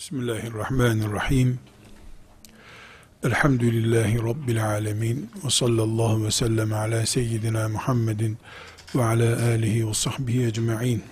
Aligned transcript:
Bismillahirrahmanirrahim. 0.00 1.58
Elhamdülillahi 3.24 4.18
Rabbil 4.18 4.66
alemin. 4.66 5.30
Ve 5.44 5.50
sallallahu 5.50 6.24
ve 6.24 6.30
sellem 6.30 6.72
ala 6.72 7.06
seyyidina 7.06 7.68
Muhammedin 7.68 8.38
ve 8.94 9.04
ala 9.04 9.42
alihi 9.42 9.88
ve 9.88 9.94
sahbihi 9.94 10.46
ecma'in. 10.46 11.02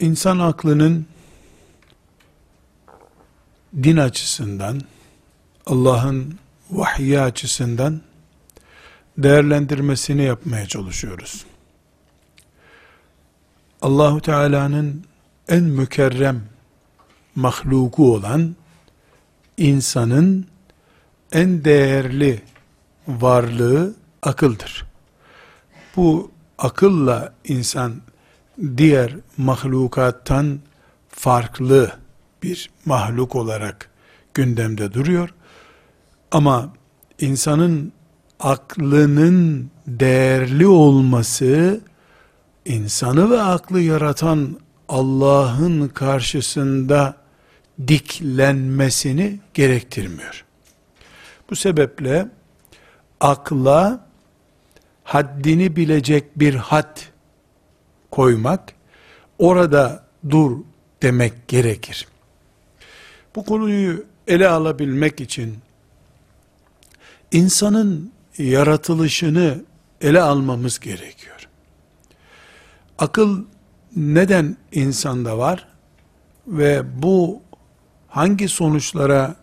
İnsan 0.00 0.38
aklının 0.38 1.06
din 3.82 3.96
açısından, 3.96 4.80
Allah'ın 5.66 6.38
vahyi 6.70 7.20
açısından 7.20 8.02
değerlendirmesini 9.18 10.24
yapmaya 10.24 10.66
çalışıyoruz. 10.66 11.46
Allahu 13.84 14.20
Teala'nın 14.20 15.04
en 15.48 15.62
mükerrem 15.62 16.42
mahluku 17.34 18.14
olan 18.14 18.56
insanın 19.56 20.46
en 21.32 21.64
değerli 21.64 22.42
varlığı 23.08 23.94
akıldır. 24.22 24.86
Bu 25.96 26.30
akılla 26.58 27.32
insan 27.44 27.94
diğer 28.76 29.16
mahlukattan 29.36 30.60
farklı 31.08 31.92
bir 32.42 32.70
mahluk 32.84 33.36
olarak 33.36 33.90
gündemde 34.34 34.94
duruyor. 34.94 35.34
Ama 36.30 36.72
insanın 37.20 37.92
aklının 38.40 39.70
değerli 39.86 40.66
olması 40.66 41.80
insanı 42.64 43.30
ve 43.30 43.40
aklı 43.40 43.80
yaratan 43.80 44.60
Allah'ın 44.88 45.88
karşısında 45.88 47.16
diklenmesini 47.88 49.40
gerektirmiyor. 49.54 50.44
Bu 51.50 51.56
sebeple 51.56 52.28
akla 53.20 54.06
haddini 55.04 55.76
bilecek 55.76 56.38
bir 56.38 56.54
had 56.54 57.00
koymak, 58.10 58.72
orada 59.38 60.04
dur 60.30 60.58
demek 61.02 61.48
gerekir. 61.48 62.08
Bu 63.36 63.44
konuyu 63.44 64.04
ele 64.26 64.48
alabilmek 64.48 65.20
için 65.20 65.58
insanın 67.32 68.12
yaratılışını 68.38 69.64
ele 70.00 70.20
almamız 70.20 70.80
gerekiyor. 70.80 71.33
Akıl 72.98 73.44
neden 73.96 74.56
insanda 74.72 75.38
var 75.38 75.68
ve 76.46 77.02
bu 77.02 77.42
hangi 78.08 78.48
sonuçlara 78.48 79.36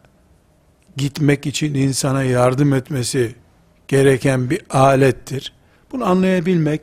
gitmek 0.98 1.46
için 1.46 1.74
insana 1.74 2.24
yardım 2.24 2.74
etmesi 2.74 3.36
gereken 3.88 4.50
bir 4.50 4.62
alettir. 4.70 5.54
Bunu 5.92 6.06
anlayabilmek 6.06 6.82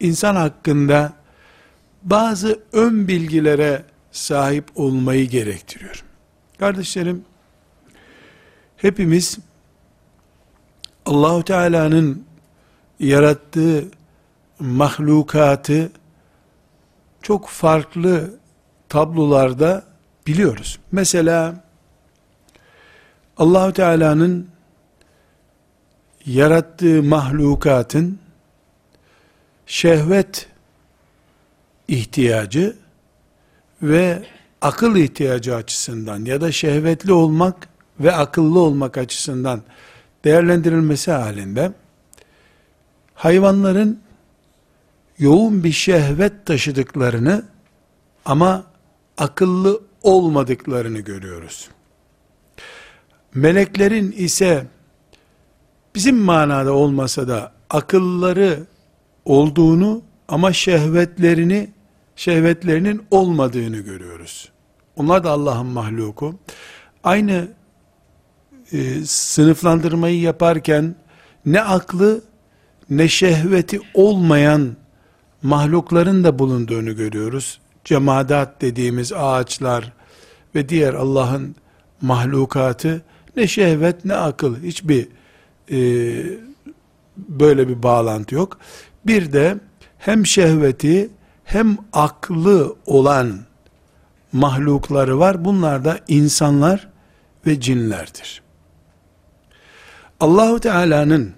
insan 0.00 0.36
hakkında 0.36 1.12
bazı 2.02 2.60
ön 2.72 3.08
bilgilere 3.08 3.84
sahip 4.12 4.64
olmayı 4.74 5.28
gerektiriyor. 5.28 6.04
Kardeşlerim, 6.58 7.24
hepimiz 8.76 9.38
Allahu 11.06 11.44
Teala'nın 11.44 12.24
yarattığı 13.00 13.84
mahlukatı 14.60 15.92
çok 17.26 17.48
farklı 17.48 18.30
tablolarda 18.88 19.84
biliyoruz. 20.26 20.78
Mesela 20.92 21.64
Allahu 23.36 23.72
Teala'nın 23.72 24.48
yarattığı 26.26 27.02
mahlukatın 27.02 28.18
şehvet 29.66 30.48
ihtiyacı 31.88 32.76
ve 33.82 34.22
akıl 34.60 34.96
ihtiyacı 34.96 35.56
açısından 35.56 36.24
ya 36.24 36.40
da 36.40 36.52
şehvetli 36.52 37.12
olmak 37.12 37.68
ve 38.00 38.12
akıllı 38.12 38.60
olmak 38.60 38.98
açısından 38.98 39.62
değerlendirilmesi 40.24 41.10
halinde 41.10 41.72
hayvanların 43.14 44.05
yoğun 45.18 45.64
bir 45.64 45.72
şehvet 45.72 46.46
taşıdıklarını 46.46 47.44
ama 48.24 48.64
akıllı 49.18 49.80
olmadıklarını 50.02 51.00
görüyoruz. 51.00 51.68
Meleklerin 53.34 54.12
ise 54.12 54.66
bizim 55.94 56.16
manada 56.16 56.72
olmasa 56.72 57.28
da 57.28 57.52
akılları 57.70 58.60
olduğunu 59.24 60.02
ama 60.28 60.52
şehvetlerini 60.52 61.70
şehvetlerinin 62.16 63.02
olmadığını 63.10 63.76
görüyoruz. 63.76 64.48
Onlar 64.96 65.24
da 65.24 65.30
Allah'ın 65.30 65.66
mahluku. 65.66 66.34
Aynı 67.04 67.48
e, 68.72 69.04
sınıflandırmayı 69.04 70.20
yaparken 70.20 70.94
ne 71.46 71.60
aklı 71.60 72.22
ne 72.90 73.08
şehveti 73.08 73.80
olmayan 73.94 74.76
mahlukların 75.42 76.24
da 76.24 76.38
bulunduğunu 76.38 76.96
görüyoruz. 76.96 77.60
Cemadat 77.84 78.62
dediğimiz 78.62 79.12
ağaçlar 79.12 79.92
ve 80.54 80.68
diğer 80.68 80.94
Allah'ın 80.94 81.56
mahlukatı 82.00 83.02
ne 83.36 83.46
şehvet 83.46 84.04
ne 84.04 84.14
akıl 84.14 84.62
hiçbir 84.62 85.08
e, 85.70 85.78
böyle 87.16 87.68
bir 87.68 87.82
bağlantı 87.82 88.34
yok. 88.34 88.58
Bir 89.06 89.32
de 89.32 89.58
hem 89.98 90.26
şehveti 90.26 91.10
hem 91.44 91.76
aklı 91.92 92.76
olan 92.86 93.38
mahlukları 94.32 95.18
var. 95.18 95.44
Bunlar 95.44 95.84
da 95.84 95.98
insanlar 96.08 96.88
ve 97.46 97.60
cinlerdir. 97.60 98.42
Allahu 100.20 100.60
Teala'nın 100.60 101.32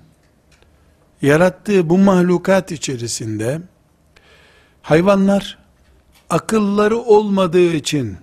yarattığı 1.23 1.91
bu 1.91 1.99
mahlukat 1.99 2.73
içerisinde 2.73 3.61
hayvanlar 4.89 5.59
akılları 6.31 6.99
olmadığı 6.99 7.73
için 7.73 8.17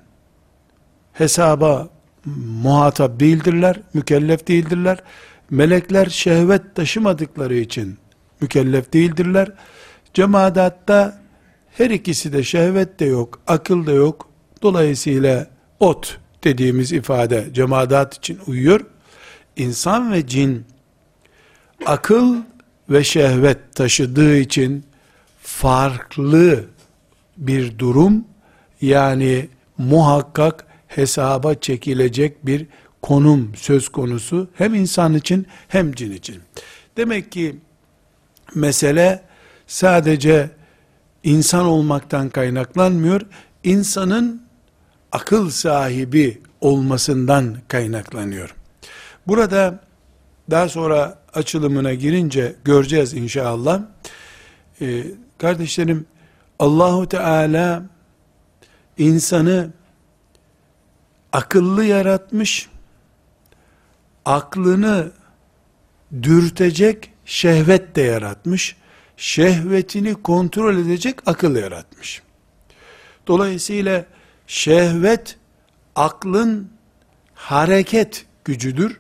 hesaba 1.14 1.90
muhatap 2.64 3.20
değildirler, 3.20 3.80
mükellef 3.94 4.48
değildirler. 4.48 4.98
Melekler 5.50 6.06
şehvet 6.06 6.76
taşımadıkları 6.76 7.56
için 7.56 7.98
mükellef 8.42 8.94
değildirler. 8.94 9.52
Cemadatta 10.14 11.22
her 11.78 11.90
ikisi 11.90 12.34
de 12.34 12.44
şehvet 12.44 13.00
de 13.00 13.06
yok, 13.06 13.40
akıl 13.48 13.86
da 13.86 13.92
yok. 13.92 14.28
Dolayısıyla 14.62 15.48
ot 15.80 16.18
dediğimiz 16.44 16.92
ifade 16.92 17.48
cemaat 17.54 18.18
için 18.18 18.40
uyuyor. 18.48 18.86
İnsan 19.56 20.12
ve 20.12 20.28
cin 20.28 20.66
akıl 21.86 22.36
ve 22.90 23.04
şehvet 23.04 23.76
taşıdığı 23.76 24.38
için 24.38 24.86
farklı 25.56 26.66
bir 27.38 27.80
durum 27.80 28.26
yani 28.82 29.50
muhakkak 29.78 30.66
hesaba 30.88 31.56
çekilecek 31.56 32.46
bir 32.46 32.68
konum 33.02 33.52
söz 33.56 33.90
konusu 33.90 34.50
hem 34.54 34.74
insan 34.74 35.14
için 35.14 35.48
hem 35.68 35.94
cin 35.94 36.12
için. 36.12 36.42
Demek 36.98 37.32
ki 37.32 37.56
mesele 38.56 39.24
sadece 39.68 40.50
insan 41.24 41.66
olmaktan 41.66 42.30
kaynaklanmıyor. 42.30 43.22
insanın 43.64 44.42
akıl 45.12 45.50
sahibi 45.50 46.42
olmasından 46.62 47.58
kaynaklanıyor. 47.68 48.56
Burada 49.28 49.80
daha 50.52 50.70
sonra 50.70 51.20
açılımına 51.34 51.94
girince 51.94 52.56
göreceğiz 52.64 53.14
inşallah. 53.14 53.82
Ee, 54.82 55.04
kardeşlerim 55.38 56.06
Allahu 56.60 57.10
Teala 57.10 57.84
insanı 58.98 59.70
akıllı 61.34 61.86
yaratmış, 61.86 62.70
aklını 64.26 65.12
dürtecek 66.24 67.12
şehvet 67.26 67.96
de 67.96 68.02
yaratmış, 68.02 68.76
şehvetini 69.18 70.14
kontrol 70.14 70.78
edecek 70.78 71.20
akıl 71.26 71.56
yaratmış. 71.56 72.22
Dolayısıyla 73.28 74.06
şehvet 74.48 75.38
aklın 75.96 76.70
hareket 77.34 78.26
gücüdür. 78.46 79.00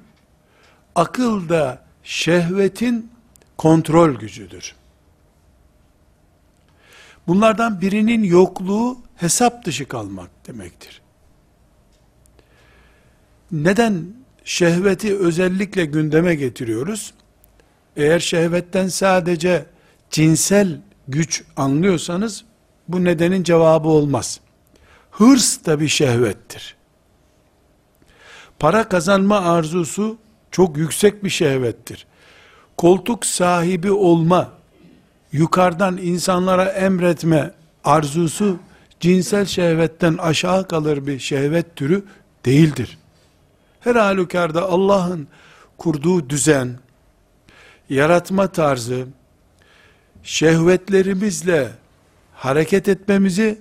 Akıl 0.95 1.49
da 1.49 1.83
şehvetin 2.03 3.11
kontrol 3.57 4.15
gücüdür. 4.15 4.75
Bunlardan 7.27 7.81
birinin 7.81 8.23
yokluğu 8.23 8.97
hesap 9.15 9.65
dışı 9.65 9.87
kalmak 9.87 10.47
demektir. 10.47 11.01
Neden 13.51 14.05
şehveti 14.43 15.17
özellikle 15.17 15.85
gündeme 15.85 16.35
getiriyoruz? 16.35 17.13
Eğer 17.95 18.19
şehvetten 18.19 18.87
sadece 18.87 19.65
cinsel 20.09 20.81
güç 21.07 21.43
anlıyorsanız 21.57 22.45
bu 22.87 23.03
nedenin 23.03 23.43
cevabı 23.43 23.87
olmaz. 23.87 24.39
Hırs 25.11 25.65
da 25.65 25.79
bir 25.79 25.87
şehvettir. 25.87 26.75
Para 28.59 28.89
kazanma 28.89 29.39
arzusu 29.39 30.17
çok 30.51 30.77
yüksek 30.77 31.23
bir 31.23 31.29
şehvettir. 31.29 32.07
Koltuk 32.77 33.25
sahibi 33.25 33.91
olma, 33.91 34.51
yukarıdan 35.35 35.97
insanlara 35.97 36.65
emretme 36.65 37.51
arzusu 37.83 38.59
cinsel 38.99 39.45
şehvetten 39.45 40.17
aşağı 40.17 40.67
kalır 40.67 41.07
bir 41.07 41.19
şehvet 41.19 41.75
türü 41.75 42.03
değildir. 42.45 42.97
Her 43.79 43.95
halükarda 43.95 44.69
Allah'ın 44.69 45.27
kurduğu 45.77 46.29
düzen, 46.29 46.69
yaratma 47.89 48.47
tarzı, 48.47 49.05
şehvetlerimizle 50.23 51.69
hareket 52.33 52.87
etmemizi, 52.87 53.59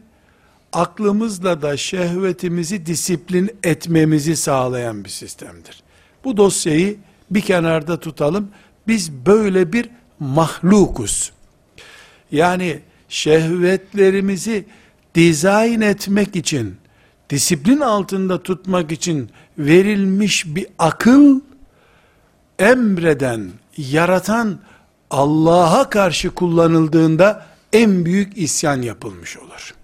aklımızla 0.72 1.62
da 1.62 1.76
şehvetimizi 1.76 2.86
disiplin 2.86 3.50
etmemizi 3.62 4.36
sağlayan 4.36 5.04
bir 5.04 5.10
sistemdir. 5.10 5.82
Bu 6.24 6.36
dosyayı 6.36 6.96
bir 7.30 7.40
kenarda 7.40 8.00
tutalım. 8.00 8.48
Biz 8.88 9.12
böyle 9.12 9.72
bir 9.72 9.90
mahlukuz. 10.20 11.33
Yani 12.32 12.80
şehvetlerimizi 13.08 14.64
dizayn 15.14 15.80
etmek 15.80 16.36
için, 16.36 16.76
disiplin 17.30 17.80
altında 17.80 18.42
tutmak 18.42 18.92
için 18.92 19.30
verilmiş 19.58 20.46
bir 20.46 20.66
akıl, 20.78 21.40
emreden, 22.58 23.50
yaratan 23.76 24.58
Allah'a 25.10 25.90
karşı 25.90 26.30
kullanıldığında 26.30 27.46
en 27.72 28.04
büyük 28.04 28.38
isyan 28.38 28.82
yapılmış 28.82 29.38
olur. 29.38 29.74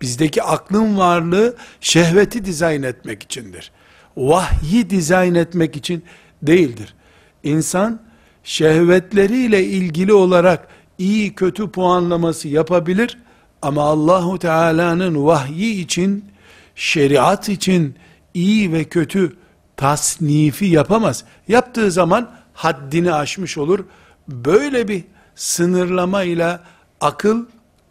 Bizdeki 0.00 0.42
aklın 0.42 0.98
varlığı 0.98 1.56
şehveti 1.80 2.44
dizayn 2.44 2.82
etmek 2.82 3.22
içindir. 3.22 3.70
Vahyi 4.16 4.90
dizayn 4.90 5.34
etmek 5.34 5.76
için 5.76 6.04
değildir. 6.42 6.94
İnsan 7.42 8.00
şehvetleriyle 8.44 9.64
ilgili 9.64 10.12
olarak 10.12 10.68
iyi 10.98 11.34
kötü 11.34 11.70
puanlaması 11.70 12.48
yapabilir 12.48 13.18
ama 13.62 13.82
Allahu 13.82 14.38
Teala'nın 14.38 15.26
vahyi 15.26 15.84
için, 15.84 16.24
şeriat 16.74 17.48
için 17.48 17.94
iyi 18.34 18.72
ve 18.72 18.84
kötü 18.84 19.36
tasnifi 19.76 20.66
yapamaz. 20.66 21.24
Yaptığı 21.48 21.90
zaman 21.90 22.30
haddini 22.54 23.12
aşmış 23.12 23.58
olur. 23.58 23.84
Böyle 24.28 24.88
bir 24.88 25.04
sınırlama 25.34 26.22
ile 26.22 26.58
akıl 27.00 27.46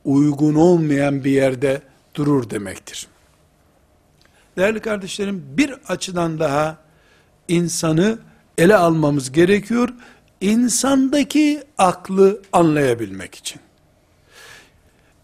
uygun 0.06 0.56
olmayan 0.56 1.24
bir 1.24 1.32
yerde 1.32 1.82
durur 2.16 2.50
demektir. 2.50 3.08
Değerli 4.58 4.80
kardeşlerim 4.80 5.44
bir 5.58 5.74
açıdan 5.88 6.40
daha 6.40 6.78
insanı 7.48 8.20
ele 8.58 8.76
almamız 8.76 9.32
gerekiyor. 9.32 9.90
İnsandaki 10.42 11.64
aklı 11.78 12.42
anlayabilmek 12.54 13.36
için. 13.36 13.62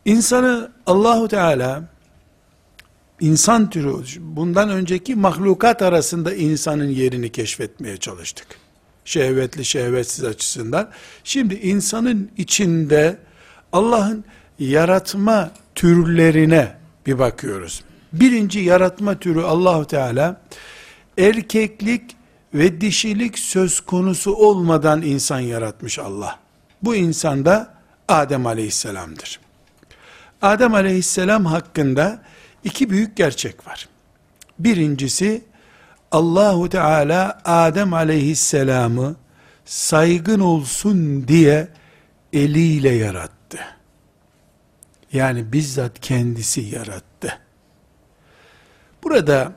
İnsanı 0.06 0.72
Allahu 0.86 1.28
Teala 1.28 1.84
insan 3.20 3.70
türü 3.70 3.94
bundan 4.20 4.70
önceki 4.70 5.16
mahlukat 5.16 5.82
arasında 5.82 6.34
insanın 6.34 6.90
yerini 6.90 7.32
keşfetmeye 7.32 7.98
çalıştık. 7.98 8.48
Şehvetli 9.06 9.66
şehvetsiz 9.66 10.26
açısından. 10.26 10.90
Şimdi 11.24 11.56
insanın 11.56 12.32
içinde 12.38 13.18
Allah'ın 13.72 14.26
yaratma 14.60 15.52
türlerine 15.76 16.76
bir 17.06 17.20
bakıyoruz. 17.20 17.84
Birinci 18.14 18.60
yaratma 18.60 19.20
türü 19.20 19.42
Allahu 19.42 19.88
Teala 19.88 20.42
erkeklik 21.18 22.17
ve 22.54 22.82
dişilik 22.82 23.40
söz 23.40 23.80
konusu 23.80 24.34
olmadan 24.36 25.02
insan 25.02 25.40
yaratmış 25.40 26.00
Allah. 26.00 26.40
Bu 26.84 26.96
insanda 26.96 27.74
Adem 28.08 28.46
Aleyhisselam'dır. 28.46 29.40
Adem 30.42 30.74
Aleyhisselam 30.74 31.46
hakkında 31.46 32.24
iki 32.64 32.90
büyük 32.90 33.18
gerçek 33.18 33.68
var. 33.68 33.90
Birincisi 34.60 35.42
Allahu 36.12 36.70
Teala 36.70 37.42
Adem 37.46 37.94
Aleyhisselam'ı 37.94 39.16
saygın 39.66 40.40
olsun 40.40 41.28
diye 41.28 41.68
eliyle 42.34 42.90
yarattı. 42.90 43.60
Yani 45.14 45.54
bizzat 45.54 46.00
kendisi 46.00 46.62
yarattı. 46.62 47.40
Burada 49.04 49.52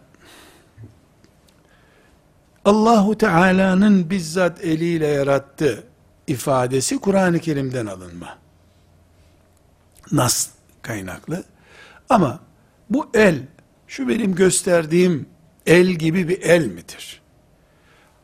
Allahu 2.64 3.18
Teala'nın 3.18 4.10
bizzat 4.10 4.64
eliyle 4.64 5.06
yarattı 5.06 5.84
ifadesi 6.26 6.98
Kur'an-ı 6.98 7.38
Kerim'den 7.38 7.86
alınma. 7.86 8.38
Nas 10.12 10.48
kaynaklı. 10.82 11.44
Ama 12.08 12.40
bu 12.90 13.10
el, 13.14 13.42
şu 13.86 14.08
benim 14.08 14.34
gösterdiğim 14.34 15.26
el 15.66 15.86
gibi 15.86 16.28
bir 16.28 16.42
el 16.42 16.66
midir? 16.66 17.20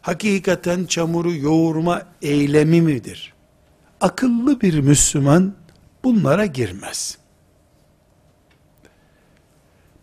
Hakikaten 0.02 0.84
çamuru 0.84 1.34
yoğurma 1.34 2.02
eylemi 2.22 2.80
midir? 2.80 3.34
Akıllı 4.00 4.60
bir 4.60 4.80
Müslüman 4.80 5.54
bunlara 6.04 6.46
girmez. 6.46 7.18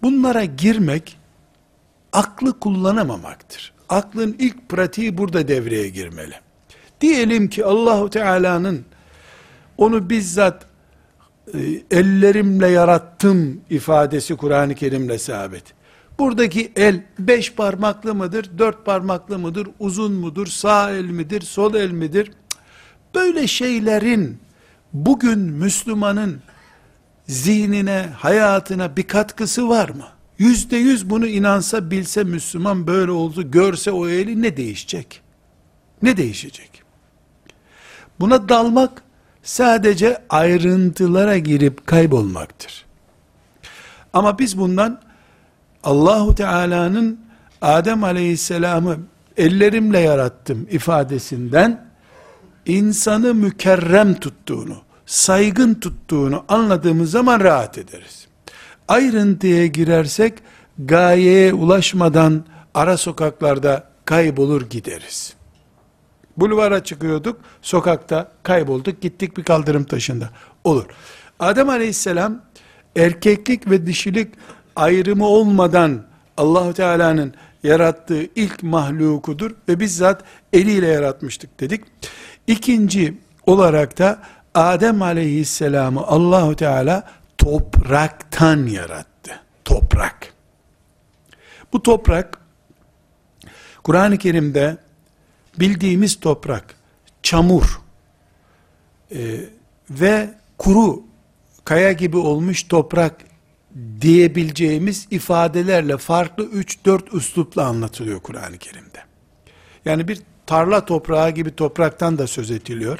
Bunlara 0.02 0.46
girmek 0.46 1.18
aklı 2.14 2.60
kullanamamaktır. 2.60 3.73
Aklın 3.90 4.36
ilk 4.40 4.70
pratiği 4.70 5.18
burada 5.18 5.48
devreye 5.48 5.90
girmeli. 5.90 6.36
Diyelim 7.02 7.50
ki 7.50 7.66
Allahu 7.66 8.10
Teala'nın 8.10 8.86
onu 9.78 10.10
bizzat 10.10 10.66
e, 11.54 11.60
ellerimle 11.92 12.68
yarattım 12.68 13.62
ifadesi 13.70 14.36
Kur'an-ı 14.36 14.76
Kerim'le 14.76 15.18
sabit. 15.18 15.64
Buradaki 16.20 16.72
el 16.76 17.04
beş 17.20 17.54
parmaklı 17.54 18.16
mıdır, 18.16 18.50
dört 18.58 18.86
parmaklı 18.86 19.40
mıdır, 19.40 19.68
uzun 19.80 20.12
mudur, 20.12 20.48
sağ 20.48 20.92
el 20.92 21.06
midir, 21.06 21.42
sol 21.42 21.74
el 21.74 21.92
midir? 21.92 22.32
Böyle 23.16 23.48
şeylerin 23.48 24.40
bugün 24.94 25.40
Müslümanın 25.40 26.42
zihnine, 27.28 28.10
hayatına 28.18 28.98
bir 28.98 29.04
katkısı 29.04 29.70
var 29.70 29.90
mı? 29.90 30.08
Yüzde 30.38 30.78
yüz 30.78 31.10
bunu 31.10 31.28
inansa, 31.28 31.92
bilse 31.92 32.24
Müslüman 32.24 32.88
böyle 32.88 33.12
oldu, 33.12 33.52
görse 33.52 33.92
o 33.92 34.08
eli 34.08 34.42
ne 34.42 34.58
değişecek? 34.58 35.22
Ne 36.02 36.18
değişecek? 36.18 36.84
Buna 38.20 38.50
dalmak, 38.50 39.04
sadece 39.44 40.24
ayrıntılara 40.30 41.38
girip 41.38 41.88
kaybolmaktır. 41.88 42.86
Ama 44.14 44.40
biz 44.40 44.58
bundan 44.58 45.02
Allahu 45.84 46.36
Teala'nın 46.36 47.20
Adem 47.62 48.04
Aleyhisselam'ı 48.04 48.98
ellerimle 49.38 50.00
yarattım 50.00 50.68
ifadesinden 50.72 51.86
insanı 52.66 53.34
mükerrem 53.34 54.16
tuttuğunu, 54.16 54.78
saygın 55.06 55.74
tuttuğunu 55.74 56.46
anladığımız 56.48 57.12
zaman 57.12 57.40
rahat 57.40 57.78
ederiz. 57.78 58.28
Ayrıntıya 58.88 59.66
girersek 59.66 60.34
gayeye 60.80 61.54
ulaşmadan 61.54 62.46
ara 62.74 62.98
sokaklarda 62.98 63.88
kaybolur 64.06 64.70
gideriz. 64.70 65.34
Bulvara 66.38 66.84
çıkıyorduk, 66.84 67.40
sokakta 67.62 68.32
kaybolduk, 68.44 69.02
gittik 69.02 69.38
bir 69.38 69.44
kaldırım 69.44 69.84
taşında. 69.84 70.30
Olur. 70.64 70.86
Adem 71.40 71.70
aleyhisselam 71.70 72.42
erkeklik 72.96 73.70
ve 73.70 73.86
dişilik 73.86 74.34
ayrımı 74.76 75.26
olmadan 75.26 76.04
Allahu 76.38 76.74
Teala'nın 76.74 77.34
yarattığı 77.64 78.24
ilk 78.36 78.64
mahlukudur 78.64 79.52
ve 79.70 79.80
bizzat 79.80 80.24
eliyle 80.54 80.88
yaratmıştık 80.88 81.60
dedik. 81.60 81.82
İkinci 82.48 83.18
olarak 83.46 84.00
da 84.00 84.20
Adem 84.56 85.02
aleyhisselamı 85.02 86.02
Allahu 86.02 86.56
Teala 86.56 87.04
topraktan 87.44 88.68
yarattı. 88.68 89.42
Toprak. 89.66 90.34
Bu 91.74 91.84
toprak 91.84 92.38
Kur'an-ı 93.84 94.18
Kerim'de 94.18 94.78
bildiğimiz 95.60 96.20
toprak, 96.20 96.76
çamur 97.24 97.82
e, 99.12 99.40
ve 99.90 100.30
kuru 100.58 101.04
kaya 101.66 101.92
gibi 101.92 102.18
olmuş 102.18 102.64
toprak 102.64 103.16
diyebileceğimiz 104.02 105.08
ifadelerle 105.12 105.98
farklı 105.98 106.44
3-4 106.44 107.18
üslupla 107.18 107.66
anlatılıyor 107.66 108.20
Kur'an-ı 108.20 108.58
Kerim'de. 108.58 109.00
Yani 109.86 110.08
bir 110.08 110.22
tarla 110.46 110.86
toprağı 110.86 111.30
gibi 111.30 111.56
topraktan 111.56 112.18
da 112.18 112.28
söz 112.28 112.52
ediliyor. 112.52 113.00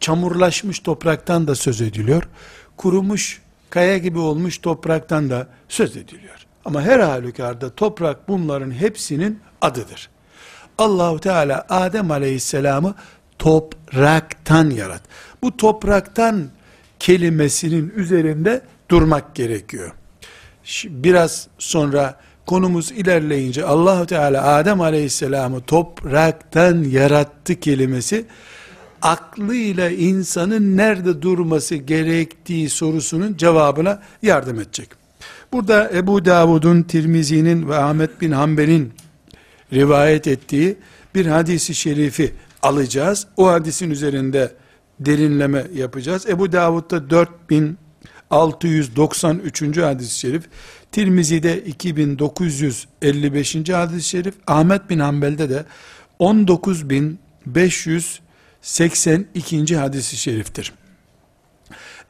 Çamurlaşmış 0.00 0.78
topraktan 0.78 1.46
da 1.46 1.54
söz 1.54 1.80
ediliyor. 1.80 2.28
Kurumuş, 2.78 3.42
kaya 3.70 3.98
gibi 3.98 4.18
olmuş 4.18 4.58
topraktan 4.58 5.30
da 5.30 5.46
söz 5.68 5.96
ediliyor. 5.96 6.46
Ama 6.64 6.82
her 6.82 7.00
halükarda 7.00 7.74
toprak 7.74 8.28
bunların 8.28 8.70
hepsinin 8.70 9.40
adıdır. 9.60 10.10
Allahu 10.78 11.18
Teala 11.18 11.66
Adem 11.68 12.10
Aleyhisselam'ı 12.10 12.94
topraktan 13.38 14.70
yarat. 14.70 15.02
Bu 15.42 15.56
topraktan 15.56 16.48
kelimesinin 16.98 17.92
üzerinde 17.96 18.62
durmak 18.90 19.34
gerekiyor. 19.34 19.92
Biraz 20.84 21.48
sonra 21.58 22.16
konumuz 22.46 22.90
ilerleyince 22.90 23.64
Allahu 23.64 24.06
Teala 24.06 24.46
Adem 24.46 24.80
Aleyhisselam'ı 24.80 25.60
topraktan 25.60 26.84
yarattı 26.84 27.60
kelimesi 27.60 28.26
aklıyla 29.02 29.90
insanın 29.90 30.76
nerede 30.76 31.22
durması 31.22 31.74
gerektiği 31.74 32.70
sorusunun 32.70 33.36
cevabına 33.36 34.02
yardım 34.22 34.60
edecek. 34.60 34.88
Burada 35.52 35.90
Ebu 35.94 36.24
Davud'un, 36.24 36.82
Tirmizi'nin 36.82 37.68
ve 37.68 37.76
Ahmet 37.76 38.20
bin 38.20 38.30
Hanbel'in 38.30 38.92
rivayet 39.72 40.26
ettiği 40.26 40.76
bir 41.14 41.26
hadisi 41.26 41.74
şerifi 41.74 42.32
alacağız. 42.62 43.26
O 43.36 43.48
hadisin 43.48 43.90
üzerinde 43.90 44.52
derinleme 45.00 45.66
yapacağız. 45.74 46.28
Ebu 46.28 46.52
Davud'da 46.52 47.10
4693. 47.10 49.78
hadis-i 49.78 50.18
şerif, 50.18 50.42
Tirmizi'de 50.92 51.64
2955. 51.64 53.56
hadis-i 53.68 54.08
şerif, 54.08 54.34
Ahmet 54.46 54.90
bin 54.90 54.98
Hanbel'de 54.98 55.50
de 55.50 55.64
19582. 58.62 59.76
hadis-i 59.76 60.16
şeriftir. 60.16 60.72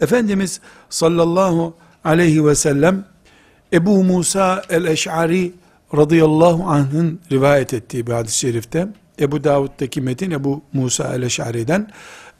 Efendimiz 0.00 0.60
sallallahu 0.90 1.74
aleyhi 2.04 2.46
ve 2.46 2.54
sellem 2.54 3.04
Ebu 3.72 4.04
Musa 4.04 4.62
el-Eş'ari 4.70 5.52
radıyallahu 5.96 6.64
anh'ın 6.64 7.20
rivayet 7.32 7.74
ettiği 7.74 8.06
bir 8.06 8.12
hadis-i 8.12 8.38
şerifte 8.38 8.88
Ebu 9.20 9.44
Davud'daki 9.44 10.00
metin 10.00 10.30
Ebu 10.30 10.62
Musa 10.72 11.14
el-Eş'ari'den 11.14 11.90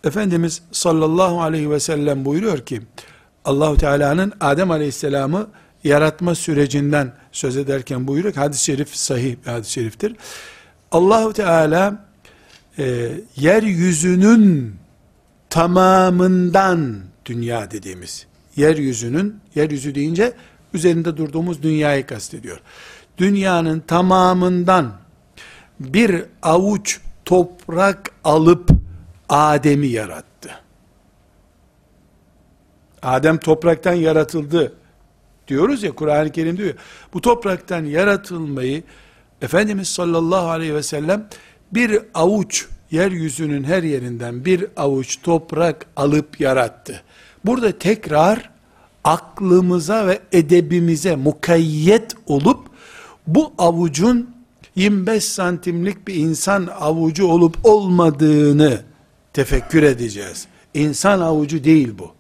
Efendimiz 0.05 0.63
sallallahu 0.73 1.43
aleyhi 1.43 1.71
ve 1.71 1.81
sellem 1.81 2.25
buyuruyor 2.25 2.59
ki 2.59 2.83
Allahu 3.45 3.77
Teala'nın 3.77 4.33
Adem 4.41 4.71
Aleyhisselam'ı 4.71 5.47
yaratma 5.85 6.35
sürecinden 6.35 7.13
söz 7.33 7.57
ederken 7.57 8.07
buyuruyor 8.07 8.35
ki 8.35 8.41
hadis-i 8.41 8.65
şerif 8.65 8.97
sahih 8.97 9.37
bir 9.47 9.51
hadis-i 9.51 9.73
şeriftir. 9.73 10.17
Allahu 10.93 11.33
Teala 11.33 12.08
e, 12.79 13.11
yeryüzünün 13.37 14.77
tamamından 15.51 16.99
dünya 17.25 17.71
dediğimiz 17.71 18.27
yeryüzünün 18.57 19.41
yeryüzü 19.55 19.95
deyince 19.95 20.33
üzerinde 20.75 21.17
durduğumuz 21.17 21.63
dünyayı 21.63 22.07
kastediyor. 22.07 22.61
Dünyanın 23.19 23.81
tamamından 23.81 24.93
bir 25.81 26.25
avuç 26.43 27.01
toprak 27.25 28.11
alıp 28.25 28.71
Adem'i 29.29 29.87
yarattı. 29.87 30.51
Adem 33.03 33.39
topraktan 33.39 33.95
yaratıldı 33.95 34.73
diyoruz 35.49 35.83
ya 35.83 35.93
Kur'an-ı 35.93 36.33
Kerim 36.33 36.57
diyor. 36.57 36.75
Bu 37.13 37.21
topraktan 37.21 37.85
yaratılmayı 37.85 38.83
Efendimiz 39.43 39.89
sallallahu 39.89 40.49
aleyhi 40.49 40.75
ve 40.75 40.83
sellem 40.83 41.29
bir 41.73 42.01
avuç 42.15 42.67
yeryüzünün 42.91 43.65
her 43.65 43.83
yerinden 43.83 44.45
bir 44.45 44.67
avuç 44.77 45.23
toprak 45.23 45.87
alıp 45.97 46.41
yarattı. 46.41 47.03
Burada 47.45 47.79
tekrar 47.79 48.51
aklımıza 49.05 50.07
ve 50.07 50.21
edebimize 50.33 51.17
mukayyet 51.17 52.15
olup 52.27 52.69
bu 53.27 53.53
avucun 53.59 54.31
25 54.77 55.25
santimlik 55.25 56.09
bir 56.09 56.15
insan 56.15 56.67
avucu 56.81 57.27
olup 57.27 57.57
olmadığını 57.65 58.83
tefekkür 59.33 59.83
edeceğiz. 59.83 60.47
İnsan 60.75 61.21
avucu 61.21 61.65
değil 61.65 61.95
bu. 61.99 62.13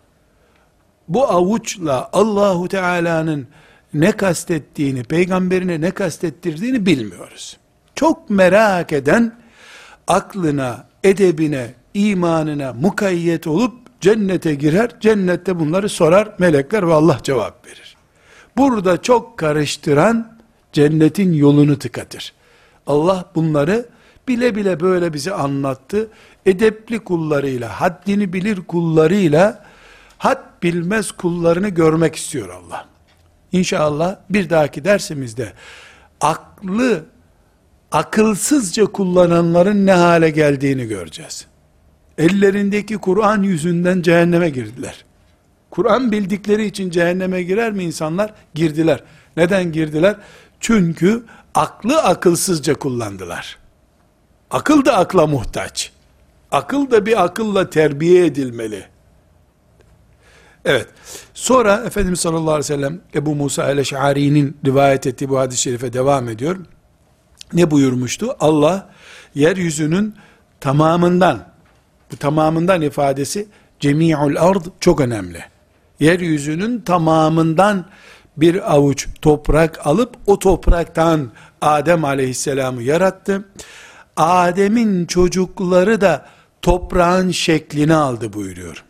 Bu 1.08 1.28
avuçla 1.28 2.10
Allahu 2.12 2.68
Teala'nın 2.68 3.48
ne 3.94 4.12
kastettiğini, 4.12 5.04
peygamberine 5.04 5.80
ne 5.80 5.90
kastettirdiğini 5.90 6.86
bilmiyoruz. 6.86 7.56
Çok 7.98 8.30
merak 8.30 8.92
eden 8.92 9.32
aklına, 10.06 10.86
edebine, 11.04 11.74
imanına 11.94 12.72
mukayyet 12.72 13.46
olup 13.46 14.00
cennete 14.00 14.54
girer, 14.54 15.00
cennette 15.00 15.58
bunları 15.58 15.88
sorar 15.88 16.34
melekler 16.38 16.88
ve 16.88 16.94
Allah 16.94 17.18
cevap 17.22 17.66
verir. 17.66 17.96
Burada 18.56 19.02
çok 19.02 19.38
karıştıran 19.38 20.38
cennetin 20.72 21.32
yolunu 21.32 21.78
tıkatır. 21.78 22.32
Allah 22.86 23.24
bunları 23.34 23.86
bile 24.28 24.54
bile 24.54 24.80
böyle 24.80 25.12
bize 25.12 25.32
anlattı. 25.32 26.08
Edepli 26.46 26.98
kullarıyla, 26.98 27.80
haddini 27.80 28.32
bilir 28.32 28.60
kullarıyla, 28.66 29.64
had 30.18 30.62
bilmez 30.62 31.12
kullarını 31.12 31.68
görmek 31.68 32.16
istiyor 32.16 32.48
Allah. 32.48 32.86
İnşallah 33.52 34.16
bir 34.30 34.50
dahaki 34.50 34.84
dersimizde 34.84 35.52
aklı 36.20 37.04
akılsızca 37.92 38.84
kullananların 38.84 39.86
ne 39.86 39.92
hale 39.92 40.30
geldiğini 40.30 40.86
göreceğiz. 40.86 41.46
Ellerindeki 42.18 42.98
Kur'an 42.98 43.42
yüzünden 43.42 44.02
cehenneme 44.02 44.50
girdiler. 44.50 45.04
Kur'an 45.70 46.12
bildikleri 46.12 46.66
için 46.66 46.90
cehenneme 46.90 47.42
girer 47.42 47.72
mi 47.72 47.84
insanlar? 47.84 48.34
Girdiler. 48.54 49.02
Neden 49.36 49.72
girdiler? 49.72 50.16
Çünkü 50.60 51.24
aklı 51.54 52.02
akılsızca 52.02 52.74
kullandılar. 52.74 53.58
Akıl 54.50 54.84
da 54.84 54.96
akla 54.96 55.26
muhtaç. 55.26 55.92
Akıl 56.50 56.90
da 56.90 57.06
bir 57.06 57.24
akılla 57.24 57.70
terbiye 57.70 58.26
edilmeli. 58.26 58.84
Evet. 60.64 60.86
Sonra 61.34 61.84
Efendimiz 61.86 62.20
sallallahu 62.20 62.50
aleyhi 62.50 62.58
ve 62.58 62.62
sellem 62.62 63.00
Ebu 63.14 63.34
Musa 63.34 63.70
el-Eş'ari'nin 63.70 64.56
rivayet 64.66 65.06
ettiği 65.06 65.28
bu 65.28 65.38
hadis-i 65.38 65.62
şerife 65.62 65.92
devam 65.92 66.28
ediyor. 66.28 66.56
Ne 67.52 67.70
buyurmuştu? 67.70 68.36
Allah 68.40 68.88
yeryüzünün 69.34 70.14
tamamından 70.60 71.48
bu 72.12 72.16
tamamından 72.16 72.82
ifadesi 72.82 73.48
cemi'ul 73.80 74.36
ard 74.36 74.64
çok 74.80 75.00
önemli. 75.00 75.44
Yeryüzünün 76.00 76.80
tamamından 76.80 77.84
bir 78.36 78.74
avuç 78.74 79.08
toprak 79.22 79.86
alıp 79.86 80.16
o 80.26 80.38
topraktan 80.38 81.30
Adem 81.60 82.04
aleyhisselamı 82.04 82.82
yarattı. 82.82 83.44
Adem'in 84.16 85.06
çocukları 85.06 86.00
da 86.00 86.26
toprağın 86.62 87.30
şeklini 87.30 87.94
aldı 87.94 88.32
buyuruyor. 88.32 88.84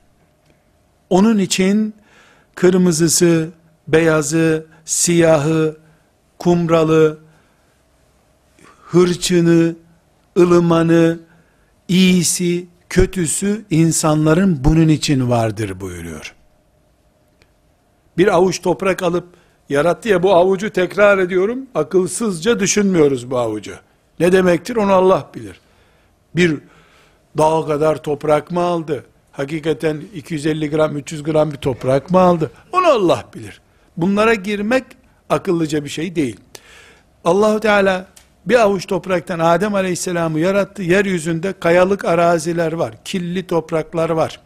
Onun 1.11 1.39
için 1.39 1.95
kırmızısı, 2.55 3.49
beyazı, 3.89 4.67
siyahı, 4.85 5.77
kumralı, 6.39 7.19
hırçını, 8.91 9.77
ılımanı, 10.39 11.19
iyisi, 11.89 12.67
kötüsü 12.89 13.65
insanların 13.71 14.65
bunun 14.65 14.89
için 14.89 15.31
vardır 15.31 15.81
buyuruyor. 15.81 16.35
Bir 18.19 18.35
avuç 18.35 18.63
toprak 18.63 19.03
alıp 19.03 19.27
yarattı 19.69 20.09
ya 20.09 20.23
bu 20.23 20.35
avucu 20.35 20.71
tekrar 20.71 21.19
ediyorum. 21.19 21.67
Akılsızca 21.75 22.61
düşünmüyoruz 22.61 23.31
bu 23.31 23.39
avucu. 23.39 23.75
Ne 24.21 24.33
demektir 24.33 24.77
onu 24.77 24.93
Allah 24.93 25.31
bilir. 25.35 25.61
Bir 26.37 26.59
dağ 27.39 27.67
kadar 27.67 28.03
toprak 28.03 28.51
mı 28.51 28.61
aldı? 28.61 29.05
Hakikaten 29.33 30.03
250 30.15 30.71
gram 30.71 30.97
300 30.97 31.23
gram 31.23 31.51
bir 31.53 31.57
toprak 31.57 32.11
mı 32.11 32.19
aldı? 32.19 32.51
Onu 32.73 32.87
Allah 32.87 33.25
bilir. 33.35 33.61
Bunlara 33.97 34.35
girmek 34.35 34.85
akıllıca 35.31 35.85
bir 35.85 35.89
şey 35.89 36.17
değil. 36.17 36.37
Allahu 37.25 37.61
Teala 37.61 38.07
bir 38.49 38.61
avuç 38.61 38.87
topraktan 38.87 39.39
Adem 39.39 39.75
Aleyhisselam'ı 39.75 40.41
yarattı. 40.41 40.83
Yeryüzünde 40.83 41.53
kayalık 41.61 42.05
araziler 42.05 42.73
var. 42.73 42.95
Killi 43.05 43.47
topraklar 43.47 44.11
var. 44.11 44.41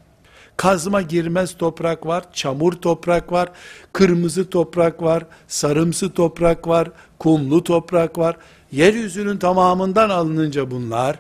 Kazma 0.57 1.03
girmez 1.03 1.57
toprak 1.57 2.07
var. 2.07 2.25
Çamur 2.33 2.73
toprak 2.73 3.33
var. 3.33 3.49
Kırmızı 3.93 4.51
toprak 4.51 5.03
var. 5.03 5.25
Sarımsı 5.49 6.13
toprak 6.13 6.69
var. 6.69 6.89
Kumlu 7.19 7.65
toprak 7.65 8.19
var. 8.19 8.37
Yeryüzünün 8.73 9.37
tamamından 9.37 10.11
alınınca 10.11 10.71
bunlar 10.71 11.19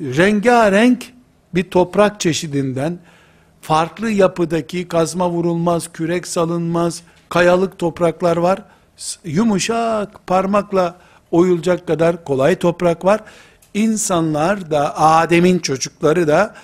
rengarenk 0.00 1.12
bir 1.54 1.70
toprak 1.70 2.20
çeşidinden 2.20 2.98
farklı 3.60 4.10
yapıdaki 4.10 4.88
kazma 4.88 5.30
vurulmaz, 5.30 5.92
kürek 5.92 6.26
salınmaz, 6.26 7.02
kayalık 7.28 7.78
topraklar 7.78 8.36
var. 8.36 8.62
Yumuşak 9.24 10.26
parmakla 10.26 10.96
oyulacak 11.36 11.86
kadar 11.86 12.24
kolay 12.24 12.56
toprak 12.56 13.04
var. 13.04 13.20
İnsanlar 13.74 14.70
da 14.70 14.98
Adem'in 14.98 15.58
çocukları 15.58 16.28
da 16.28 16.54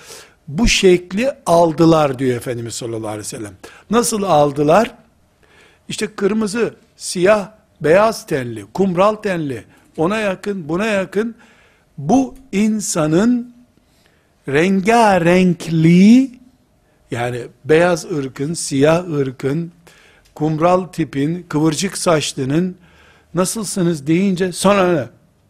bu 0.47 0.67
şekli 0.67 1.31
aldılar 1.45 2.19
diyor 2.19 2.37
Efendimiz 2.37 2.75
sallallahu 2.75 3.07
aleyhi 3.07 3.19
ve 3.19 3.23
sellem. 3.23 3.53
Nasıl 3.89 4.23
aldılar? 4.23 4.95
İşte 5.89 6.07
kırmızı, 6.07 6.73
siyah, 6.97 7.49
beyaz 7.81 8.25
tenli, 8.25 8.65
kumral 8.73 9.15
tenli, 9.15 9.65
ona 9.97 10.17
yakın, 10.17 10.69
buna 10.69 10.85
yakın 10.85 11.35
bu 11.97 12.35
insanın 12.51 13.53
rengarenkliği 14.47 16.39
yani 17.11 17.41
beyaz 17.65 18.05
ırkın, 18.05 18.53
siyah 18.53 19.09
ırkın, 19.13 19.71
kumral 20.35 20.83
tipin, 20.83 21.45
kıvırcık 21.49 21.97
saçlının 21.97 22.75
nasılsınız 23.35 24.07
deyince 24.07 24.51
sonra 24.51 24.93
ne? 24.93 25.07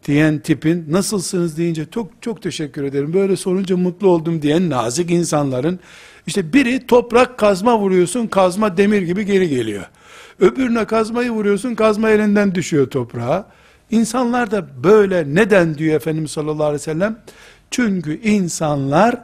diyen 0.07 0.39
tipin 0.39 0.85
nasılsınız 0.89 1.57
deyince 1.57 1.85
çok 1.91 2.07
çok 2.21 2.41
teşekkür 2.41 2.83
ederim. 2.83 3.13
Böyle 3.13 3.35
sorunca 3.35 3.77
mutlu 3.77 4.07
oldum 4.07 4.41
diyen 4.41 4.69
nazik 4.69 5.11
insanların 5.11 5.79
işte 6.27 6.53
biri 6.53 6.87
toprak 6.87 7.37
kazma 7.37 7.79
vuruyorsun 7.79 8.27
kazma 8.27 8.77
demir 8.77 9.01
gibi 9.01 9.25
geri 9.25 9.49
geliyor. 9.49 9.83
Öbürüne 10.39 10.85
kazmayı 10.85 11.31
vuruyorsun 11.31 11.75
kazma 11.75 12.09
elinden 12.09 12.55
düşüyor 12.55 12.89
toprağa. 12.89 13.47
İnsanlar 13.91 14.51
da 14.51 14.83
böyle 14.83 15.35
neden 15.35 15.77
diyor 15.77 15.95
Efendimiz 15.95 16.31
sallallahu 16.31 16.63
aleyhi 16.63 16.81
ve 16.81 16.83
sellem? 16.83 17.17
Çünkü 17.71 18.21
insanlar 18.21 19.19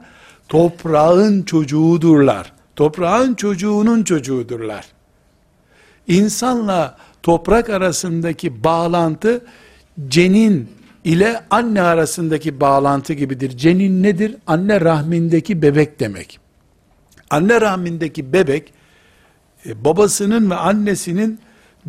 toprağın 0.49 1.43
çocuğudurlar. 1.43 2.53
Toprağın 2.75 3.33
çocuğunun 3.33 4.03
çocuğudurlar. 4.03 4.85
İnsanla 6.07 6.97
toprak 7.23 7.69
arasındaki 7.69 8.63
bağlantı 8.63 9.45
cenin 10.07 10.69
ile 11.03 11.43
anne 11.49 11.81
arasındaki 11.81 12.59
bağlantı 12.59 13.13
gibidir. 13.13 13.57
Cenin 13.57 14.03
nedir? 14.03 14.35
Anne 14.47 14.81
rahmindeki 14.81 15.61
bebek 15.61 15.99
demek. 15.99 16.39
Anne 17.29 17.61
rahmindeki 17.61 18.33
bebek 18.33 18.73
e, 19.65 19.85
babasının 19.85 20.49
ve 20.49 20.55
annesinin 20.55 21.39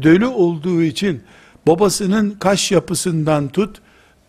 dölü 0.02 0.26
olduğu 0.26 0.82
için 0.82 1.22
babasının 1.66 2.30
kaş 2.30 2.72
yapısından 2.72 3.49
tut 3.49 3.80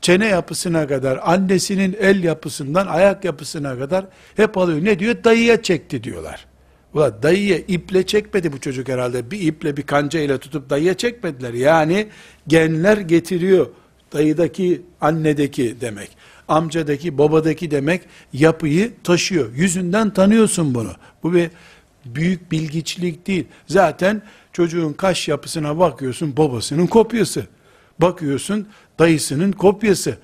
çene 0.02 0.28
yapısına 0.28 0.88
kadar, 0.88 1.20
annesinin 1.24 1.98
el 2.00 2.24
yapısından 2.24 2.88
ayak 2.88 3.26
yapısına 3.26 3.80
kadar 3.80 4.06
hep 4.36 4.58
alıyor. 4.58 4.84
Ne 4.84 5.00
diyor? 5.00 5.16
Dayıya 5.24 5.62
çekti 5.62 6.04
diyorlar. 6.04 6.46
Ula 6.94 7.24
dayıya 7.24 7.58
iple 7.58 8.06
çekmedi 8.06 8.54
bu 8.54 8.60
çocuk 8.60 8.90
herhalde. 8.90 9.32
Bir 9.32 9.40
iple 9.40 9.78
bir 9.78 9.82
kanca 9.82 10.20
ile 10.20 10.38
tutup 10.38 10.70
dayıya 10.70 10.94
çekmediler. 10.94 11.54
Yani 11.54 12.08
genler 12.48 12.98
getiriyor. 12.98 13.68
Dayıdaki, 14.14 14.82
annedeki 15.02 15.82
demek. 15.82 16.10
Amcadaki, 16.48 17.18
babadaki 17.18 17.72
demek 17.72 18.02
yapıyı 18.34 18.92
taşıyor. 19.04 19.56
Yüzünden 19.56 20.14
tanıyorsun 20.14 20.76
bunu. 20.76 20.92
Bu 21.24 21.34
bir 21.34 21.50
büyük 22.06 22.52
bilgiçlik 22.52 23.28
değil. 23.28 23.48
Zaten 23.68 24.22
çocuğun 24.54 24.94
kaş 24.94 25.28
yapısına 25.28 25.80
bakıyorsun 25.80 26.38
babasının 26.38 26.88
kopyası. 26.88 27.46
Bakıyorsun 28.00 28.68
dayısının 29.00 29.52
kopyası. 29.52 30.18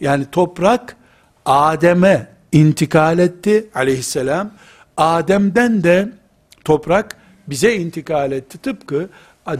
Yani 0.00 0.26
toprak 0.32 0.96
Adem'e 1.44 2.28
intikal 2.52 3.18
etti 3.18 3.66
aleyhisselam. 3.74 4.52
Adem'den 4.96 5.84
de 5.84 6.12
toprak 6.64 7.16
bize 7.46 7.74
intikal 7.74 8.32
etti. 8.32 8.58
Tıpkı 8.58 9.08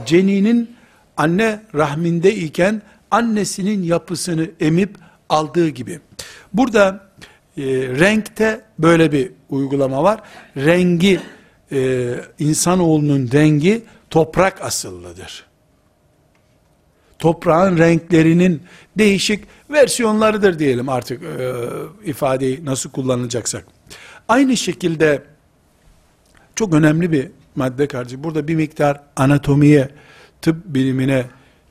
ceninin 0.05 0.75
anne 1.17 1.61
rahminde 1.75 2.35
iken 2.35 2.81
annesinin 3.11 3.83
yapısını 3.83 4.49
emip 4.59 4.97
aldığı 5.29 5.69
gibi. 5.69 5.99
Burada 6.53 7.09
e, 7.57 7.63
renkte 7.99 8.61
böyle 8.79 9.11
bir 9.11 9.31
uygulama 9.49 10.03
var. 10.03 10.21
Rengi 10.57 11.19
e, 11.71 12.13
insanoğlunun 12.39 13.29
rengi 13.33 13.83
toprak 14.09 14.61
asıllıdır. 14.61 15.45
Toprağın 17.19 17.77
renklerinin 17.77 18.63
değişik 18.97 19.43
versiyonlarıdır 19.69 20.59
diyelim 20.59 20.89
artık 20.89 21.23
e, 21.23 21.53
ifadeyi 22.05 22.65
nasıl 22.65 22.89
kullanacaksak. 22.89 23.65
Aynı 24.27 24.57
şekilde 24.57 25.23
çok 26.55 26.73
önemli 26.73 27.11
bir 27.11 27.31
madde 27.55 27.87
kardeşim. 27.87 28.23
Burada 28.23 28.47
bir 28.47 28.55
miktar 28.55 29.01
anatomiye, 29.15 29.89
tıp 30.41 30.65
bilimine 30.65 31.25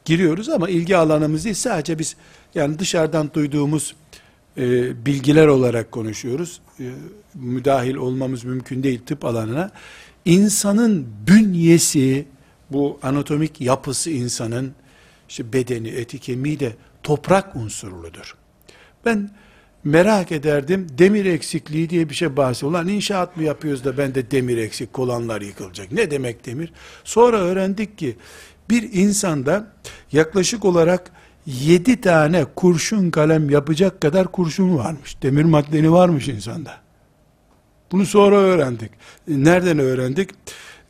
giriyoruz 0.05 0.49
ama 0.49 0.68
ilgi 0.68 0.97
alanımız 0.97 1.44
değil. 1.44 1.57
Sadece 1.57 1.99
biz 1.99 2.16
yani 2.55 2.79
dışarıdan 2.79 3.31
duyduğumuz 3.35 3.94
e, 4.59 5.07
bilgiler 5.07 5.47
olarak 5.47 5.92
konuşuyoruz. 5.92 6.61
E, 6.81 6.85
müdahil 7.35 7.94
olmamız 7.94 8.44
mümkün 8.44 8.83
değil 8.83 9.01
tıp 9.07 9.25
alanına. 9.25 9.70
İnsanın 10.25 11.07
bünyesi, 11.27 12.27
bu 12.70 12.99
anatomik 13.03 13.61
yapısı 13.61 14.11
insanın, 14.11 14.73
işte 15.29 15.53
bedeni, 15.53 15.88
eti, 15.88 16.18
kemiği 16.18 16.61
de 16.61 16.77
toprak 17.03 17.57
unsurludur. 17.57 18.37
Ben 19.05 19.31
merak 19.85 20.33
ederdim, 20.33 20.87
demir 20.99 21.25
eksikliği 21.25 21.90
diye 21.90 22.09
bir 22.09 22.14
şey 22.14 22.37
bahsediyor. 22.37 22.73
Ulan 22.73 22.88
inşaat 22.88 23.37
mı 23.37 23.42
yapıyoruz 23.42 23.85
da 23.85 23.99
ben 23.99 24.14
de 24.14 24.31
demir 24.31 24.59
eksik, 24.59 24.92
kolanlar 24.92 25.40
yıkılacak. 25.40 25.92
Ne 25.92 26.11
demek 26.11 26.47
demir? 26.47 26.73
Sonra 27.05 27.37
öğrendik 27.37 27.99
ki, 27.99 28.16
bir 28.70 28.92
insanda 28.92 29.73
yaklaşık 30.12 30.64
olarak 30.64 31.11
yedi 31.47 32.01
tane 32.01 32.44
kurşun 32.44 33.11
kalem 33.11 33.51
yapacak 33.51 34.01
kadar 34.01 34.33
kurşun 34.33 34.77
varmış. 34.77 35.23
Demir 35.23 35.44
madeni 35.44 35.92
varmış 35.92 36.29
insanda. 36.29 36.85
Bunu 37.92 38.07
sonra 38.07 38.37
öğrendik. 38.37 38.90
Nereden 39.29 39.79
öğrendik? 39.79 40.31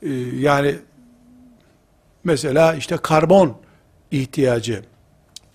Ee, 0.03 0.13
yani 0.39 0.77
mesela 2.25 2.75
işte 2.75 2.97
karbon 2.97 3.57
ihtiyacı. 4.11 4.85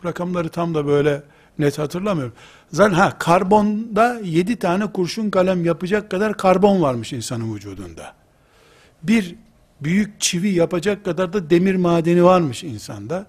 Rakamları 0.06 0.50
tam 0.50 0.76
da 0.76 0.88
böyle 0.88 1.24
net 1.60 1.78
hatırlamıyorum. 1.78 2.34
Zaten 2.72 2.94
ha 2.94 3.18
karbonda 3.20 4.20
yedi 4.24 4.56
tane 4.56 4.92
kurşun 4.92 5.30
kalem 5.30 5.66
yapacak 5.66 6.12
kadar 6.12 6.38
karbon 6.38 6.82
varmış 6.82 7.14
insanın 7.14 7.56
vücudunda. 7.56 8.14
Bir 9.04 9.36
büyük 9.82 10.22
çivi 10.22 10.50
yapacak 10.50 11.06
kadar 11.06 11.34
da 11.34 11.50
demir 11.50 11.76
madeni 11.76 12.24
varmış 12.24 12.64
insanda. 12.64 13.26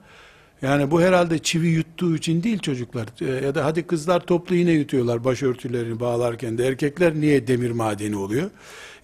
Yani 0.63 0.91
bu 0.91 1.03
herhalde 1.03 1.39
çivi 1.39 1.69
yuttuğu 1.69 2.17
için 2.17 2.43
değil 2.43 2.59
çocuklar. 2.59 3.07
E, 3.21 3.47
ya 3.47 3.55
da 3.55 3.65
hadi 3.65 3.87
kızlar 3.87 4.21
toplu 4.21 4.55
yine 4.55 4.71
yutuyorlar 4.71 5.25
başörtülerini 5.25 6.01
bağlarken 6.01 6.59
de. 6.59 6.67
Erkekler 6.67 7.15
niye 7.15 7.47
demir 7.47 7.71
madeni 7.71 8.17
oluyor? 8.17 8.51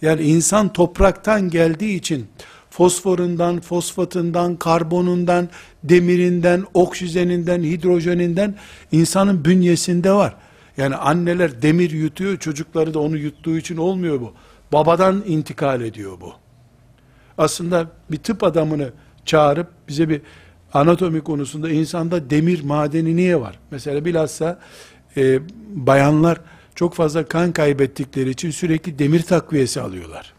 Yani 0.03 0.23
insan 0.23 0.73
topraktan 0.73 1.51
geldiği 1.51 1.97
için 1.97 2.27
fosforundan, 2.77 3.61
fosfatından, 3.61 4.57
karbonundan, 4.57 5.49
demirinden, 5.85 6.65
oksijeninden, 6.75 7.63
hidrojeninden 7.63 8.55
insanın 8.93 9.45
bünyesinde 9.45 10.13
var. 10.13 10.35
Yani 10.77 10.97
anneler 10.97 11.63
demir 11.63 11.91
yutuyor, 11.91 12.37
çocukları 12.37 12.95
da 12.95 13.01
onu 13.01 13.17
yuttuğu 13.17 13.59
için 13.59 13.77
olmuyor 13.77 14.21
bu. 14.21 14.33
Babadan 14.73 15.25
intikal 15.27 15.81
ediyor 15.81 16.21
bu. 16.21 16.33
Aslında 17.39 17.87
bir 18.11 18.17
tıp 18.17 18.43
adamını 18.43 18.91
çağırıp 19.25 19.69
bize 19.89 20.09
bir 20.09 20.21
anatomi 20.75 21.21
konusunda 21.21 21.71
insanda 21.71 22.31
demir 22.31 22.65
madeni 22.65 23.17
niye 23.17 23.41
var? 23.41 23.59
Mesela 23.71 24.05
bilhassa 24.05 24.59
e, 25.17 25.39
bayanlar 25.69 26.41
çok 26.75 26.95
fazla 26.95 27.25
kan 27.25 27.53
kaybettikleri 27.53 28.31
için 28.31 28.51
sürekli 28.51 28.99
demir 28.99 29.23
takviyesi 29.23 29.81
alıyorlar. 29.81 30.36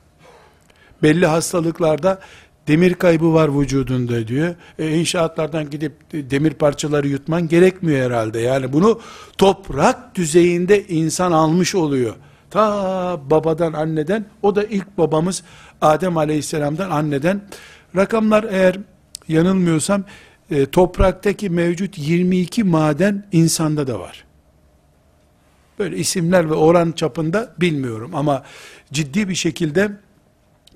Belli 1.03 1.25
hastalıklarda 1.25 2.19
demir 2.67 2.93
kaybı 2.93 3.33
var 3.33 3.60
vücudunda 3.60 4.27
diyor. 4.27 4.55
E, 4.79 4.91
inşaatlardan 4.91 5.69
gidip 5.69 5.93
demir 6.12 6.53
parçaları 6.53 7.07
yutman 7.07 7.47
gerekmiyor 7.47 8.05
herhalde. 8.12 8.39
Yani 8.39 8.73
bunu 8.73 8.99
toprak 9.38 10.15
düzeyinde 10.15 10.88
insan 10.88 11.31
almış 11.31 11.75
oluyor. 11.75 12.15
Ta 12.49 13.19
babadan 13.29 13.73
anneden 13.73 14.25
o 14.41 14.55
da 14.55 14.63
ilk 14.63 14.97
babamız 14.97 15.43
Adem 15.81 16.17
aleyhisselamdan 16.17 16.89
anneden. 16.89 17.41
Rakamlar 17.95 18.45
eğer 18.49 18.77
yanılmıyorsam 19.27 20.03
e, 20.51 20.65
topraktaki 20.65 21.49
mevcut 21.49 21.97
22 21.97 22.63
maden 22.63 23.23
insanda 23.31 23.88
da 23.88 23.99
var. 23.99 24.23
Böyle 25.79 25.97
isimler 25.97 26.49
ve 26.49 26.53
oran 26.53 26.91
çapında 26.91 27.53
bilmiyorum 27.60 28.12
ama 28.13 28.43
ciddi 28.93 29.29
bir 29.29 29.36
şekilde 29.36 29.91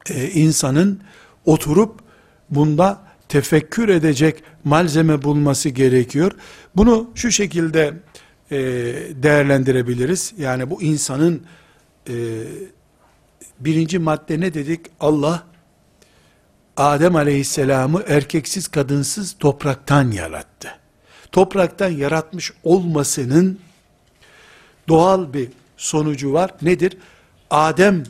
e, 0.09 0.29
insanın 0.29 1.01
oturup 1.45 1.99
bunda 2.49 3.01
tefekkür 3.29 3.89
edecek 3.89 4.43
malzeme 4.63 5.21
bulması 5.21 5.69
gerekiyor. 5.69 6.31
Bunu 6.75 7.09
şu 7.15 7.31
şekilde 7.31 7.93
e, 8.51 8.57
değerlendirebiliriz. 9.23 10.33
Yani 10.37 10.69
bu 10.69 10.81
insanın 10.81 11.45
e, 12.09 12.13
Birinci 13.61 13.99
madde 13.99 14.39
ne 14.39 14.53
dedik? 14.53 14.85
Allah 14.99 15.43
Adem 16.77 17.15
aleyhisselamı 17.15 18.03
erkeksiz 18.07 18.67
kadınsız 18.67 19.35
topraktan 19.39 20.11
yarattı. 20.11 20.79
Topraktan 21.31 21.89
yaratmış 21.89 22.53
olmasının 22.63 23.59
doğal 24.87 25.33
bir 25.33 25.49
sonucu 25.77 26.33
var. 26.33 26.51
Nedir? 26.61 26.97
Adem 27.49 28.03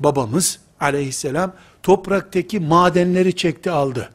babamız 0.00 0.58
aleyhisselam 0.80 1.52
topraktaki 1.82 2.60
madenleri 2.60 3.36
çekti 3.36 3.70
aldı. 3.70 4.10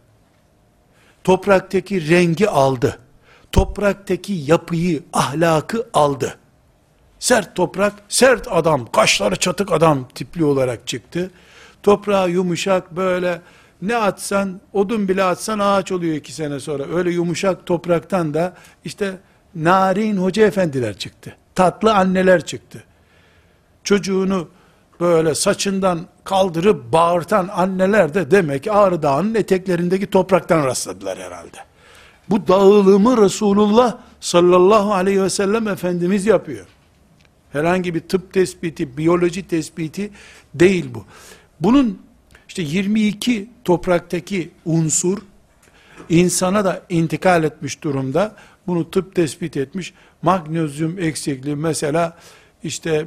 Topraktaki 1.24 2.10
rengi 2.10 2.50
aldı. 2.50 3.00
Topraktaki 3.52 4.34
yapıyı, 4.34 5.04
ahlakı 5.14 5.88
aldı. 5.94 6.38
Sert 7.20 7.56
toprak, 7.56 7.94
sert 8.10 8.48
adam, 8.52 8.92
kaşları 8.92 9.36
çatık 9.36 9.72
adam 9.72 10.08
tipli 10.16 10.44
olarak 10.44 10.88
çıktı. 10.88 11.32
Toprağı 11.84 12.30
yumuşak 12.30 12.96
böyle 12.96 13.42
ne 13.82 13.96
atsan, 13.96 14.62
odun 14.74 15.08
bile 15.08 15.24
atsan 15.24 15.60
ağaç 15.60 15.92
oluyor 15.92 16.16
iki 16.16 16.34
sene 16.34 16.60
sonra. 16.60 16.84
Öyle 16.96 17.12
yumuşak 17.12 17.66
topraktan 17.66 18.34
da 18.34 18.54
işte 18.86 19.18
narin 19.56 20.18
hoca 20.18 20.48
efendiler 20.48 20.98
çıktı. 20.98 21.36
Tatlı 21.56 21.94
anneler 21.94 22.46
çıktı. 22.46 22.84
Çocuğunu 23.84 24.48
böyle 25.02 25.36
saçından 25.36 26.08
kaldırıp 26.24 26.94
bağırtan 26.94 27.50
anneler 27.54 28.14
de 28.14 28.32
demek 28.32 28.68
Ağrı 28.68 29.04
Dağı'nın 29.04 29.36
eteklerindeki 29.36 30.08
topraktan 30.08 30.66
rastladılar 30.66 31.20
herhalde. 31.20 31.58
Bu 32.30 32.48
dağılımı 32.48 33.22
Resulullah 33.22 33.98
sallallahu 34.20 34.94
aleyhi 34.94 35.24
ve 35.24 35.30
sellem 35.30 35.68
Efendimiz 35.68 36.26
yapıyor. 36.26 36.66
Herhangi 37.52 37.96
bir 37.96 38.00
tıp 38.00 38.34
tespiti, 38.34 38.98
biyoloji 38.98 39.48
tespiti 39.48 40.12
değil 40.54 40.86
bu. 40.94 41.06
Bunun 41.60 42.02
işte 42.48 42.62
22 42.62 43.50
topraktaki 43.64 44.52
unsur 44.66 45.18
insana 46.10 46.66
da 46.66 46.82
intikal 46.90 47.44
etmiş 47.44 47.84
durumda. 47.84 48.36
Bunu 48.68 48.92
tıp 48.92 49.16
tespit 49.16 49.58
etmiş. 49.58 49.94
Magnezyum 50.22 51.00
eksikliği 51.00 51.56
mesela 51.56 52.18
işte 52.64 53.06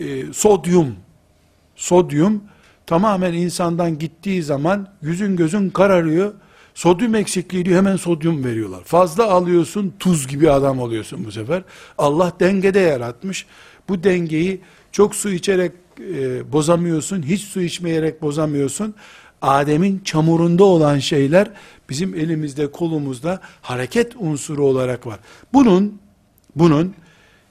e, 0.00 0.32
sodyum 0.32 0.96
sodyum 1.76 2.42
tamamen 2.86 3.32
insandan 3.32 3.98
gittiği 3.98 4.42
zaman 4.42 4.88
yüzün 5.02 5.36
gözün 5.36 5.70
kararıyor. 5.70 6.34
Sodyum 6.74 7.14
eksikliği 7.14 7.64
diyor 7.64 7.76
hemen 7.76 7.96
sodyum 7.96 8.44
veriyorlar. 8.44 8.84
Fazla 8.84 9.30
alıyorsun 9.30 9.94
tuz 9.98 10.28
gibi 10.28 10.50
adam 10.50 10.78
oluyorsun 10.80 11.24
bu 11.24 11.32
sefer. 11.32 11.62
Allah 11.98 12.32
dengede 12.40 12.80
yaratmış. 12.80 13.46
Bu 13.88 14.04
dengeyi 14.04 14.60
çok 14.92 15.14
su 15.14 15.30
içerek 15.30 15.72
e, 16.00 16.52
bozamıyorsun. 16.52 17.22
Hiç 17.22 17.42
su 17.42 17.60
içmeyerek 17.60 18.22
bozamıyorsun. 18.22 18.94
Adem'in 19.42 20.00
çamurunda 20.04 20.64
olan 20.64 20.98
şeyler 20.98 21.50
bizim 21.90 22.14
elimizde 22.14 22.70
kolumuzda 22.70 23.40
hareket 23.62 24.12
unsuru 24.16 24.64
olarak 24.64 25.06
var. 25.06 25.18
Bunun 25.52 25.98
bunun 26.56 26.94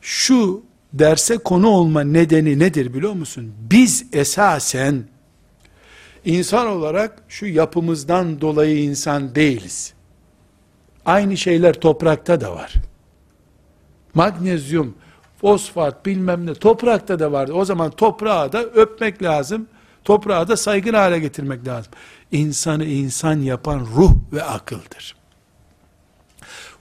şu 0.02 0.64
derse 0.94 1.38
konu 1.38 1.68
olma 1.68 2.02
nedeni 2.02 2.60
nedir 2.60 2.94
biliyor 2.94 3.14
musun? 3.14 3.54
Biz 3.72 4.06
esasen 4.14 5.04
insan 6.26 6.68
olarak 6.68 7.24
şu 7.30 7.46
yapımızdan 7.46 8.42
dolayı 8.42 8.84
insan 8.84 9.36
değiliz. 9.36 9.94
Aynı 11.06 11.38
şeyler 11.38 11.74
toprakta 11.74 12.42
da 12.42 12.56
var. 12.56 12.74
Magnezyum, 14.14 14.96
fosfat 15.42 16.06
bilmem 16.06 16.46
ne 16.46 16.54
toprakta 16.54 17.20
da 17.20 17.32
var. 17.32 17.50
O 17.54 17.66
zaman 17.66 17.92
toprağı 17.92 18.52
da 18.52 18.64
öpmek 18.64 19.24
lazım. 19.24 19.68
Toprağı 20.04 20.48
da 20.48 20.58
saygın 20.58 20.94
hale 20.94 21.20
getirmek 21.20 21.68
lazım. 21.68 21.92
İnsanı 22.32 22.86
insan 22.86 23.40
yapan 23.40 23.80
ruh 23.80 24.12
ve 24.34 24.44
akıldır. 24.44 25.16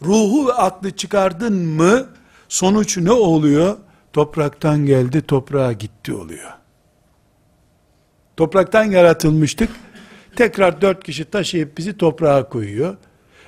Ruhu 0.02 0.48
ve 0.48 0.52
aklı 0.52 0.90
çıkardın 0.90 1.52
mı 1.52 2.06
sonuç 2.48 2.98
ne 2.98 3.12
oluyor? 3.12 3.76
Topraktan 4.12 4.86
geldi 4.86 5.22
toprağa 5.22 5.72
gitti 5.72 6.14
oluyor. 6.14 6.50
Topraktan 8.36 8.84
yaratılmıştık. 8.84 9.70
Tekrar 10.36 10.80
dört 10.80 11.04
kişi 11.04 11.24
taşıyıp 11.24 11.78
bizi 11.78 11.96
toprağa 11.96 12.48
koyuyor. 12.48 12.96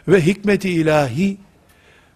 Ve 0.08 0.26
hikmeti 0.26 0.70
ilahi 0.70 1.38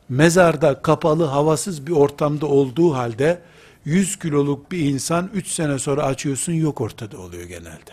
mezarda 0.09 0.83
kapalı 0.83 1.25
havasız 1.25 1.87
bir 1.87 1.93
ortamda 1.93 2.47
olduğu 2.47 2.95
halde 2.95 3.41
100 3.85 4.19
kiloluk 4.19 4.73
bir 4.73 4.79
insan 4.79 5.31
3 5.35 5.49
sene 5.49 5.79
sonra 5.79 6.03
açıyorsun 6.03 6.53
yok 6.53 6.81
ortada 6.81 7.19
oluyor 7.19 7.45
genelde. 7.45 7.93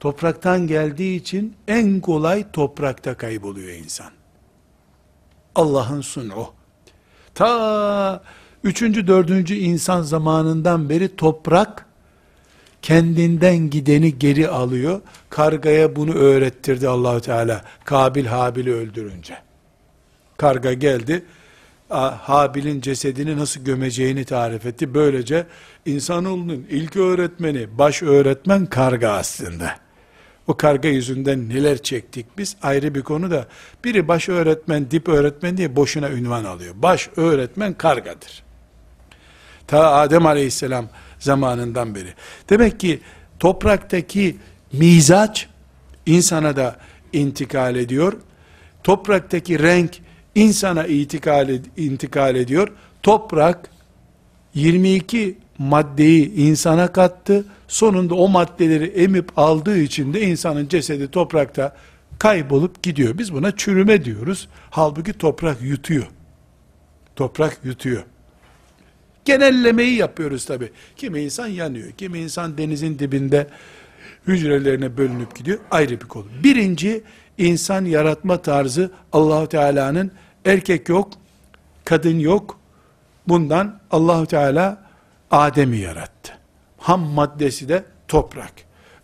Topraktan 0.00 0.66
geldiği 0.66 1.16
için 1.16 1.56
en 1.68 2.00
kolay 2.00 2.50
toprakta 2.52 3.16
kayboluyor 3.16 3.68
insan. 3.68 4.10
Allah'ın 5.54 6.00
sunu. 6.00 6.46
Ta 7.34 8.22
Üçüncü, 8.64 9.06
dördüncü 9.06 9.54
insan 9.54 10.02
zamanından 10.02 10.88
beri 10.88 11.16
toprak 11.16 11.86
kendinden 12.82 13.56
gideni 13.56 14.18
geri 14.18 14.48
alıyor. 14.48 15.00
Kargaya 15.30 15.96
bunu 15.96 16.14
öğrettirdi 16.14 16.88
Allahu 16.88 17.20
Teala. 17.20 17.64
Kabil 17.84 18.26
Habil'i 18.26 18.72
öldürünce. 18.72 19.38
Karga 20.36 20.72
geldi. 20.72 21.24
Habil'in 22.20 22.80
cesedini 22.80 23.36
nasıl 23.36 23.64
gömeceğini 23.64 24.24
tarif 24.24 24.66
etti. 24.66 24.94
Böylece 24.94 25.46
insanoğlunun 25.86 26.66
ilk 26.70 26.96
öğretmeni, 26.96 27.78
baş 27.78 28.02
öğretmen 28.02 28.66
karga 28.66 29.10
aslında. 29.10 29.76
O 30.46 30.56
karga 30.56 30.88
yüzünden 30.88 31.48
neler 31.48 31.78
çektik 31.78 32.26
biz 32.38 32.56
ayrı 32.62 32.94
bir 32.94 33.02
konu 33.02 33.30
da 33.30 33.46
biri 33.84 34.08
baş 34.08 34.28
öğretmen, 34.28 34.90
dip 34.90 35.08
öğretmen 35.08 35.56
diye 35.56 35.76
boşuna 35.76 36.10
ünvan 36.10 36.44
alıyor. 36.44 36.74
Baş 36.76 37.10
öğretmen 37.16 37.74
kargadır. 37.74 38.42
Ta 39.72 39.92
Adem 39.92 40.26
aleyhisselam 40.26 40.88
zamanından 41.18 41.94
beri. 41.94 42.14
Demek 42.50 42.80
ki 42.80 43.00
topraktaki 43.40 44.36
mizaç 44.72 45.48
insana 46.06 46.56
da 46.56 46.76
intikal 47.12 47.76
ediyor. 47.76 48.12
Topraktaki 48.84 49.58
renk 49.58 49.90
insana 50.34 50.86
intikal, 50.86 51.48
ed 51.48 51.64
intikal 51.76 52.36
ediyor. 52.36 52.68
Toprak 53.02 53.70
22 54.54 55.38
maddeyi 55.58 56.34
insana 56.34 56.92
kattı. 56.92 57.44
Sonunda 57.68 58.14
o 58.14 58.28
maddeleri 58.28 58.86
emip 58.86 59.38
aldığı 59.38 59.78
için 59.78 60.14
de 60.14 60.20
insanın 60.20 60.68
cesedi 60.68 61.10
toprakta 61.10 61.76
kaybolup 62.18 62.82
gidiyor. 62.82 63.18
Biz 63.18 63.32
buna 63.32 63.56
çürüme 63.56 64.04
diyoruz. 64.04 64.48
Halbuki 64.70 65.12
toprak 65.12 65.62
yutuyor. 65.62 66.06
Toprak 67.16 67.58
yutuyor. 67.64 68.02
Genellemeyi 69.24 69.96
yapıyoruz 69.96 70.44
tabi. 70.44 70.72
Kimi 70.96 71.20
insan 71.20 71.46
yanıyor, 71.46 71.90
kimi 71.90 72.18
insan 72.18 72.58
denizin 72.58 72.98
dibinde 72.98 73.46
hücrelerine 74.26 74.96
bölünüp 74.96 75.36
gidiyor. 75.36 75.58
Ayrı 75.70 76.00
bir 76.00 76.08
konu. 76.08 76.26
Birinci, 76.44 77.02
insan 77.38 77.84
yaratma 77.84 78.42
tarzı 78.42 78.90
Allahu 79.12 79.48
Teala'nın 79.48 80.12
erkek 80.44 80.88
yok, 80.88 81.12
kadın 81.84 82.18
yok. 82.18 82.58
Bundan 83.28 83.80
Allahu 83.90 84.26
Teala 84.26 84.82
Adem'i 85.30 85.78
yarattı. 85.78 86.32
Ham 86.78 87.00
maddesi 87.00 87.68
de 87.68 87.84
toprak. 88.08 88.52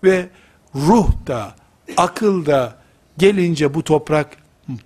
Ve 0.04 0.28
ruh 0.74 1.08
da, 1.26 1.54
akıl 1.96 2.46
da 2.46 2.76
gelince 3.18 3.74
bu 3.74 3.84
toprak 3.84 4.36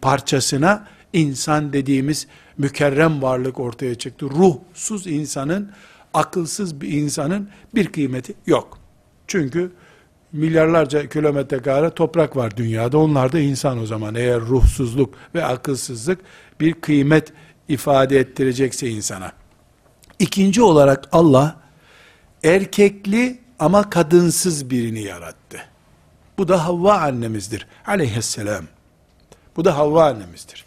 parçasına 0.03 0.89
insan 1.13 1.73
dediğimiz 1.73 2.27
mükerrem 2.59 3.23
varlık 3.23 3.61
ortaya 3.61 3.95
çıktı. 3.95 4.27
Ruhsuz 4.31 5.07
insanın, 5.07 5.73
akılsız 6.15 6.81
bir 6.81 6.89
insanın 6.89 7.49
bir 7.75 7.93
kıymeti 7.93 8.35
yok. 8.47 8.79
Çünkü 9.27 9.73
milyarlarca 10.33 11.09
kilometre 11.09 11.63
kare 11.63 11.91
toprak 11.91 12.37
var 12.37 12.57
dünyada. 12.57 12.99
Onlar 12.99 13.33
da 13.33 13.39
insan 13.39 13.79
o 13.79 13.87
zaman. 13.87 14.15
Eğer 14.15 14.41
ruhsuzluk 14.41 15.15
ve 15.35 15.45
akılsızlık 15.45 16.19
bir 16.61 16.75
kıymet 16.75 17.33
ifade 17.69 18.19
ettirecekse 18.19 18.89
insana. 18.89 19.33
İkinci 20.19 20.63
olarak 20.63 21.09
Allah 21.13 21.57
erkekli 22.45 23.41
ama 23.59 23.91
kadınsız 23.91 24.71
birini 24.71 25.03
yarattı. 25.03 25.59
Bu 26.39 26.49
da 26.49 26.65
Havva 26.65 26.99
annemizdir. 26.99 27.67
Aleyhisselam. 27.87 28.65
Bu 29.57 29.65
da 29.65 29.77
Havva 29.77 30.07
annemizdir. 30.07 30.65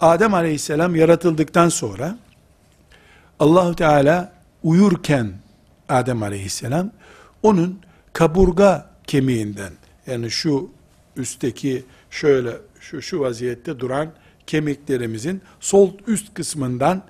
Adem 0.00 0.34
aleyhisselam 0.34 0.96
yaratıldıktan 0.96 1.68
sonra 1.68 2.18
Allahu 3.38 3.76
Teala 3.76 4.32
uyurken 4.62 5.32
Adem 5.88 6.22
aleyhisselam 6.22 6.90
onun 7.42 7.80
kaburga 8.12 8.90
kemiğinden 9.06 9.72
yani 10.06 10.30
şu 10.30 10.70
üstteki 11.16 11.84
şöyle 12.10 12.52
şu 12.80 13.02
şu 13.02 13.20
vaziyette 13.20 13.80
duran 13.80 14.12
kemiklerimizin 14.46 15.42
sol 15.60 15.92
üst 16.06 16.34
kısmından 16.34 17.02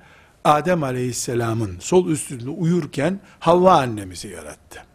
Adem 0.45 0.83
aleyhisselamın 0.83 1.79
sol 1.81 2.09
üstünde 2.09 2.51
uyurken 2.51 3.21
Havva 3.41 3.73
annemizi 3.79 4.29
yarattı. 4.29 4.86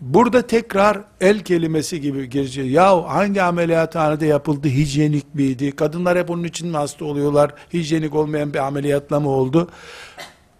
Burada 0.00 0.46
tekrar 0.46 1.04
el 1.20 1.40
kelimesi 1.40 2.00
gibi 2.00 2.30
girecek. 2.30 2.70
Ya 2.70 3.04
hangi 3.08 3.42
ameliyathanede 3.42 4.26
yapıldı? 4.26 4.68
Hijyenik 4.68 5.34
miydi? 5.34 5.76
Kadınlar 5.76 6.18
hep 6.18 6.30
onun 6.30 6.44
için 6.44 6.68
mi 6.68 6.76
hasta 6.76 7.04
oluyorlar? 7.04 7.54
Hijyenik 7.72 8.14
olmayan 8.14 8.54
bir 8.54 8.58
ameliyatla 8.58 9.20
mı 9.20 9.28
oldu? 9.28 9.70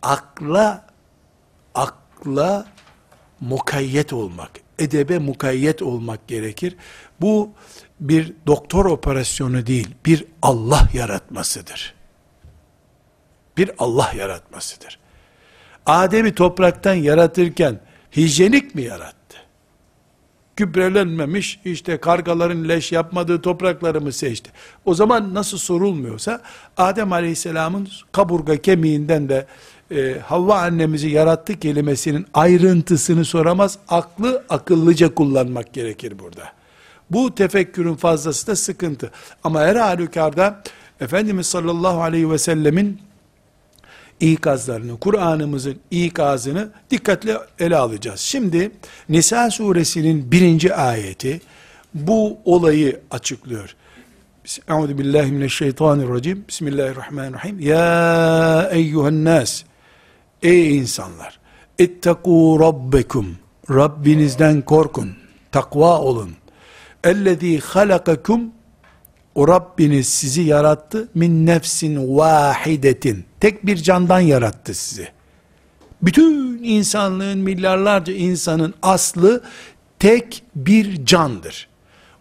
Akla 0.02 0.86
akla 1.74 2.66
mukayyet 3.40 4.12
olmak, 4.12 4.50
edebe 4.78 5.18
mukayyet 5.18 5.82
olmak 5.82 6.28
gerekir. 6.28 6.76
Bu 7.20 7.50
bir 8.00 8.32
doktor 8.46 8.84
operasyonu 8.84 9.66
değil, 9.66 9.88
bir 10.06 10.24
Allah 10.42 10.88
yaratmasıdır. 10.94 11.94
Bir 13.56 13.70
Allah 13.78 14.12
yaratmasıdır. 14.16 14.98
Adem'i 15.86 16.34
topraktan 16.34 16.94
yaratırken 16.94 17.80
hijyenik 18.16 18.74
mi 18.74 18.82
yarattı? 18.82 19.36
Gübrelenmemiş, 20.56 21.60
işte 21.64 21.96
kargaların 21.96 22.68
leş 22.68 22.92
yapmadığı 22.92 23.42
toprakları 23.42 24.00
mı 24.00 24.12
seçti? 24.12 24.50
O 24.84 24.94
zaman 24.94 25.34
nasıl 25.34 25.58
sorulmuyorsa, 25.58 26.42
Adem 26.76 27.12
Aleyhisselam'ın 27.12 27.88
kaburga 28.12 28.56
kemiğinden 28.56 29.28
de 29.28 29.46
e, 29.90 30.20
Havva 30.26 30.58
annemizi 30.58 31.08
yarattı 31.08 31.58
kelimesinin 31.58 32.26
ayrıntısını 32.34 33.24
soramaz, 33.24 33.78
aklı 33.88 34.44
akıllıca 34.48 35.14
kullanmak 35.14 35.72
gerekir 35.72 36.18
burada. 36.18 36.52
Bu 37.10 37.34
tefekkürün 37.34 37.94
fazlası 37.94 38.46
da 38.46 38.56
sıkıntı. 38.56 39.10
Ama 39.44 39.60
her 39.60 39.76
halükarda, 39.76 40.62
Efendimiz 41.00 41.46
sallallahu 41.46 42.02
aleyhi 42.02 42.30
ve 42.30 42.38
sellemin 42.38 43.00
ikazlarını, 44.20 45.00
Kur'an'ımızın 45.00 45.76
ikazını 45.90 46.68
dikkatle 46.90 47.38
ele 47.58 47.76
alacağız. 47.76 48.20
Şimdi 48.20 48.70
Nisa 49.08 49.50
suresinin 49.50 50.32
birinci 50.32 50.74
ayeti 50.74 51.40
bu 51.94 52.38
olayı 52.44 53.00
açıklıyor. 53.10 53.76
Euzu 54.68 54.98
billahi 54.98 55.32
mineşşeytanirracim. 55.32 56.44
Bismillahirrahmanirrahim. 56.48 57.60
Ya 57.60 58.68
eyyuhen 58.72 59.24
nas. 59.24 59.62
Ey 60.42 60.78
insanlar. 60.78 61.40
İttekû 61.78 62.60
rabbekum. 62.60 63.36
Rabbinizden 63.70 64.62
korkun. 64.62 65.10
Takva 65.52 65.98
olun. 66.00 66.30
Ellezî 67.04 67.58
halakakum 67.58 68.42
o 69.40 69.48
Rabbiniz 69.48 70.08
sizi 70.08 70.42
yarattı 70.42 71.08
min 71.14 71.46
nefsin 71.46 72.16
vahidetin. 72.16 73.24
Tek 73.40 73.66
bir 73.66 73.76
candan 73.76 74.20
yarattı 74.20 74.74
sizi. 74.74 75.08
Bütün 76.02 76.60
insanlığın 76.62 77.38
milyarlarca 77.38 78.14
insanın 78.14 78.74
aslı 78.82 79.42
tek 79.98 80.42
bir 80.56 81.06
candır. 81.06 81.68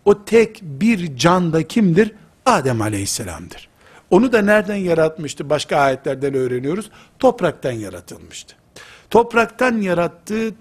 O 0.05 0.25
tek 0.25 0.62
bir 0.62 1.17
can 1.17 1.53
da 1.53 1.67
kimdir? 1.67 2.12
Adem 2.45 2.82
aleyhisselamdır. 2.82 3.69
Onu 4.10 4.32
da 4.34 4.41
nereden 4.41 4.75
yaratmıştı? 4.75 5.49
Başka 5.49 5.77
ayetlerden 5.77 6.34
öğreniyoruz. 6.34 6.89
Topraktan 7.19 7.71
yaratılmıştı. 7.71 8.55
Topraktan 9.10 9.82
yarattığı 9.82 10.53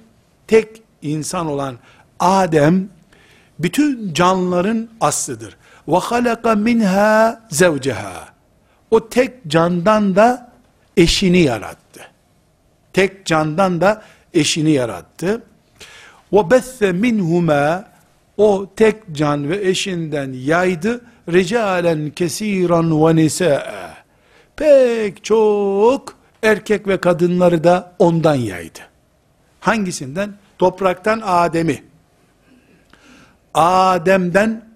tek 0.47 0.83
insan 1.03 1.47
olan 1.47 1.79
Adem, 2.21 2.89
bütün 3.59 4.15
canlıların 4.15 4.89
aslıdır. 5.01 5.57
Ve 5.89 5.97
halaka 5.97 6.55
minha 6.55 7.41
zevceha. 7.51 8.29
O 8.91 9.09
tek 9.09 9.47
candan 9.47 10.17
da 10.17 10.53
eşini 10.97 11.39
yarattı. 11.39 12.01
Tek 12.93 13.27
candan 13.27 13.81
da 13.81 14.03
eşini 14.35 14.71
yarattı. 14.71 15.43
Ve 16.33 16.51
besse 16.51 16.93
minhuma 16.93 17.85
o 18.37 18.71
tek 18.77 18.97
can 19.13 19.51
ve 19.51 19.69
eşinden 19.69 20.33
yaydı 20.33 21.01
ricalen 21.29 22.11
kesiran 22.11 23.07
ve 23.07 23.17
nisaa. 23.17 23.95
Pek 24.57 25.25
çok 25.25 26.15
erkek 26.43 26.89
ve 26.89 27.01
kadınları 27.01 27.65
da 27.65 27.93
ondan 27.99 28.35
yaydı. 28.35 28.79
Hangisinden? 29.61 30.35
Topraktan 30.59 31.23
Adem'i. 31.25 31.85
Adem'den 33.55 34.68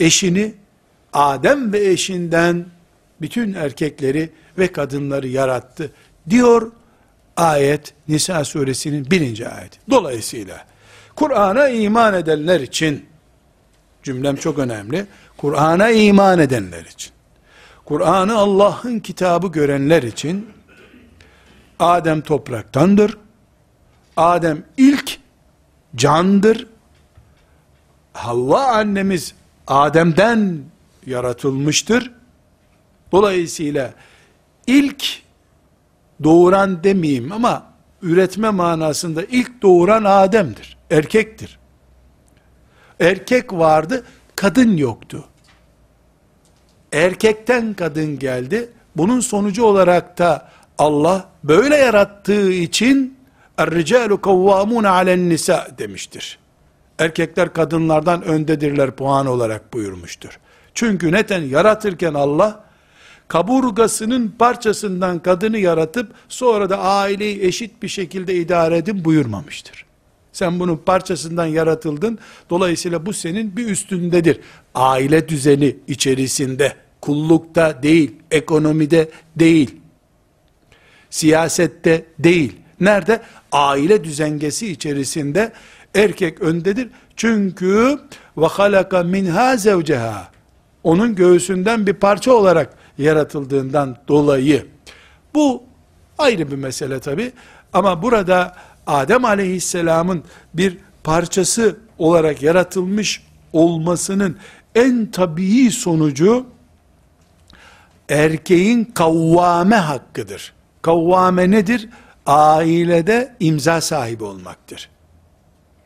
eşini, 0.00 0.54
Adem 1.12 1.72
ve 1.72 1.86
eşinden 1.86 2.66
bütün 3.20 3.54
erkekleri 3.54 4.30
ve 4.58 4.72
kadınları 4.72 5.28
yarattı. 5.28 5.92
Diyor 6.30 6.72
ayet 7.36 7.94
Nisa 8.08 8.44
suresinin 8.44 9.10
birinci 9.10 9.48
ayeti. 9.48 9.78
Dolayısıyla 9.90 10.66
Kur'an'a 11.16 11.68
iman 11.68 12.14
edenler 12.14 12.60
için 12.60 13.06
cümlem 14.02 14.36
çok 14.36 14.58
önemli. 14.58 15.06
Kur'an'a 15.36 15.90
iman 15.90 16.38
edenler 16.38 16.84
için 16.84 17.12
Kur'an'ı 17.84 18.36
Allah'ın 18.36 18.98
kitabı 18.98 19.46
görenler 19.46 20.02
için 20.02 20.50
Adem 21.78 22.20
topraktandır. 22.20 23.18
Adem 24.16 24.62
ilk 24.76 25.18
candır. 25.96 26.66
Havva 28.12 28.64
annemiz 28.64 29.34
Adem'den 29.70 30.58
yaratılmıştır. 31.06 32.12
Dolayısıyla 33.12 33.94
ilk 34.66 35.04
doğuran 36.22 36.84
demeyeyim 36.84 37.32
ama 37.32 37.66
üretme 38.02 38.50
manasında 38.50 39.24
ilk 39.24 39.62
doğuran 39.62 40.04
Adem'dir. 40.04 40.76
Erkektir. 40.90 41.58
Erkek 43.00 43.52
vardı, 43.52 44.04
kadın 44.36 44.76
yoktu. 44.76 45.24
Erkekten 46.92 47.74
kadın 47.74 48.18
geldi. 48.18 48.70
Bunun 48.96 49.20
sonucu 49.20 49.64
olarak 49.64 50.18
da 50.18 50.48
Allah 50.78 51.28
böyle 51.44 51.76
yarattığı 51.76 52.52
için 52.52 53.18
Er-ricalu 53.58 54.20
kavvamun 54.20 54.84
alen 54.84 55.28
nisa 55.28 55.68
demiştir. 55.78 56.39
Erkekler 57.00 57.52
kadınlardan 57.52 58.22
öndedirler 58.22 58.90
puan 58.90 59.26
olarak 59.26 59.72
buyurmuştur. 59.72 60.38
Çünkü 60.74 61.12
neten 61.12 61.42
yaratırken 61.42 62.14
Allah 62.14 62.64
kaburgasının 63.28 64.34
parçasından 64.38 65.18
kadını 65.18 65.58
yaratıp 65.58 66.12
sonra 66.28 66.70
da 66.70 66.78
aileyi 66.78 67.42
eşit 67.42 67.82
bir 67.82 67.88
şekilde 67.88 68.34
idare 68.34 68.76
edin 68.76 69.04
buyurmamıştır. 69.04 69.84
Sen 70.32 70.60
bunun 70.60 70.76
parçasından 70.76 71.46
yaratıldın. 71.46 72.18
Dolayısıyla 72.50 73.06
bu 73.06 73.12
senin 73.12 73.56
bir 73.56 73.66
üstündedir. 73.66 74.40
Aile 74.74 75.28
düzeni 75.28 75.76
içerisinde, 75.88 76.72
kullukta 77.00 77.82
değil, 77.82 78.12
ekonomide 78.30 79.10
değil, 79.36 79.76
siyasette 81.10 82.04
değil. 82.18 82.56
Nerede? 82.80 83.20
Aile 83.52 84.04
düzengesi 84.04 84.72
içerisinde 84.72 85.52
erkek 85.94 86.40
öndedir. 86.40 86.88
Çünkü 87.16 87.98
ve 88.36 88.46
halaka 88.46 89.02
minha 89.02 89.56
zevceha. 89.56 90.28
Onun 90.84 91.14
göğsünden 91.14 91.86
bir 91.86 91.92
parça 91.92 92.32
olarak 92.32 92.74
yaratıldığından 92.98 93.96
dolayı. 94.08 94.66
Bu 95.34 95.62
ayrı 96.18 96.50
bir 96.50 96.56
mesele 96.56 97.00
tabi. 97.00 97.32
Ama 97.72 98.02
burada 98.02 98.56
Adem 98.86 99.24
aleyhisselamın 99.24 100.24
bir 100.54 100.78
parçası 101.04 101.76
olarak 101.98 102.42
yaratılmış 102.42 103.22
olmasının 103.52 104.36
en 104.74 105.10
tabii 105.10 105.70
sonucu 105.70 106.46
erkeğin 108.08 108.84
kavvame 108.84 109.76
hakkıdır. 109.76 110.52
Kavvame 110.82 111.50
nedir? 111.50 111.88
Ailede 112.26 113.36
imza 113.40 113.80
sahibi 113.80 114.24
olmaktır. 114.24 114.88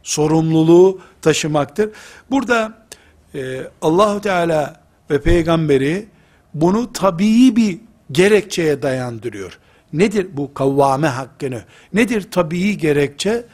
Sorumluluğu 0.04 1.00
taşımaktır. 1.22 1.90
Burada 2.30 2.86
e, 3.34 3.60
Allahu 3.82 4.20
Teala 4.20 4.80
ve 5.10 5.20
peygamberi 5.20 6.06
bunu 6.54 6.92
tabii 6.92 7.56
bir 7.56 7.78
gerekçeye 8.12 8.82
dayandırıyor. 8.82 9.58
Nedir 9.92 10.28
bu 10.32 10.54
kavvame 10.54 11.06
hakkını? 11.08 11.62
Nedir 11.92 12.26
tabii 12.30 12.78
gerekçe? 12.78 13.44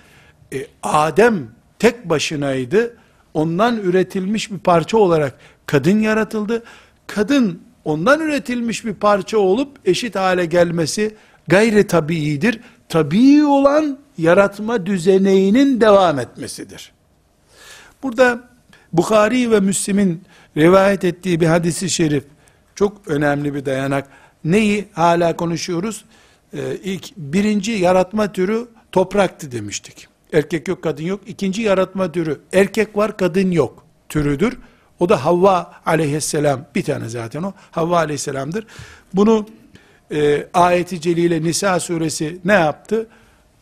E, 0.53 0.67
Adem 0.83 1.49
tek 1.79 2.09
başınaydı. 2.09 2.97
Ondan 3.35 3.77
üretilmiş 3.77 4.53
bir 4.53 4.59
parça 4.59 4.99
olarak 4.99 5.39
kadın 5.67 6.01
yaratıldı. 6.01 6.63
Kadın 7.07 7.61
ondan 7.85 8.21
üretilmiş 8.21 8.85
bir 8.85 8.95
parça 8.95 9.39
olup 9.39 9.79
eşit 9.85 10.17
hale 10.17 10.47
gelmesi 10.47 11.15
gayri 11.49 11.87
tabiidir. 11.87 12.61
Tabii 12.89 13.45
olan 13.45 13.99
yaratma 14.21 14.87
düzeneğinin 14.87 15.81
devam 15.81 16.19
etmesidir. 16.19 16.93
Burada 18.03 18.51
Bukhari 18.93 19.51
ve 19.51 19.61
Müslim'in 19.61 20.23
rivayet 20.57 21.05
ettiği 21.05 21.41
bir 21.41 21.47
hadisi 21.47 21.91
şerif 21.91 22.25
çok 22.75 23.09
önemli 23.09 23.55
bir 23.55 23.65
dayanak. 23.65 24.09
Neyi 24.45 24.89
hala 24.93 25.37
konuşuyoruz? 25.37 26.05
Ee, 26.55 26.77
ilk 26.83 27.17
birinci 27.17 27.73
yaratma 27.73 28.33
türü 28.33 28.69
topraktı 28.93 29.53
demiştik. 29.53 30.09
Erkek 30.33 30.69
yok, 30.69 30.83
kadın 30.83 31.05
yok. 31.05 31.21
İkinci 31.27 31.63
yaratma 31.63 32.13
türü 32.13 32.41
erkek 32.53 32.97
var, 32.97 33.17
kadın 33.17 33.51
yok 33.51 33.85
türüdür. 34.09 34.59
O 35.01 35.09
da 35.09 35.25
Havva 35.25 35.73
aleyhisselam 35.87 36.65
bir 36.75 36.85
tane 36.85 37.09
zaten 37.09 37.43
o. 37.43 37.53
Havva 37.71 37.97
aleyhisselamdır. 37.97 38.67
Bunu 39.15 39.47
e, 40.13 40.47
ayeti 40.55 41.01
celile 41.01 41.43
Nisa 41.43 41.81
suresi 41.81 42.39
ne 42.45 42.53
yaptı? 42.53 43.07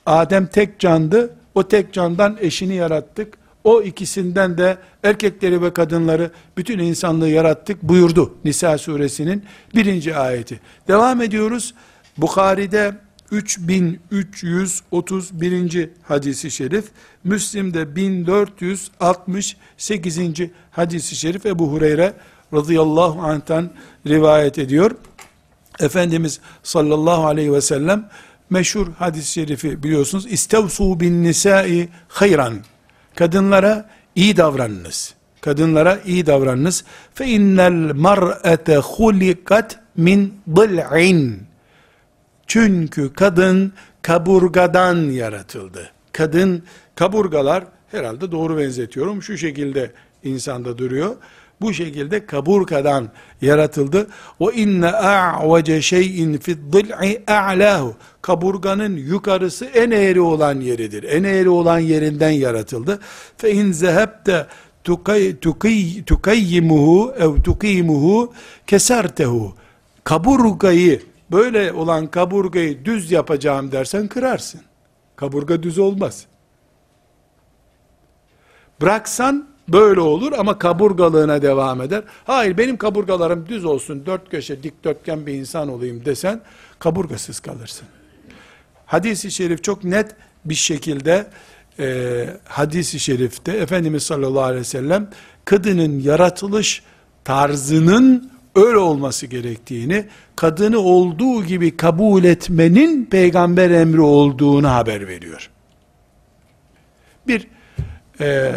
Adem 0.08 0.46
tek 0.46 0.78
candı. 0.78 1.34
O 1.54 1.68
tek 1.68 1.92
candan 1.92 2.36
eşini 2.40 2.74
yarattık. 2.74 3.38
O 3.64 3.82
ikisinden 3.82 4.58
de 4.58 4.78
erkekleri 5.02 5.62
ve 5.62 5.72
kadınları 5.72 6.30
bütün 6.56 6.78
insanlığı 6.78 7.28
yarattık 7.28 7.82
buyurdu 7.82 8.34
Nisa 8.44 8.78
suresinin 8.78 9.44
birinci 9.74 10.16
ayeti. 10.16 10.60
Devam 10.88 11.22
ediyoruz. 11.22 11.74
Bukhari'de 12.18 12.94
3331. 13.30 15.90
hadisi 16.02 16.50
şerif, 16.50 16.84
Müslim'de 17.24 17.96
1468. 17.96 20.18
hadisi 20.70 21.16
şerif 21.16 21.46
Ebu 21.46 21.72
Hureyre 21.72 22.12
radıyallahu 22.54 23.20
anh'tan 23.20 23.70
rivayet 24.06 24.58
ediyor. 24.58 24.90
Efendimiz 25.80 26.40
sallallahu 26.62 27.26
aleyhi 27.26 27.52
ve 27.52 27.60
sellem 27.60 28.08
meşhur 28.50 28.86
hadis-i 28.98 29.32
şerifi 29.32 29.82
biliyorsunuz. 29.82 30.26
İstevsu 30.26 31.00
bin 31.00 31.22
nisai 31.22 31.88
hayran. 32.08 32.54
Kadınlara 33.14 33.90
iyi 34.14 34.36
davranınız. 34.36 35.14
Kadınlara 35.40 35.98
iyi 36.04 36.26
davranınız. 36.26 36.84
Fe 37.14 37.26
innel 37.26 37.92
mar'ete 37.94 38.76
hulikat 38.76 39.80
min 39.96 40.34
dil'in. 40.56 41.42
Çünkü 42.46 43.12
kadın 43.12 43.72
kaburgadan 44.02 44.96
yaratıldı. 44.96 45.90
Kadın 46.12 46.62
kaburgalar 46.94 47.64
herhalde 47.90 48.32
doğru 48.32 48.58
benzetiyorum. 48.58 49.22
Şu 49.22 49.38
şekilde 49.38 49.92
insanda 50.24 50.78
duruyor. 50.78 51.16
Bu 51.60 51.74
şekilde 51.74 52.26
kaburgadan 52.26 53.08
yaratıldı. 53.42 54.06
O 54.38 54.50
inne 54.50 54.86
a'vace 54.86 55.82
şeyin 55.82 56.38
fi 56.38 56.72
dil'i 56.72 57.22
a'lahu. 57.26 57.94
Kaburganın 58.22 58.96
yukarısı 58.96 59.64
en 59.64 59.90
eğri 59.90 60.20
olan 60.20 60.60
yeridir. 60.60 61.02
En 61.02 61.24
eğri 61.24 61.48
olan 61.48 61.78
yerinden 61.78 62.30
yaratıldı. 62.30 63.00
Fe 63.36 63.52
in 63.52 63.72
zehebte 63.72 64.46
tukayyimuhu 66.06 67.14
ev 67.18 67.42
tukimuhu 67.42 68.32
kesertehu. 68.66 69.54
Kaburgayı 70.04 71.02
böyle 71.30 71.72
olan 71.72 72.06
kaburgayı 72.06 72.84
düz 72.84 73.12
yapacağım 73.12 73.72
dersen 73.72 74.08
kırarsın. 74.08 74.60
Kaburga 75.16 75.62
düz 75.62 75.78
olmaz. 75.78 76.26
Bıraksan 78.80 79.48
böyle 79.68 80.00
olur 80.00 80.32
ama 80.38 80.58
kaburgalığına 80.58 81.42
devam 81.42 81.82
eder. 81.82 82.02
Hayır 82.24 82.58
benim 82.58 82.76
kaburgalarım 82.76 83.48
düz 83.48 83.64
olsun, 83.64 84.06
dört 84.06 84.30
köşe 84.30 84.62
dikdörtgen 84.62 85.26
bir 85.26 85.34
insan 85.34 85.68
olayım 85.68 86.04
desen 86.04 86.40
kaburgasız 86.78 87.40
kalırsın. 87.40 87.86
Hadis-i 88.86 89.30
şerif 89.30 89.64
çok 89.64 89.84
net 89.84 90.16
bir 90.44 90.54
şekilde 90.54 91.26
e, 91.78 92.26
hadis-i 92.44 93.00
şerifte 93.00 93.52
Efendimiz 93.52 94.02
sallallahu 94.02 94.42
aleyhi 94.42 94.60
ve 94.60 94.64
sellem 94.64 95.10
kadının 95.44 96.00
yaratılış 96.00 96.82
tarzının 97.24 98.30
öyle 98.54 98.78
olması 98.78 99.26
gerektiğini, 99.26 100.04
kadını 100.36 100.78
olduğu 100.78 101.44
gibi 101.44 101.76
kabul 101.76 102.24
etmenin 102.24 103.04
peygamber 103.04 103.70
emri 103.70 104.00
olduğunu 104.00 104.68
haber 104.70 105.08
veriyor. 105.08 105.50
Bir 107.26 107.46
e, 108.20 108.54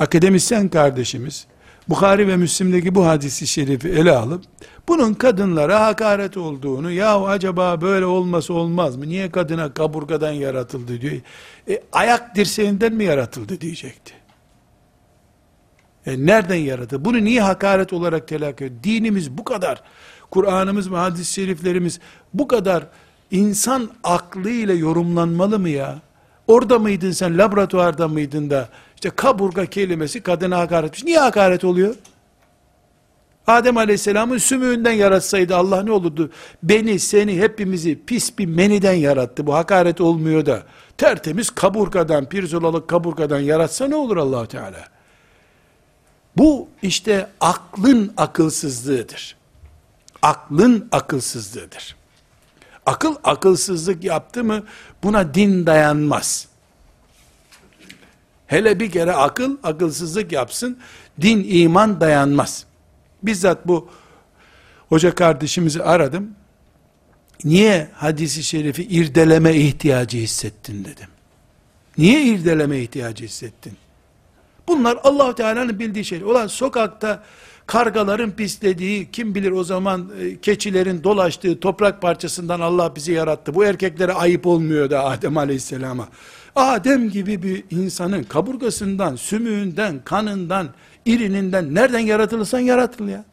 akademisyen 0.00 0.68
kardeşimiz, 0.68 1.46
Bukhari 1.88 2.28
ve 2.28 2.36
Müslim'deki 2.36 2.94
bu 2.94 3.06
hadisi 3.06 3.46
şerifi 3.46 3.88
ele 3.88 4.12
alıp, 4.12 4.44
bunun 4.88 5.14
kadınlara 5.14 5.86
hakaret 5.86 6.36
olduğunu, 6.36 6.90
ya 6.90 7.24
acaba 7.24 7.80
böyle 7.80 8.06
olması 8.06 8.54
olmaz 8.54 8.96
mı? 8.96 9.08
Niye 9.08 9.30
kadına 9.30 9.74
kaburgadan 9.74 10.32
yaratıldı 10.32 11.00
diyor. 11.00 11.16
E, 11.68 11.82
ayak 11.92 12.36
dirseğinden 12.36 12.92
mi 12.92 13.04
yaratıldı 13.04 13.60
diyecekti. 13.60 14.12
E, 16.06 16.26
nereden 16.26 16.54
yaradı? 16.54 17.04
Bunu 17.04 17.24
niye 17.24 17.42
hakaret 17.42 17.92
olarak 17.92 18.28
telakki 18.28 18.64
ediyor? 18.64 18.82
Dinimiz 18.82 19.38
bu 19.38 19.44
kadar, 19.44 19.82
Kur'an'ımız 20.30 20.92
ve 20.92 20.96
hadis-i 20.96 21.32
şeriflerimiz 21.32 22.00
bu 22.34 22.48
kadar 22.48 22.86
insan 23.30 23.90
aklıyla 24.04 24.74
yorumlanmalı 24.74 25.58
mı 25.58 25.68
ya? 25.68 25.98
Orada 26.46 26.78
mıydın 26.78 27.10
sen, 27.10 27.38
laboratuvarda 27.38 28.08
mıydın 28.08 28.50
da, 28.50 28.68
işte 29.00 29.10
kaburga 29.16 29.66
kelimesi 29.66 30.22
kadına 30.22 30.58
hakaret 30.58 31.04
Niye 31.04 31.18
hakaret 31.18 31.64
oluyor? 31.64 31.94
Adem 33.46 33.76
Aleyhisselam'ın 33.76 34.38
sümüğünden 34.38 34.92
yaratsaydı 34.92 35.56
Allah 35.56 35.82
ne 35.82 35.92
olurdu? 35.92 36.30
Beni, 36.62 36.98
seni, 36.98 37.40
hepimizi 37.40 38.04
pis 38.06 38.38
bir 38.38 38.46
meniden 38.46 38.92
yarattı. 38.92 39.46
Bu 39.46 39.54
hakaret 39.54 40.00
olmuyor 40.00 40.46
da. 40.46 40.62
Tertemiz 40.98 41.50
kaburgadan, 41.50 42.28
pirzolalık 42.28 42.88
kaburgadan 42.88 43.40
yaratsa 43.40 43.88
ne 43.88 43.94
olur 43.94 44.16
allah 44.16 44.46
Teala? 44.46 44.88
Bu 46.36 46.68
işte 46.82 47.26
aklın 47.40 48.12
akılsızlığıdır. 48.16 49.36
Aklın 50.22 50.88
akılsızlığıdır. 50.92 51.96
Akıl 52.86 53.14
akılsızlık 53.24 54.04
yaptı 54.04 54.44
mı 54.44 54.62
buna 55.02 55.34
din 55.34 55.66
dayanmaz. 55.66 56.49
Hele 58.50 58.80
bir 58.80 58.90
kere 58.90 59.12
akıl 59.12 59.56
akılsızlık 59.62 60.32
yapsın, 60.32 60.78
din 61.20 61.46
iman 61.48 62.00
dayanmaz. 62.00 62.64
Bizzat 63.22 63.68
bu 63.68 63.88
hoca 64.88 65.14
kardeşimizi 65.14 65.82
aradım. 65.82 66.30
Niye 67.44 67.88
hadisi 67.94 68.42
şerifi 68.42 68.82
irdeleme 68.82 69.54
ihtiyacı 69.54 70.18
hissettin 70.18 70.84
dedim. 70.84 71.06
Niye 71.98 72.24
irdeleme 72.24 72.80
ihtiyacı 72.80 73.24
hissettin? 73.24 73.72
Bunlar 74.68 74.98
allah 75.04 75.34
Teala'nın 75.34 75.78
bildiği 75.78 76.04
şeyler. 76.04 76.26
Ulan 76.26 76.46
sokakta 76.46 77.22
kargaların 77.66 78.30
pislediği, 78.30 79.10
kim 79.10 79.34
bilir 79.34 79.50
o 79.50 79.64
zaman 79.64 80.10
e, 80.20 80.40
keçilerin 80.40 81.04
dolaştığı 81.04 81.60
toprak 81.60 82.02
parçasından 82.02 82.60
Allah 82.60 82.96
bizi 82.96 83.12
yarattı. 83.12 83.54
Bu 83.54 83.64
erkeklere 83.64 84.12
ayıp 84.12 84.46
olmuyor 84.46 84.90
da 84.90 85.04
Adem 85.04 85.36
Aleyhisselam'a. 85.36 86.08
Adem 86.56 87.10
gibi 87.10 87.42
bir 87.42 87.64
insanın 87.70 88.22
kaburgasından, 88.22 89.16
sümüğünden, 89.16 90.00
kanından, 90.04 90.68
irininden 91.04 91.74
nereden 91.74 91.98
yaratılırsan 91.98 92.58
yaratıl 92.58 93.08
ya. 93.08 93.24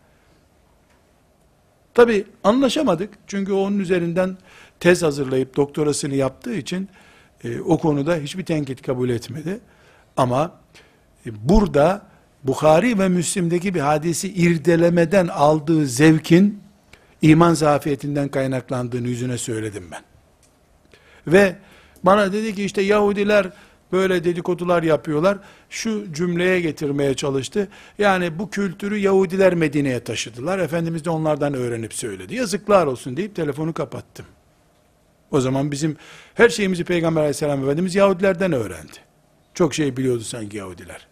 Tabi 1.94 2.26
anlaşamadık. 2.44 3.14
Çünkü 3.28 3.54
onun 3.54 3.80
üzerinden 3.80 4.38
tez 4.80 5.04
hazırlayıp 5.04 5.56
doktorasını 5.56 6.16
yaptığı 6.16 6.54
için 6.54 6.90
e, 7.44 7.60
o 7.60 7.78
konuda 7.78 8.16
hiçbir 8.16 8.46
tenkit 8.46 8.82
kabul 8.82 9.10
etmedi. 9.10 9.60
Ama 10.18 10.52
e, 11.26 11.50
burada 11.50 12.02
Bukhari 12.44 13.00
ve 13.00 13.10
Müslim'deki 13.10 13.74
bir 13.74 13.80
hadisi 13.80 14.34
irdelemeden 14.34 15.28
aldığı 15.28 15.88
zevkin 15.88 16.62
iman 17.22 17.54
zafiyetinden 17.54 18.30
kaynaklandığını 18.30 19.08
yüzüne 19.08 19.38
söyledim 19.38 19.84
ben. 19.92 20.02
Ve 21.28 21.56
bana 22.04 22.34
dedi 22.34 22.56
ki 22.56 22.64
işte 22.64 22.82
Yahudiler 22.82 23.50
böyle 23.92 24.24
dedikodular 24.24 24.84
yapıyorlar. 24.84 25.38
Şu 25.70 26.14
cümleye 26.14 26.62
getirmeye 26.62 27.14
çalıştı. 27.14 27.68
Yani 27.98 28.40
bu 28.40 28.50
kültürü 28.50 28.98
Yahudiler 28.98 29.56
Medine'ye 29.56 30.04
taşıdılar. 30.04 30.60
Efendimiz 30.60 31.06
de 31.06 31.10
onlardan 31.10 31.54
öğrenip 31.54 31.94
söyledi. 31.94 32.36
Yazıklar 32.36 32.86
olsun 32.86 33.18
deyip 33.18 33.36
telefonu 33.36 33.74
kapattım. 33.74 34.26
O 35.32 35.42
zaman 35.42 35.72
bizim 35.72 35.98
her 36.34 36.50
şeyimizi 36.50 36.84
Peygamber 36.84 37.22
aleyhisselam 37.22 37.64
Efendimiz 37.64 37.96
Yahudilerden 37.96 38.52
öğrendi. 38.52 38.98
Çok 39.54 39.74
şey 39.74 39.98
biliyordu 39.98 40.22
sanki 40.24 40.58
Yahudiler. 40.58 41.08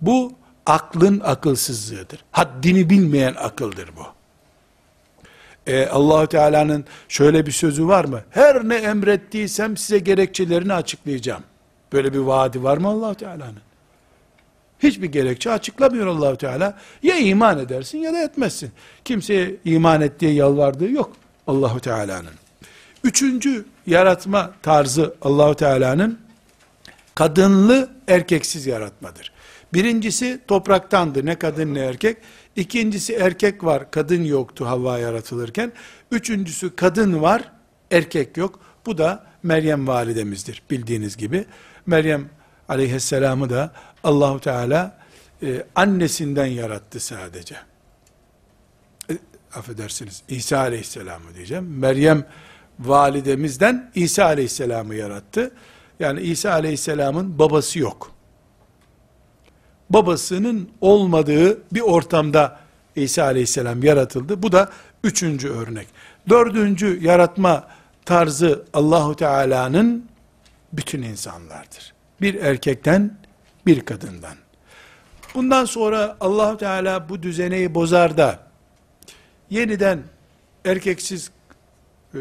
Bu 0.00 0.32
aklın 0.66 1.20
akılsızlığıdır. 1.20 2.24
Haddini 2.30 2.90
bilmeyen 2.90 3.34
akıldır 3.38 3.90
bu. 3.96 4.17
Ee, 5.68 5.86
allah 5.86 6.26
Teala'nın 6.26 6.84
şöyle 7.08 7.46
bir 7.46 7.52
sözü 7.52 7.86
var 7.88 8.04
mı? 8.04 8.22
Her 8.30 8.68
ne 8.68 8.74
emrettiysem 8.74 9.76
size 9.76 9.98
gerekçelerini 9.98 10.72
açıklayacağım. 10.72 11.42
Böyle 11.92 12.12
bir 12.12 12.18
vaadi 12.18 12.62
var 12.62 12.78
mı 12.78 12.88
allah 12.88 13.14
Teala'nın? 13.14 13.60
Hiçbir 14.78 15.06
gerekçe 15.06 15.50
açıklamıyor 15.50 16.06
allah 16.06 16.36
Teala. 16.36 16.78
Ya 17.02 17.16
iman 17.16 17.58
edersin 17.58 17.98
ya 17.98 18.12
da 18.12 18.22
etmezsin. 18.22 18.70
Kimseye 19.04 19.56
iman 19.64 20.00
et 20.00 20.20
diye 20.20 20.32
yalvardığı 20.32 20.90
yok 20.90 21.12
Allahu 21.46 21.80
Teala'nın. 21.80 22.34
Üçüncü 23.04 23.64
yaratma 23.86 24.50
tarzı 24.62 25.14
Allahu 25.22 25.54
Teala'nın 25.54 26.18
kadınlı 27.14 27.90
erkeksiz 28.08 28.66
yaratmadır. 28.66 29.32
Birincisi 29.74 30.40
topraktandı 30.48 31.26
ne 31.26 31.34
kadın 31.38 31.74
ne 31.74 31.80
erkek. 31.80 32.16
İkincisi 32.56 33.14
erkek 33.14 33.64
var 33.64 33.90
kadın 33.90 34.24
yoktu 34.24 34.66
Havva 34.66 34.98
yaratılırken. 34.98 35.72
Üçüncüsü 36.10 36.76
kadın 36.76 37.22
var 37.22 37.52
erkek 37.90 38.36
yok. 38.36 38.60
Bu 38.86 38.98
da 38.98 39.26
Meryem 39.42 39.86
validemizdir 39.86 40.62
bildiğiniz 40.70 41.16
gibi. 41.16 41.44
Meryem 41.86 42.28
aleyhisselamı 42.68 43.50
da 43.50 43.72
Allahu 44.04 44.40
Teala 44.40 44.98
e, 45.42 45.66
annesinden 45.74 46.46
yarattı 46.46 47.00
sadece. 47.00 47.56
E, 49.10 49.18
affedersiniz 49.54 50.22
İsa 50.28 50.58
aleyhisselamı 50.58 51.34
diyeceğim. 51.34 51.78
Meryem 51.78 52.24
validemizden 52.80 53.90
İsa 53.94 54.24
aleyhisselamı 54.24 54.94
yarattı. 54.94 55.50
Yani 56.00 56.20
İsa 56.20 56.52
aleyhisselamın 56.52 57.38
babası 57.38 57.78
yok. 57.78 58.17
Babasının 59.90 60.70
olmadığı 60.80 61.62
bir 61.72 61.80
ortamda 61.80 62.60
İsa 62.96 63.24
aleyhisselam 63.24 63.82
yaratıldı. 63.82 64.42
Bu 64.42 64.52
da 64.52 64.70
üçüncü 65.04 65.48
örnek. 65.48 65.86
Dördüncü 66.28 67.04
yaratma 67.04 67.68
tarzı 68.04 68.64
Allahu 68.72 69.16
Teala'nın 69.16 70.08
bütün 70.72 71.02
insanlardır. 71.02 71.94
Bir 72.20 72.34
erkekten, 72.34 73.18
bir 73.66 73.80
kadından. 73.80 74.34
Bundan 75.34 75.64
sonra 75.64 76.16
Allahu 76.20 76.56
Teala 76.56 77.08
bu 77.08 77.22
düzeneyi 77.22 77.74
bozar 77.74 78.16
da 78.16 78.38
yeniden 79.50 80.02
erkeksiz 80.64 81.30
e, 82.14 82.20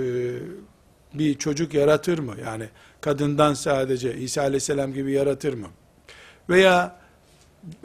bir 1.13 1.37
çocuk 1.37 1.73
yaratır 1.73 2.19
mı? 2.19 2.35
Yani 2.45 2.69
kadından 3.01 3.53
sadece 3.53 4.17
İsa 4.17 4.41
Aleyhisselam 4.41 4.93
gibi 4.93 5.11
yaratır 5.11 5.53
mı? 5.53 5.67
Veya 6.49 6.95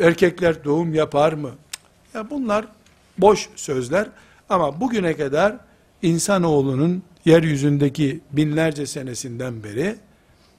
erkekler 0.01 0.65
doğum 0.65 0.95
yapar 0.95 1.33
mı? 1.33 1.51
Ya 2.15 2.31
bunlar 2.31 2.67
boş 3.19 3.49
sözler 3.57 4.09
ama 4.49 4.81
bugüne 4.81 5.17
kadar 5.17 5.57
insanoğlunun 6.03 7.03
yeryüzündeki 7.25 8.21
binlerce 8.33 8.87
senesinden 8.87 9.63
beri 9.65 9.97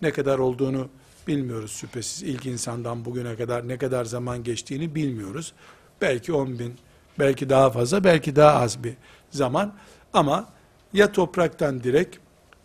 ne 0.01 0.11
kadar 0.11 0.39
olduğunu 0.39 0.89
bilmiyoruz 1.27 1.71
şüphesiz. 1.71 2.23
İlk 2.23 2.45
insandan 2.45 3.05
bugüne 3.05 3.35
kadar 3.35 3.67
ne 3.67 3.77
kadar 3.77 4.05
zaman 4.05 4.43
geçtiğini 4.43 4.95
bilmiyoruz. 4.95 5.53
Belki 6.01 6.33
10 6.33 6.59
bin, 6.59 6.73
belki 7.19 7.49
daha 7.49 7.69
fazla, 7.69 8.03
belki 8.03 8.35
daha 8.35 8.61
az 8.61 8.83
bir 8.83 8.93
zaman. 9.31 9.73
Ama 10.13 10.49
ya 10.93 11.11
topraktan 11.11 11.83
direkt, 11.83 12.17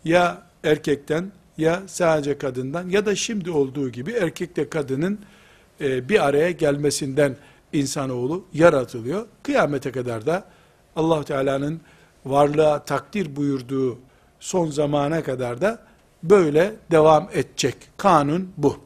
ya 0.05 0.41
erkekten, 0.63 1.31
ya 1.57 1.83
sadece 1.87 2.37
kadından, 2.37 2.89
ya 2.89 3.05
da 3.05 3.15
şimdi 3.15 3.51
olduğu 3.51 3.89
gibi 3.89 4.11
erkekle 4.11 4.69
kadının 4.69 5.19
e, 5.81 6.09
bir 6.09 6.27
araya 6.27 6.51
gelmesinden 6.51 7.35
insanoğlu 7.73 8.45
yaratılıyor. 8.53 9.27
Kıyamete 9.43 9.91
kadar 9.91 10.25
da 10.25 10.43
allah 10.95 11.23
Teala'nın 11.23 11.81
varlığa 12.25 12.85
takdir 12.85 13.35
buyurduğu 13.35 13.99
son 14.39 14.69
zamana 14.69 15.23
kadar 15.23 15.61
da 15.61 15.79
böyle 16.23 16.75
devam 16.91 17.29
edecek. 17.33 17.75
Kanun 17.97 18.53
bu. 18.57 18.77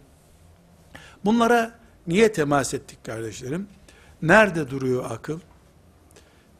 Bunlara 1.26 1.72
niye 2.08 2.32
temas 2.32 2.74
ettik 2.74 3.04
kardeşlerim? 3.06 3.68
Nerede 4.22 4.70
duruyor 4.70 5.06
akıl? 5.12 5.40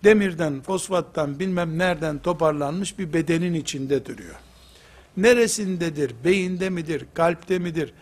Demirden, 0.04 0.62
fosfattan 0.62 1.40
bilmem 1.40 1.78
nereden 1.78 2.20
toparlanmış 2.20 3.00
bir 3.00 3.14
bedenin 3.14 3.54
içinde 3.54 4.06
duruyor. 4.06 4.36
Neresindedir? 5.18 6.14
Beyinde 6.26 6.70
midir? 6.70 7.06
Kalpte 7.14 7.60
midir? 7.60 7.94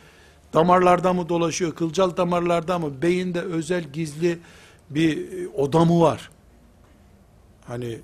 Damarlarda 0.53 1.13
mı 1.13 1.29
dolaşıyor? 1.29 1.75
Kılcal 1.75 2.17
damarlarda 2.17 2.79
mı? 2.79 3.01
Beyinde 3.01 3.41
özel 3.41 3.83
gizli 3.83 4.39
bir 4.89 5.27
oda 5.53 5.85
mı 5.85 6.01
var? 6.01 6.29
Hani 7.65 7.99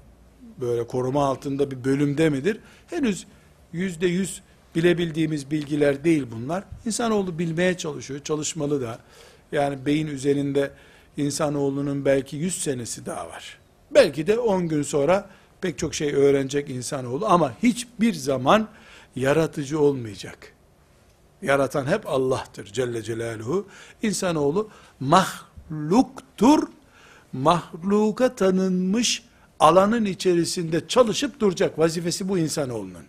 böyle 0.62 0.88
koruma 0.88 1.26
altında 1.26 1.72
bir 1.72 1.84
bölümde 1.84 2.30
midir? 2.30 2.60
Henüz 2.88 3.28
yüzde 3.74 4.08
yüz 4.08 4.42
bilebildiğimiz 4.76 5.52
bilgiler 5.52 6.04
değil 6.04 6.26
bunlar. 6.32 6.64
İnsanoğlu 6.86 7.40
bilmeye 7.40 7.78
çalışıyor, 7.78 8.20
çalışmalı 8.20 8.82
da. 8.82 9.00
Yani 9.52 9.86
beyin 9.86 10.08
üzerinde 10.08 10.72
insanoğlunun 11.18 12.06
belki 12.06 12.38
yüz 12.38 12.64
senesi 12.64 13.06
daha 13.06 13.30
var. 13.30 13.60
Belki 13.92 14.28
de 14.28 14.40
on 14.40 14.68
gün 14.68 14.84
sonra 14.84 15.30
pek 15.62 15.78
çok 15.78 15.96
şey 15.96 16.14
öğrenecek 16.14 16.70
insanoğlu 16.70 17.26
ama 17.26 17.54
hiçbir 17.64 18.14
zaman 18.14 18.68
yaratıcı 19.16 19.80
olmayacak. 19.80 20.54
Yaratan 21.42 21.86
hep 21.86 22.10
Allah'tır 22.10 22.66
Celle 22.66 23.04
Celaluhu. 23.04 23.68
İnsanoğlu 24.02 24.70
mahluktur. 25.00 26.68
Mahluka 27.34 28.36
tanınmış 28.36 29.24
alanın 29.60 30.06
içerisinde 30.06 30.88
çalışıp 30.88 31.40
duracak. 31.40 31.80
Vazifesi 31.80 32.30
bu 32.30 32.38
insanoğlunun. 32.38 33.06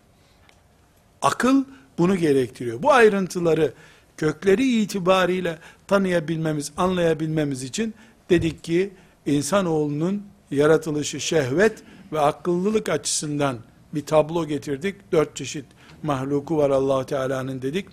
Akıl 1.22 1.64
bunu 1.99 2.16
gerektiriyor. 2.16 2.83
Bu 2.83 2.93
ayrıntıları 2.93 3.72
kökleri 4.16 4.81
itibariyle 4.81 5.59
tanıyabilmemiz, 5.87 6.72
anlayabilmemiz 6.76 7.62
için 7.62 7.95
dedik 8.31 8.64
ki 8.64 8.91
insanoğlunun 9.26 10.22
yaratılışı 10.51 11.20
şehvet 11.20 11.83
ve 12.12 12.20
akıllılık 12.20 12.89
açısından 12.89 13.59
bir 13.95 14.07
tablo 14.07 14.47
getirdik. 14.47 15.12
Dört 15.12 15.37
çeşit 15.37 15.64
mahluku 16.03 16.57
var 16.57 16.70
allah 16.70 17.07
Teala'nın 17.07 17.62
dedik. 17.62 17.87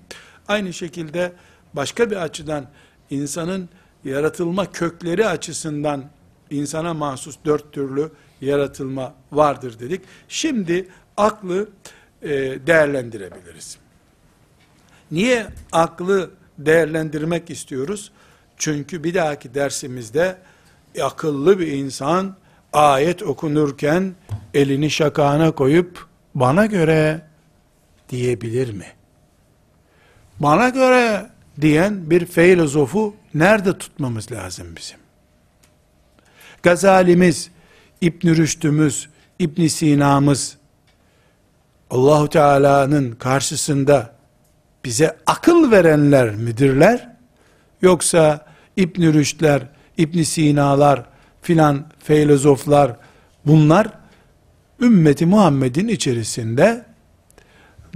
Aynı 0.48 0.74
şekilde 0.74 1.32
başka 1.74 2.12
bir 2.12 2.16
açıdan 2.16 2.66
insanın 3.10 3.70
yaratılma 4.04 4.72
kökleri 4.72 5.28
açısından 5.28 6.04
insana 6.50 6.94
mahsus 6.94 7.36
dört 7.46 7.72
türlü 7.74 8.12
yaratılma 8.42 9.14
vardır 9.32 9.80
dedik. 9.80 10.02
Şimdi 10.28 10.88
aklı 11.18 11.70
e, 12.22 12.30
değerlendirebiliriz. 12.68 13.78
Niye 15.12 15.48
aklı 15.72 16.32
değerlendirmek 16.58 17.50
istiyoruz? 17.50 18.12
Çünkü 18.58 19.04
bir 19.04 19.14
dahaki 19.14 19.54
dersimizde 19.54 20.38
akıllı 21.02 21.60
bir 21.60 21.68
insan 21.68 22.36
ayet 22.74 23.24
okunurken 23.24 24.16
elini 24.54 24.90
şakağına 24.92 25.52
koyup 25.52 26.08
bana 26.36 26.66
göre 26.66 27.22
diyebilir 28.10 28.74
mi? 28.74 28.95
Bana 30.40 30.70
göre 30.70 31.30
diyen 31.62 32.10
bir 32.10 32.26
filozofu 32.26 33.16
nerede 33.34 33.78
tutmamız 33.78 34.32
lazım 34.32 34.68
bizim? 34.78 34.98
Gazalimiz, 36.64 37.52
İbn 38.02 38.28
Rüşd'ümüz, 38.28 39.10
İbn 39.40 39.68
Sina'mız 39.68 40.58
Allahu 41.90 42.30
Teala'nın 42.30 43.12
karşısında 43.12 44.16
bize 44.86 45.18
akıl 45.26 45.72
verenler 45.72 46.36
midirler? 46.36 47.10
Yoksa 47.82 48.46
İbn 48.78 49.02
Rüşd'ler, 49.14 49.62
İbn 49.98 50.22
Sina'lar 50.22 51.06
filan 51.42 51.86
filozoflar 52.00 52.96
bunlar 53.46 53.88
ümmeti 54.82 55.26
Muhammed'in 55.26 55.88
içerisinde 55.88 56.86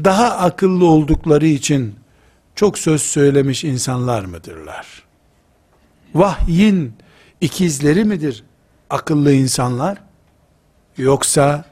daha 0.04 0.38
akıllı 0.38 0.86
oldukları 0.86 1.48
için 1.48 1.96
çok 2.60 2.78
söz 2.78 3.02
söylemiş 3.02 3.64
insanlar 3.64 4.26
mıdırlar? 4.26 5.04
Vahyin 6.16 6.94
ikizleri 7.42 8.04
midir 8.04 8.44
akıllı 8.90 9.34
insanlar? 9.34 9.98
Yoksa 10.98 11.66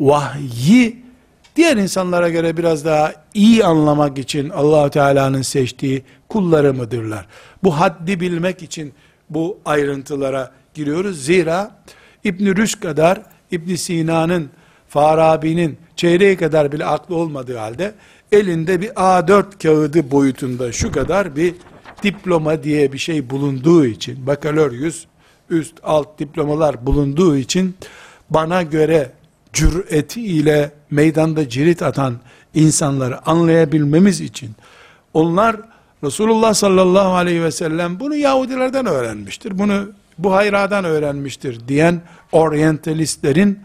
vahyi 0.00 1.02
diğer 1.56 1.76
insanlara 1.76 2.28
göre 2.28 2.56
biraz 2.56 2.84
daha 2.84 3.12
iyi 3.34 3.64
anlamak 3.64 4.18
için 4.18 4.50
allah 4.50 4.90
Teala'nın 4.90 5.42
seçtiği 5.42 6.02
kulları 6.28 6.74
mıdırlar? 6.74 7.26
Bu 7.64 7.80
haddi 7.80 8.20
bilmek 8.20 8.62
için 8.62 8.94
bu 9.30 9.58
ayrıntılara 9.64 10.52
giriyoruz. 10.74 11.24
Zira 11.24 11.82
İbn 12.24 12.56
Rüşd 12.56 12.82
kadar 12.82 13.22
İbn 13.50 13.74
Sina'nın, 13.74 14.50
Farabi'nin 14.88 15.78
çeyreği 15.96 16.36
kadar 16.36 16.72
bile 16.72 16.84
aklı 16.84 17.16
olmadığı 17.16 17.56
halde 17.56 17.94
elinde 18.32 18.80
bir 18.80 18.88
A4 18.88 19.44
kağıdı 19.62 20.10
boyutunda 20.10 20.72
şu 20.72 20.92
kadar 20.92 21.36
bir 21.36 21.54
diploma 22.02 22.62
diye 22.62 22.92
bir 22.92 22.98
şey 22.98 23.30
bulunduğu 23.30 23.86
için 23.86 24.26
bakaloryüs 24.26 25.06
üst 25.50 25.74
alt 25.82 26.18
diplomalar 26.18 26.86
bulunduğu 26.86 27.36
için 27.36 27.74
bana 28.30 28.62
göre 28.62 29.12
cüreti 29.52 30.22
ile 30.22 30.72
meydanda 30.90 31.48
cirit 31.48 31.82
atan 31.82 32.14
insanları 32.54 33.26
anlayabilmemiz 33.28 34.20
için 34.20 34.50
onlar 35.14 35.56
Resulullah 36.04 36.54
sallallahu 36.54 37.14
aleyhi 37.14 37.42
ve 37.42 37.50
sellem 37.50 38.00
bunu 38.00 38.16
Yahudilerden 38.16 38.86
öğrenmiştir. 38.86 39.58
Bunu 39.58 39.92
Buhayra'dan 40.18 40.84
öğrenmiştir 40.84 41.68
diyen 41.68 42.00
oryantalistlerin 42.32 43.58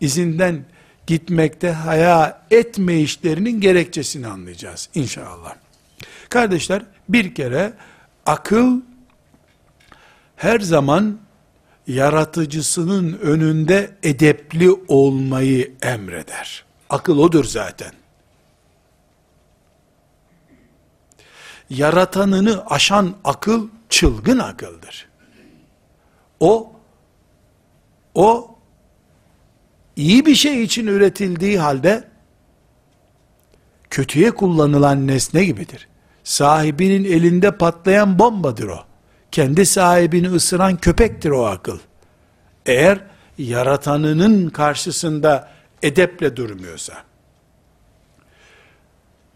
izinden 0.00 0.64
gitmekte 1.06 1.70
haya 1.72 2.42
etme 2.50 3.00
işlerinin 3.00 3.60
gerekçesini 3.60 4.26
anlayacağız 4.26 4.88
inşallah. 4.94 5.54
Kardeşler 6.28 6.82
bir 7.08 7.34
kere 7.34 7.72
akıl 8.26 8.80
her 10.36 10.60
zaman 10.60 11.18
yaratıcısının 11.86 13.18
önünde 13.18 13.90
edepli 14.02 14.70
olmayı 14.88 15.72
emreder. 15.82 16.64
Akıl 16.90 17.18
odur 17.18 17.44
zaten. 17.44 17.92
yaratanını 21.72 22.66
aşan 22.66 23.14
akıl 23.24 23.68
çılgın 23.88 24.38
akıldır. 24.38 25.08
O 26.40 26.72
o 28.14 28.51
iyi 29.96 30.26
bir 30.26 30.34
şey 30.34 30.62
için 30.62 30.86
üretildiği 30.86 31.58
halde 31.58 32.04
kötüye 33.90 34.30
kullanılan 34.30 35.06
nesne 35.06 35.44
gibidir. 35.44 35.88
Sahibinin 36.24 37.04
elinde 37.04 37.58
patlayan 37.58 38.18
bombadır 38.18 38.68
o. 38.68 38.78
Kendi 39.32 39.66
sahibini 39.66 40.28
ısıran 40.28 40.76
köpektir 40.76 41.30
o 41.30 41.46
akıl. 41.46 41.78
Eğer 42.66 43.00
yaratanının 43.38 44.50
karşısında 44.50 45.50
edeple 45.82 46.36
durmuyorsa. 46.36 46.94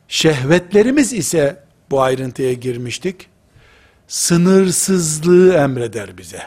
Şehvetlerimiz 0.09 1.13
ise 1.13 1.65
bu 1.91 2.03
ayrıntıya 2.03 2.53
girmiştik. 2.53 3.29
Sınırsızlığı 4.09 5.55
emreder 5.55 6.19
bize. 6.19 6.43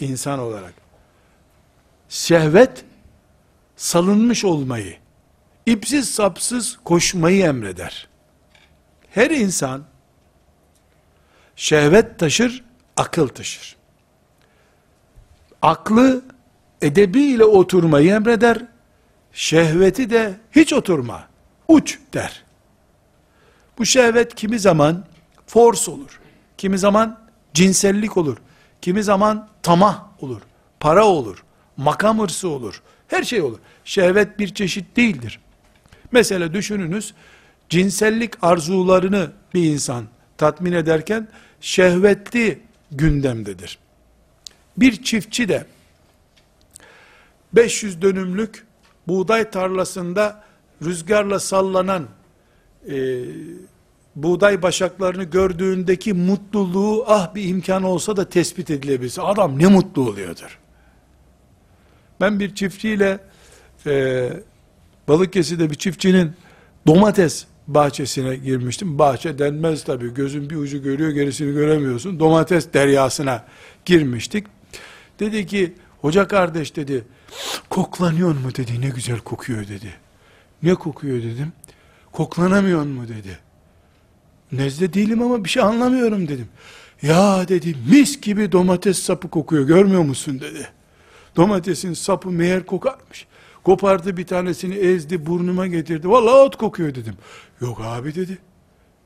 insan 0.00 0.38
olarak. 0.38 0.74
Şehvet 2.08 2.84
salınmış 3.82 4.44
olmayı, 4.44 4.96
ipsiz 5.66 6.14
sapsız 6.14 6.78
koşmayı 6.84 7.44
emreder. 7.44 8.08
Her 9.10 9.30
insan 9.30 9.84
şehvet 11.56 12.18
taşır, 12.18 12.64
akıl 12.96 13.28
taşır. 13.28 13.76
Aklı 15.62 16.22
edebiyle 16.82 17.44
oturmayı 17.44 18.10
emreder, 18.10 18.66
şehveti 19.32 20.10
de 20.10 20.34
hiç 20.52 20.72
oturma, 20.72 21.28
uç 21.68 21.98
der. 22.14 22.44
Bu 23.78 23.86
şehvet 23.86 24.34
kimi 24.34 24.58
zaman 24.58 25.04
force 25.46 25.90
olur, 25.90 26.20
kimi 26.58 26.78
zaman 26.78 27.20
cinsellik 27.54 28.16
olur, 28.16 28.36
kimi 28.82 29.02
zaman 29.02 29.48
tamah 29.62 30.02
olur, 30.20 30.42
para 30.80 31.04
olur, 31.04 31.44
makam 31.76 32.18
hırsı 32.18 32.48
olur, 32.48 32.82
her 33.12 33.22
şey 33.22 33.42
olur. 33.42 33.58
Şehvet 33.84 34.38
bir 34.38 34.54
çeşit 34.54 34.96
değildir. 34.96 35.40
Mesela 36.12 36.52
düşününüz, 36.52 37.14
cinsellik 37.68 38.44
arzularını 38.44 39.30
bir 39.54 39.64
insan 39.64 40.04
tatmin 40.38 40.72
ederken, 40.72 41.28
şehvetli 41.60 42.60
gündemdedir. 42.90 43.78
Bir 44.76 45.02
çiftçi 45.02 45.48
de 45.48 45.66
500 47.52 48.02
dönümlük 48.02 48.66
buğday 49.08 49.50
tarlasında 49.50 50.44
rüzgarla 50.84 51.40
sallanan 51.40 52.08
e, 52.88 53.24
buğday 54.16 54.62
başaklarını 54.62 55.24
gördüğündeki 55.24 56.12
mutluluğu 56.12 57.04
ah 57.06 57.34
bir 57.34 57.48
imkan 57.48 57.82
olsa 57.82 58.16
da 58.16 58.28
tespit 58.28 58.70
edilebilse 58.70 59.22
adam 59.22 59.58
ne 59.58 59.66
mutlu 59.66 60.08
oluyordur. 60.08 60.58
Ben 62.20 62.40
bir 62.40 62.54
çiftçiyle 62.54 63.18
e, 63.86 64.28
Balıkesir'de 65.08 65.70
bir 65.70 65.74
çiftçinin 65.74 66.32
domates 66.86 67.46
bahçesine 67.68 68.36
girmiştim. 68.36 68.98
Bahçe 68.98 69.38
denmez 69.38 69.84
tabi. 69.84 70.14
Gözün 70.14 70.50
bir 70.50 70.56
ucu 70.56 70.82
görüyor 70.82 71.10
gerisini 71.10 71.52
göremiyorsun. 71.52 72.20
Domates 72.20 72.72
deryasına 72.72 73.44
girmiştik. 73.84 74.46
Dedi 75.20 75.46
ki 75.46 75.74
hoca 76.00 76.28
kardeş 76.28 76.76
dedi 76.76 77.04
koklanıyor 77.70 78.34
mu 78.34 78.54
dedi 78.56 78.80
ne 78.80 78.88
güzel 78.88 79.18
kokuyor 79.18 79.68
dedi. 79.68 79.94
Ne 80.62 80.74
kokuyor 80.74 81.22
dedim. 81.22 81.52
Koklanamıyor 82.12 82.82
mu 82.82 83.08
dedi. 83.08 83.38
Nezle 84.52 84.92
değilim 84.92 85.22
ama 85.22 85.44
bir 85.44 85.48
şey 85.48 85.62
anlamıyorum 85.62 86.28
dedim. 86.28 86.48
Ya 87.02 87.48
dedi 87.48 87.74
mis 87.90 88.20
gibi 88.20 88.52
domates 88.52 88.98
sapı 88.98 89.28
kokuyor 89.30 89.66
görmüyor 89.66 90.02
musun 90.02 90.40
dedi. 90.40 90.68
Domatesin 91.36 91.94
sapı 91.94 92.30
meğer 92.30 92.66
kokarmış. 92.66 93.26
Kopardı 93.64 94.16
bir 94.16 94.26
tanesini 94.26 94.74
ezdi 94.74 95.26
burnuma 95.26 95.66
getirdi. 95.66 96.08
Vallahi 96.08 96.34
ot 96.34 96.56
kokuyor 96.56 96.94
dedim. 96.94 97.14
Yok 97.60 97.80
abi 97.84 98.14
dedi. 98.14 98.38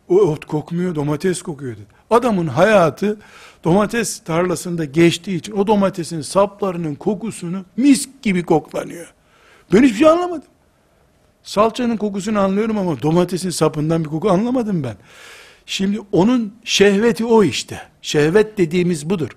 O 0.09 0.15
ot 0.15 0.45
kokmuyor 0.45 0.95
domates 0.95 1.43
kokuyor 1.43 1.77
dedi. 1.77 1.87
Adamın 2.11 2.47
hayatı 2.47 3.19
domates 3.65 4.19
tarlasında 4.19 4.85
geçtiği 4.85 5.37
için 5.37 5.53
o 5.53 5.67
domatesin 5.67 6.21
saplarının 6.21 6.95
kokusunu 6.95 7.65
mis 7.77 8.09
gibi 8.23 8.43
koklanıyor. 8.43 9.15
Ben 9.73 9.83
hiçbir 9.83 9.99
şey 9.99 10.09
anlamadım. 10.09 10.49
Salçanın 11.43 11.97
kokusunu 11.97 12.39
anlıyorum 12.39 12.79
ama 12.79 13.03
domatesin 13.03 13.51
sapından 13.51 14.05
bir 14.05 14.09
koku 14.09 14.31
anlamadım 14.31 14.85
ben. 14.85 14.97
Şimdi 15.67 16.01
onun 16.13 16.55
şehveti 16.65 17.25
o 17.25 17.45
işte. 17.45 17.83
Şehvet 18.03 18.59
dediğimiz 18.59 19.11
budur. 19.11 19.31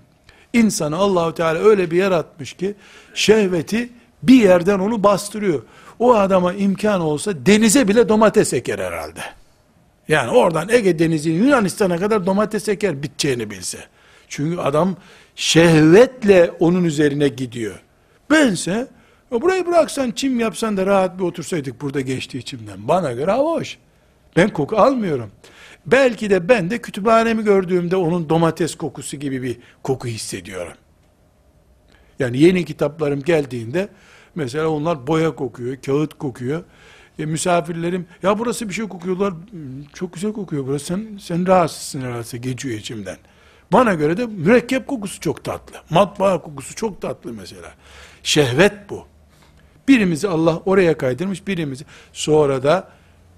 İnsanı 0.53 0.95
Allahu 0.95 1.33
Teala 1.33 1.59
öyle 1.59 1.91
bir 1.91 1.97
yaratmış 1.97 2.53
ki 2.53 2.75
şehveti 3.13 3.89
bir 4.23 4.41
yerden 4.41 4.79
onu 4.79 5.03
bastırıyor. 5.03 5.61
O 5.99 6.13
adama 6.13 6.53
imkan 6.53 7.01
olsa 7.01 7.45
denize 7.45 7.87
bile 7.87 8.09
domates 8.09 8.53
eker 8.53 8.79
herhalde. 8.79 9.21
Yani 10.07 10.31
oradan 10.31 10.69
Ege 10.69 10.99
Denizi 10.99 11.29
Yunanistan'a 11.29 11.97
kadar 11.97 12.25
domates 12.25 12.69
eker 12.69 13.03
biteceğini 13.03 13.49
bilse. 13.49 13.77
Çünkü 14.27 14.57
adam 14.57 14.95
şehvetle 15.35 16.51
onun 16.59 16.83
üzerine 16.83 17.27
gidiyor. 17.27 17.79
Bense 18.31 18.87
burayı 19.31 19.67
bıraksan 19.67 20.11
çim 20.11 20.39
yapsan 20.39 20.77
da 20.77 20.85
rahat 20.85 21.19
bir 21.19 21.23
otursaydık 21.23 21.81
burada 21.81 22.01
geçti 22.01 22.37
içimden. 22.37 22.87
Bana 22.87 23.11
göre 23.11 23.31
hava 23.31 23.51
hoş. 23.51 23.77
Ben 24.35 24.49
koku 24.49 24.77
almıyorum. 24.77 25.31
Belki 25.85 26.29
de 26.29 26.49
ben 26.49 26.69
de 26.69 26.81
kütüphanemi 26.81 27.43
gördüğümde 27.43 27.95
onun 27.95 28.29
domates 28.29 28.75
kokusu 28.75 29.17
gibi 29.17 29.43
bir 29.43 29.57
koku 29.83 30.07
hissediyorum. 30.07 30.73
Yani 32.19 32.37
yeni 32.37 32.65
kitaplarım 32.65 33.21
geldiğinde 33.23 33.89
mesela 34.39 34.67
onlar 34.67 35.07
boya 35.07 35.35
kokuyor, 35.35 35.75
kağıt 35.75 36.13
kokuyor. 36.13 36.63
E, 37.19 37.25
misafirlerim 37.25 38.05
ya 38.23 38.39
burası 38.39 38.69
bir 38.69 38.73
şey 38.73 38.87
kokuyorlar. 38.87 39.33
Çok 39.93 40.13
güzel 40.13 40.33
kokuyor 40.33 40.67
burası. 40.67 40.85
Sen 40.85 41.17
sen 41.21 41.47
rahatsızsın 41.47 42.01
herhalde 42.01 42.37
geçiyor 42.37 42.79
içimden. 42.79 43.17
Bana 43.73 43.93
göre 43.93 44.17
de 44.17 44.25
mürekkep 44.25 44.87
kokusu 44.87 45.19
çok 45.19 45.43
tatlı. 45.43 45.75
Matbaa 45.89 46.41
kokusu 46.41 46.75
çok 46.75 47.01
tatlı 47.01 47.33
mesela. 47.33 47.71
Şehvet 48.23 48.89
bu. 48.89 49.05
Birimizi 49.87 50.27
Allah 50.27 50.61
oraya 50.65 50.97
kaydırmış, 50.97 51.47
birimizi 51.47 51.85
sonra 52.13 52.63
da 52.63 52.89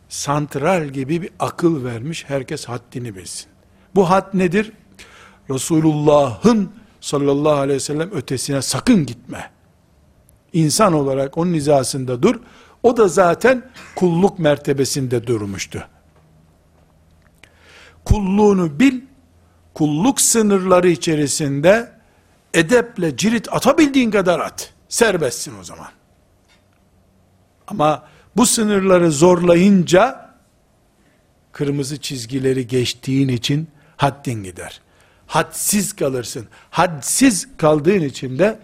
santral 0.09 0.87
gibi 0.87 1.21
bir 1.21 1.29
akıl 1.39 1.83
vermiş. 1.83 2.25
Herkes 2.27 2.65
haddini 2.65 3.15
bilsin. 3.15 3.49
Bu 3.95 4.09
had 4.09 4.29
nedir? 4.33 4.71
Resulullah'ın 5.49 6.71
sallallahu 7.01 7.53
aleyhi 7.53 7.75
ve 7.75 7.79
sellem 7.79 8.11
ötesine 8.11 8.61
sakın 8.61 9.05
gitme. 9.05 9.51
İnsan 10.53 10.93
olarak 10.93 11.37
onun 11.37 11.53
hizasında 11.53 12.23
dur. 12.23 12.35
O 12.83 12.97
da 12.97 13.07
zaten 13.07 13.69
kulluk 13.95 14.39
mertebesinde 14.39 15.27
durmuştu. 15.27 15.87
Kulluğunu 18.05 18.79
bil, 18.79 19.01
kulluk 19.73 20.21
sınırları 20.21 20.89
içerisinde 20.89 21.91
edeple 22.53 23.17
cirit 23.17 23.53
atabildiğin 23.53 24.11
kadar 24.11 24.39
at. 24.39 24.73
Serbestsin 24.89 25.59
o 25.59 25.63
zaman. 25.63 25.89
Ama 27.67 28.03
bu 28.37 28.45
sınırları 28.45 29.11
zorlayınca 29.11 30.31
kırmızı 31.51 32.01
çizgileri 32.01 32.67
geçtiğin 32.67 33.27
için 33.27 33.67
haddin 33.97 34.43
gider. 34.43 34.81
Hadsiz 35.27 35.93
kalırsın. 35.93 36.47
Hadsiz 36.69 37.47
kaldığın 37.57 38.01
için 38.01 38.39
de 38.39 38.59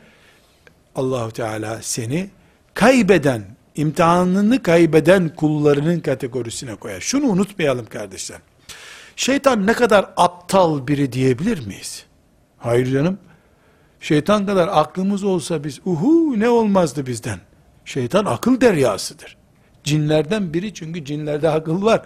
Allahu 0.97 1.31
Teala 1.31 1.81
seni 1.81 2.29
kaybeden, 2.73 3.45
imtihanını 3.75 4.63
kaybeden 4.63 5.35
kullarının 5.35 5.99
kategorisine 5.99 6.75
koyar. 6.75 7.01
Şunu 7.01 7.25
unutmayalım 7.25 7.85
kardeşler. 7.85 8.37
Şeytan 9.15 9.67
ne 9.67 9.73
kadar 9.73 10.09
aptal 10.17 10.87
biri 10.87 11.13
diyebilir 11.13 11.67
miyiz? 11.67 12.05
Hayır 12.57 12.93
canım. 12.93 13.17
Şeytan 13.99 14.45
kadar 14.45 14.67
aklımız 14.67 15.23
olsa 15.23 15.63
biz 15.63 15.79
uhu 15.85 16.39
ne 16.39 16.49
olmazdı 16.49 17.05
bizden. 17.05 17.39
Şeytan 17.85 18.25
akıl 18.25 18.61
deryasıdır. 18.61 19.37
Cinlerden 19.83 20.53
biri 20.53 20.73
çünkü 20.73 21.05
cinlerde 21.05 21.49
akıl 21.49 21.83
var. 21.83 22.01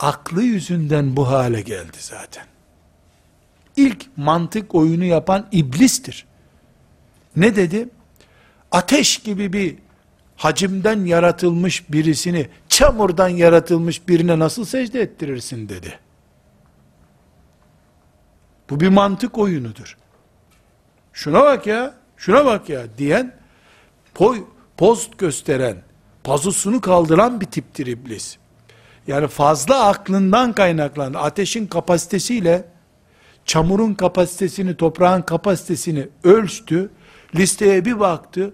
Aklı 0.00 0.42
yüzünden 0.42 1.16
bu 1.16 1.28
hale 1.28 1.60
geldi 1.60 1.96
zaten. 2.00 2.44
İlk 3.76 4.06
mantık 4.16 4.74
oyunu 4.74 5.04
yapan 5.04 5.46
iblistir. 5.52 6.26
Ne 7.36 7.56
dedi? 7.56 7.88
Ateş 8.72 9.18
gibi 9.18 9.52
bir 9.52 9.76
hacimden 10.36 11.04
yaratılmış 11.04 11.92
birisini 11.92 12.48
çamurdan 12.68 13.28
yaratılmış 13.28 14.08
birine 14.08 14.38
nasıl 14.38 14.64
secde 14.64 15.00
ettirirsin 15.00 15.68
dedi. 15.68 15.98
Bu 18.70 18.80
bir 18.80 18.88
mantık 18.88 19.38
oyunudur. 19.38 19.96
Şuna 21.12 21.40
bak 21.40 21.66
ya, 21.66 21.94
şuna 22.16 22.44
bak 22.44 22.68
ya 22.68 22.82
diyen 22.98 23.34
poy, 24.14 24.44
post 24.76 25.18
gösteren, 25.18 25.76
pazusunu 26.24 26.80
kaldıran 26.80 27.40
bir 27.40 27.46
tiptir 27.46 27.86
iblis. 27.86 28.36
Yani 29.06 29.28
fazla 29.28 29.86
aklından 29.86 30.52
kaynaklandı. 30.52 31.18
Ateşin 31.18 31.66
kapasitesiyle 31.66 32.64
çamurun 33.44 33.94
kapasitesini, 33.94 34.76
toprağın 34.76 35.22
kapasitesini 35.22 36.08
ölçtü. 36.24 36.90
Listeye 37.34 37.84
bir 37.84 38.00
baktı. 38.00 38.52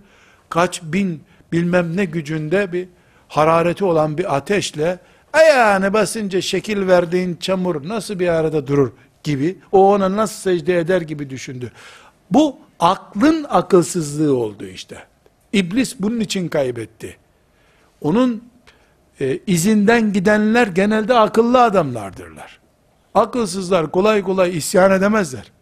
Kaç 0.51 0.83
bin 0.83 1.22
bilmem 1.53 1.97
ne 1.97 2.05
gücünde 2.05 2.72
bir 2.72 2.89
harareti 3.28 3.85
olan 3.85 4.18
bir 4.18 4.37
ateşle 4.37 4.99
ayağını 5.33 5.93
basınca 5.93 6.41
şekil 6.41 6.87
verdiğin 6.87 7.37
çamur 7.37 7.89
nasıl 7.89 8.18
bir 8.18 8.28
arada 8.28 8.66
durur 8.66 8.93
gibi, 9.24 9.59
o 9.72 9.93
ona 9.93 10.16
nasıl 10.16 10.41
secde 10.41 10.78
eder 10.78 11.01
gibi 11.01 11.31
düşündü. 11.31 11.72
Bu 12.31 12.59
aklın 12.81 13.47
akılsızlığı 13.49 14.37
oldu 14.37 14.66
işte. 14.66 14.99
İblis 15.53 15.97
bunun 16.01 16.20
için 16.20 16.49
kaybetti. 16.49 17.16
Onun 18.01 18.45
e, 19.20 19.39
izinden 19.47 20.12
gidenler 20.12 20.66
genelde 20.66 21.14
akıllı 21.14 21.62
adamlardırlar. 21.62 22.61
Akılsızlar 23.14 23.91
kolay 23.91 24.22
kolay 24.22 24.57
isyan 24.57 24.93
edemezler. 24.93 25.53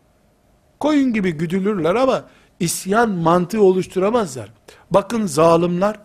Koyun 0.81 1.13
gibi 1.13 1.33
güdülürler 1.33 1.95
ama 1.95 2.25
isyan 2.61 3.11
mantığı 3.11 3.63
oluşturamazlar. 3.63 4.53
Bakın 4.91 5.27
zalimler 5.27 5.97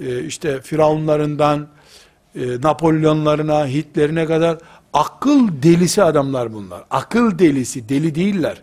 e, 0.00 0.24
işte 0.24 0.60
firavunlarından 0.60 1.68
e, 2.34 2.60
Napolyonlarına, 2.60 3.66
Hitler'ine 3.66 4.26
kadar 4.26 4.58
akıl 4.92 5.62
delisi 5.62 6.02
adamlar 6.02 6.54
bunlar. 6.54 6.84
Akıl 6.90 7.38
delisi, 7.38 7.88
deli 7.88 8.14
değiller. 8.14 8.62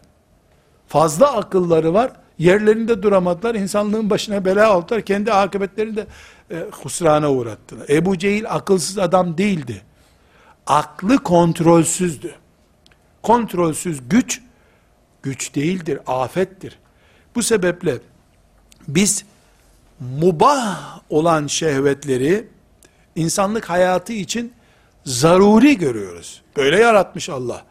Fazla 0.87 1.37
akılları 1.37 1.93
var. 1.93 2.11
Yerlerinde 2.39 3.03
duramadılar. 3.03 3.55
insanlığın 3.55 4.09
başına 4.09 4.45
bela 4.45 4.67
aldılar. 4.67 5.01
Kendi 5.01 5.33
akıbetlerini 5.33 5.95
de 5.95 6.07
e, 6.51 6.65
husrana 6.71 7.31
uğrattılar. 7.31 7.89
Ebu 7.89 8.17
Cehil 8.17 8.45
akılsız 8.49 8.97
adam 8.97 9.37
değildi. 9.37 9.81
Aklı 10.67 11.17
kontrolsüzdü. 11.17 12.35
Kontrolsüz 13.21 14.09
güç, 14.09 14.41
güç 15.23 15.55
değildir, 15.55 15.99
afettir. 16.07 16.79
Bu 17.35 17.43
sebeple 17.43 17.97
biz 18.87 19.25
mubah 19.99 20.99
olan 21.09 21.47
şehvetleri 21.47 22.47
insanlık 23.15 23.69
hayatı 23.69 24.13
için 24.13 24.53
zaruri 25.05 25.77
görüyoruz. 25.77 26.41
Böyle 26.57 26.79
yaratmış 26.79 27.29
Allah. 27.29 27.65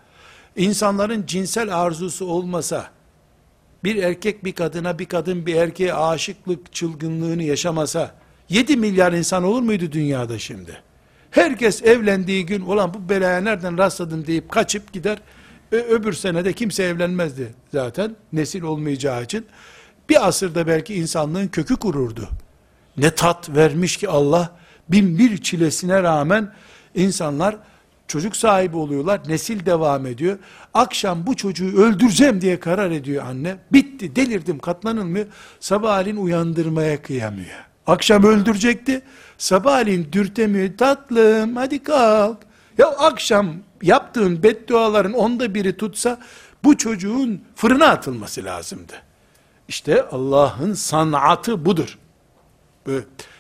İnsanların 0.57 1.27
cinsel 1.27 1.77
arzusu 1.83 2.27
olmasa, 2.27 2.91
bir 3.85 4.03
erkek 4.03 4.45
bir 4.45 4.53
kadına, 4.53 4.99
bir 4.99 5.07
kadın 5.07 5.47
bir 5.47 5.55
erkeğe 5.55 5.95
aşıklık 5.95 6.73
çılgınlığını 6.73 7.43
yaşamasa, 7.43 8.15
7 8.49 8.77
milyar 8.77 9.13
insan 9.13 9.45
olur 9.45 9.63
muydu 9.63 9.93
dünyada 9.93 10.39
şimdi? 10.39 10.83
Herkes 11.31 11.83
evlendiği 11.83 12.47
gün, 12.47 12.61
olan 12.61 12.95
bu 12.95 13.09
belaya 13.09 13.41
nereden 13.41 13.79
rastladım 13.79 14.27
deyip 14.27 14.51
kaçıp 14.51 14.93
gider, 14.93 15.19
öbür 15.77 16.13
senede 16.13 16.53
kimse 16.53 16.83
evlenmezdi 16.83 17.55
zaten, 17.73 18.17
nesil 18.33 18.63
olmayacağı 18.63 19.23
için. 19.23 19.47
Bir 20.09 20.29
asırda 20.29 20.67
belki 20.67 20.95
insanlığın 20.95 21.49
kökü 21.49 21.77
kururdu. 21.77 22.29
Ne 22.97 23.15
tat 23.15 23.51
vermiş 23.51 23.97
ki 23.97 24.09
Allah, 24.09 24.57
bin 24.89 25.19
bir 25.19 25.39
çilesine 25.39 26.03
rağmen 26.03 26.53
insanlar 26.95 27.57
çocuk 28.09 28.37
sahibi 28.37 28.77
oluyorlar, 28.77 29.21
nesil 29.29 29.67
devam 29.67 30.07
ediyor. 30.07 30.39
Akşam 30.75 31.27
bu 31.27 31.37
çocuğu 31.37 31.83
öldüreceğim 31.83 32.41
diye 32.41 32.61
karar 32.61 32.91
ediyor 32.91 33.27
anne. 33.27 33.57
Bitti, 33.73 34.17
delirdim, 34.17 34.59
katlanılmıyor. 34.59 35.27
Sabahleyin 35.61 36.17
uyandırmaya 36.17 37.03
kıyamıyor. 37.03 37.65
Akşam 37.87 38.25
öldürecekti, 38.25 39.03
sabahleyin 39.39 40.09
dürtemiyor. 40.13 40.77
Tatlım, 40.79 41.57
hadi 41.57 41.83
kalk. 41.83 42.39
Ya 42.79 42.87
akşam 42.87 43.55
yaptığın 43.83 44.43
bedduaların 44.43 45.13
onda 45.13 45.55
biri 45.55 45.77
tutsa, 45.77 46.19
bu 46.65 46.77
çocuğun 46.77 47.43
fırına 47.55 47.87
atılması 47.87 48.45
lazımdı. 48.45 48.93
İşte 49.69 50.03
Allah'ın 50.09 50.75
sanatı 50.75 51.65
budur. 51.65 51.99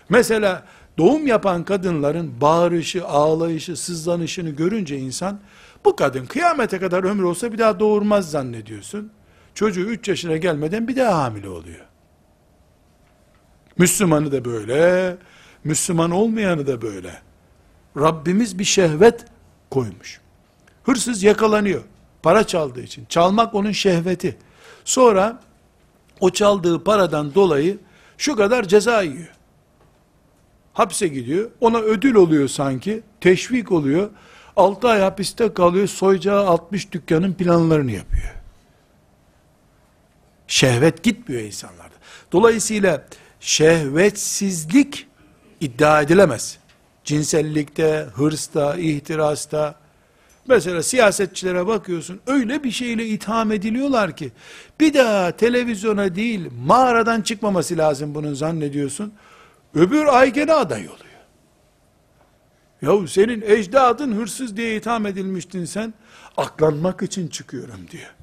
Mesela 0.08 0.66
doğum 0.98 1.26
yapan 1.26 1.64
kadınların 1.64 2.40
bağırışı, 2.40 3.06
ağlayışı, 3.06 3.76
sızlanışını 3.76 4.50
görünce 4.50 4.98
insan, 4.98 5.40
bu 5.84 5.96
kadın 5.96 6.26
kıyamete 6.26 6.78
kadar 6.78 7.04
ömrü 7.04 7.24
olsa 7.24 7.52
bir 7.52 7.58
daha 7.58 7.80
doğurmaz 7.80 8.30
zannediyorsun. 8.30 9.12
Çocuğu 9.54 9.80
3 9.80 10.08
yaşına 10.08 10.36
gelmeden 10.36 10.88
bir 10.88 10.96
daha 10.96 11.22
hamile 11.24 11.48
oluyor. 11.48 11.86
Müslümanı 13.78 14.32
da 14.32 14.44
böyle, 14.44 15.16
Müslüman 15.64 16.10
olmayanı 16.10 16.66
da 16.66 16.82
böyle. 16.82 17.22
Rabbimiz 17.96 18.58
bir 18.58 18.64
şehvet 18.64 19.24
koymuş. 19.70 20.21
Hırsız 20.84 21.22
yakalanıyor. 21.22 21.82
Para 22.22 22.46
çaldığı 22.46 22.82
için. 22.82 23.04
Çalmak 23.08 23.54
onun 23.54 23.72
şehveti. 23.72 24.36
Sonra 24.84 25.40
o 26.20 26.30
çaldığı 26.30 26.84
paradan 26.84 27.34
dolayı 27.34 27.78
şu 28.18 28.36
kadar 28.36 28.68
ceza 28.68 29.02
yiyor 29.02 29.28
hapse 30.72 31.08
gidiyor. 31.08 31.50
Ona 31.60 31.78
ödül 31.78 32.14
oluyor 32.14 32.48
sanki. 32.48 33.02
Teşvik 33.20 33.72
oluyor. 33.72 34.10
6 34.56 34.88
ay 34.88 35.00
hapiste 35.00 35.54
kalıyor. 35.54 35.86
Soyacağı 35.86 36.46
60 36.46 36.92
dükkanın 36.92 37.32
planlarını 37.32 37.90
yapıyor. 37.92 38.34
Şehvet 40.46 41.02
gitmiyor 41.02 41.42
insanlarda. 41.42 41.94
Dolayısıyla 42.32 43.06
şehvetsizlik 43.40 45.06
iddia 45.60 46.02
edilemez. 46.02 46.58
Cinsellikte, 47.04 48.06
hırsta, 48.14 48.76
ihtirasta, 48.76 49.74
mesela 50.48 50.82
siyasetçilere 50.82 51.66
bakıyorsun, 51.66 52.20
öyle 52.26 52.64
bir 52.64 52.70
şeyle 52.70 53.06
itham 53.06 53.52
ediliyorlar 53.52 54.16
ki, 54.16 54.32
bir 54.80 54.94
daha 54.94 55.32
televizyona 55.32 56.14
değil, 56.14 56.50
mağaradan 56.64 57.22
çıkmaması 57.22 57.78
lazım 57.78 58.14
bunun 58.14 58.34
zannediyorsun. 58.34 59.12
Öbür 59.74 60.06
ay 60.06 60.32
gene 60.32 60.52
aday 60.52 60.80
oluyor. 60.80 61.12
Yahu 62.82 63.08
senin 63.08 63.42
ecdadın 63.42 64.12
hırsız 64.12 64.56
diye 64.56 64.76
itham 64.76 65.06
edilmiştin 65.06 65.64
sen. 65.64 65.94
Aklanmak 66.36 67.02
için 67.02 67.28
çıkıyorum 67.28 67.88
diyor. 67.90 68.14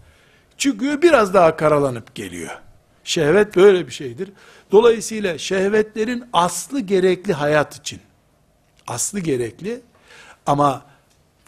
Çıkıyor 0.58 1.02
biraz 1.02 1.34
daha 1.34 1.56
karalanıp 1.56 2.16
geliyor. 2.16 2.62
Şehvet 3.04 3.56
böyle 3.56 3.88
bir 3.88 3.92
şeydir. 3.92 4.32
Dolayısıyla 4.72 5.38
şehvetlerin 5.38 6.24
aslı 6.34 6.80
gerekli 6.80 7.34
hayat 7.34 7.76
için. 7.76 8.00
Aslı 8.88 9.20
gerekli 9.20 9.82
ama 10.46 10.89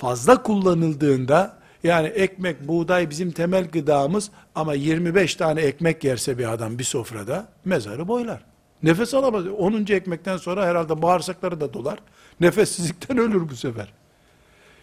fazla 0.02 0.44
kullanıldığında 0.44 1.58
yani 1.84 2.08
ekmek, 2.08 2.68
buğday 2.68 3.10
bizim 3.10 3.32
temel 3.32 3.68
gıdamız 3.68 4.32
ama 4.56 4.74
25 4.74 5.36
tane 5.36 5.62
ekmek 5.62 6.04
yerse 6.04 6.38
bir 6.38 6.54
adam 6.54 6.80
bir 6.80 6.84
sofrada 6.84 7.48
mezarı 7.66 8.08
boylar. 8.08 8.44
Nefes 8.84 9.14
alamaz. 9.14 9.48
10. 9.48 9.74
ekmekten 9.74 10.38
sonra 10.38 10.66
herhalde 10.66 11.02
bağırsakları 11.02 11.62
da 11.62 11.74
dolar. 11.74 12.00
Nefessizlikten 12.40 13.18
ölür 13.26 13.50
bu 13.50 13.56
sefer. 13.56 13.94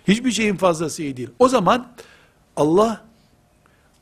Hiçbir 0.09 0.31
şeyin 0.31 0.57
fazlası 0.57 1.03
iyi 1.03 1.17
değil. 1.17 1.31
O 1.39 1.49
zaman 1.49 1.93
Allah 2.57 3.05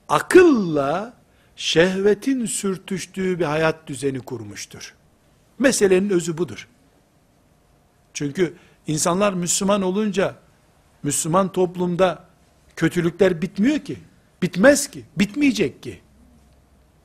akılla 0.09 1.15
şehvetin 1.57 2.47
sürtüştüğü 2.47 3.39
bir 3.39 3.45
hayat 3.45 3.87
düzeni 3.87 4.21
kurmuştur. 4.21 4.95
Meselenin 5.59 6.11
özü 6.11 6.39
budur. 6.39 6.69
Çünkü 8.15 8.55
insanlar 8.87 9.33
Müslüman 9.33 9.83
olunca 9.83 10.46
Müslüman 11.07 11.53
toplumda 11.53 12.25
kötülükler 12.77 13.43
bitmiyor 13.43 13.79
ki. 13.79 13.99
Bitmez 14.43 14.91
ki. 14.91 15.05
Bitmeyecek 15.17 15.83
ki. 15.83 16.01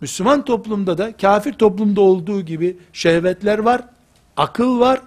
Müslüman 0.01 0.45
toplumda 0.45 0.97
da 0.97 1.17
kafir 1.17 1.53
toplumda 1.53 2.01
olduğu 2.01 2.41
gibi 2.41 2.77
şehvetler 2.93 3.59
var, 3.59 3.81
akıl 4.37 4.79
var. 4.79 5.01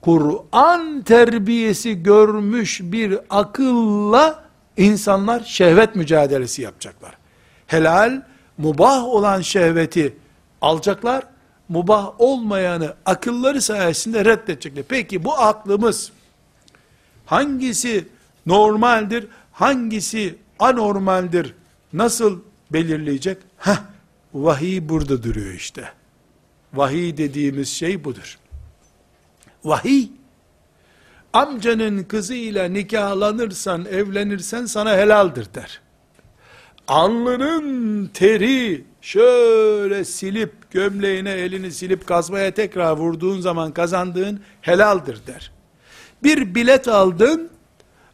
Kur'an 0.00 1.02
terbiyesi 1.02 2.02
görmüş 2.02 2.80
bir 2.82 3.18
akılla 3.30 4.44
insanlar 4.76 5.40
şehvet 5.40 5.96
mücadelesi 5.96 6.62
yapacaklar. 6.62 7.16
Helal, 7.66 8.22
mubah 8.58 9.04
olan 9.04 9.40
şehveti 9.40 10.16
alacaklar, 10.60 11.24
mubah 11.68 12.20
olmayanı 12.20 12.94
akılları 13.06 13.62
sayesinde 13.62 14.24
reddedecekler. 14.24 14.84
Peki 14.88 15.24
bu 15.24 15.38
aklımız 15.38 16.12
hangisi 17.26 18.08
normaldir, 18.46 19.26
hangisi 19.52 20.34
anormaldir, 20.58 21.54
nasıl 21.92 22.40
belirleyecek? 22.72 23.38
Heh, 23.58 23.82
Vahiy 24.34 24.88
burada 24.88 25.22
duruyor 25.22 25.54
işte. 25.54 25.84
Vahiy 26.74 27.16
dediğimiz 27.16 27.68
şey 27.68 28.04
budur. 28.04 28.38
Vahiy, 29.64 30.08
amcanın 31.32 32.02
kızıyla 32.02 32.64
nikahlanırsan, 32.64 33.84
evlenirsen 33.84 34.66
sana 34.66 34.96
helaldir 34.96 35.46
der. 35.54 35.80
Alnının 36.88 38.06
teri 38.06 38.84
şöyle 39.00 40.04
silip, 40.04 40.70
gömleğine 40.70 41.30
elini 41.30 41.72
silip 41.72 42.06
kazmaya 42.06 42.54
tekrar 42.54 42.96
vurduğun 42.96 43.40
zaman 43.40 43.72
kazandığın 43.72 44.40
helaldir 44.60 45.20
der. 45.26 45.52
Bir 46.22 46.54
bilet 46.54 46.88
aldın, 46.88 47.50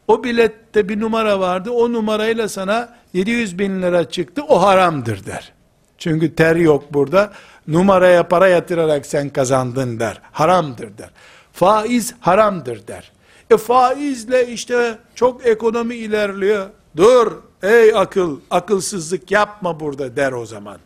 o 0.07 0.23
bilette 0.23 0.89
bir 0.89 0.99
numara 0.99 1.39
vardı, 1.39 1.71
o 1.71 1.93
numarayla 1.93 2.49
sana 2.49 2.97
700 3.13 3.59
bin 3.59 3.81
lira 3.81 4.09
çıktı, 4.09 4.43
o 4.47 4.61
haramdır 4.61 5.25
der. 5.25 5.53
Çünkü 5.97 6.35
ter 6.35 6.55
yok 6.55 6.93
burada, 6.93 7.33
numaraya 7.67 8.27
para 8.27 8.47
yatırarak 8.47 9.05
sen 9.05 9.29
kazandın 9.29 9.99
der. 9.99 10.21
Haramdır 10.31 10.97
der. 10.97 11.09
Faiz 11.53 12.15
haramdır 12.19 12.87
der. 12.87 13.11
E 13.49 13.57
faizle 13.57 14.47
işte 14.47 14.97
çok 15.15 15.45
ekonomi 15.45 15.95
ilerliyor. 15.95 16.67
Dur 16.97 17.31
ey 17.63 17.95
akıl, 17.95 18.39
akılsızlık 18.51 19.31
yapma 19.31 19.79
burada 19.79 20.15
der 20.15 20.31
o 20.31 20.45
zaman. 20.45 20.77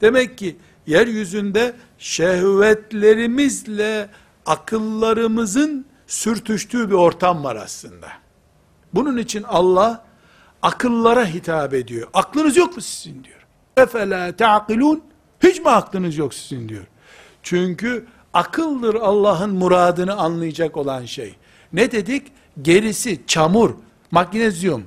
Demek 0.00 0.38
ki 0.38 0.56
yeryüzünde 0.86 1.72
şehvetlerimizle 1.98 4.08
akıllarımızın 4.46 5.86
sürtüştüğü 6.06 6.90
bir 6.90 6.94
ortam 6.94 7.44
var 7.44 7.56
aslında. 7.56 8.08
Bunun 8.94 9.16
için 9.16 9.42
Allah 9.42 10.04
akıllara 10.62 11.26
hitap 11.26 11.74
ediyor. 11.74 12.08
Aklınız 12.14 12.56
yok 12.56 12.76
mu 12.76 12.82
sizin 12.82 13.24
diyor. 13.24 13.46
Efela 13.76 14.36
ta'kilun 14.36 15.02
hiç 15.42 15.60
mi 15.60 15.68
aklınız 15.68 16.16
yok 16.16 16.34
sizin 16.34 16.68
diyor. 16.68 16.86
Çünkü 17.42 18.06
akıldır 18.34 18.94
Allah'ın 18.94 19.50
muradını 19.50 20.14
anlayacak 20.16 20.76
olan 20.76 21.04
şey. 21.04 21.34
Ne 21.72 21.92
dedik? 21.92 22.32
Gerisi 22.62 23.20
çamur, 23.26 23.70
magnezyum, 24.10 24.84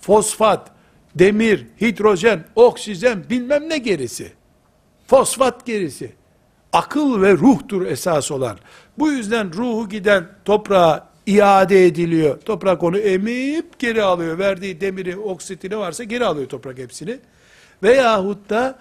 fosfat, 0.00 0.70
demir, 1.14 1.66
hidrojen, 1.80 2.44
oksijen 2.54 3.24
bilmem 3.30 3.68
ne 3.68 3.78
gerisi. 3.78 4.32
Fosfat 5.06 5.66
gerisi. 5.66 6.12
Akıl 6.72 7.22
ve 7.22 7.32
ruhtur 7.32 7.86
esas 7.86 8.30
olan. 8.30 8.58
Bu 8.98 9.12
yüzden 9.12 9.52
ruhu 9.52 9.88
giden 9.88 10.28
toprağa 10.44 11.09
iade 11.26 11.86
ediliyor. 11.86 12.40
Toprak 12.40 12.82
onu 12.82 12.98
emip 12.98 13.78
geri 13.78 14.02
alıyor. 14.02 14.38
Verdiği 14.38 14.80
demiri, 14.80 15.16
oksitini 15.16 15.78
varsa 15.78 16.04
geri 16.04 16.24
alıyor 16.24 16.48
toprak 16.48 16.78
hepsini. 16.78 17.18
Veyahut 17.82 18.50
da 18.50 18.78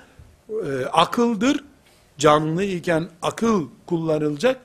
e, 0.50 0.86
akıldır. 0.86 1.64
Canlı 2.18 2.64
iken 2.64 3.10
akıl 3.22 3.68
kullanılacak. 3.86 4.62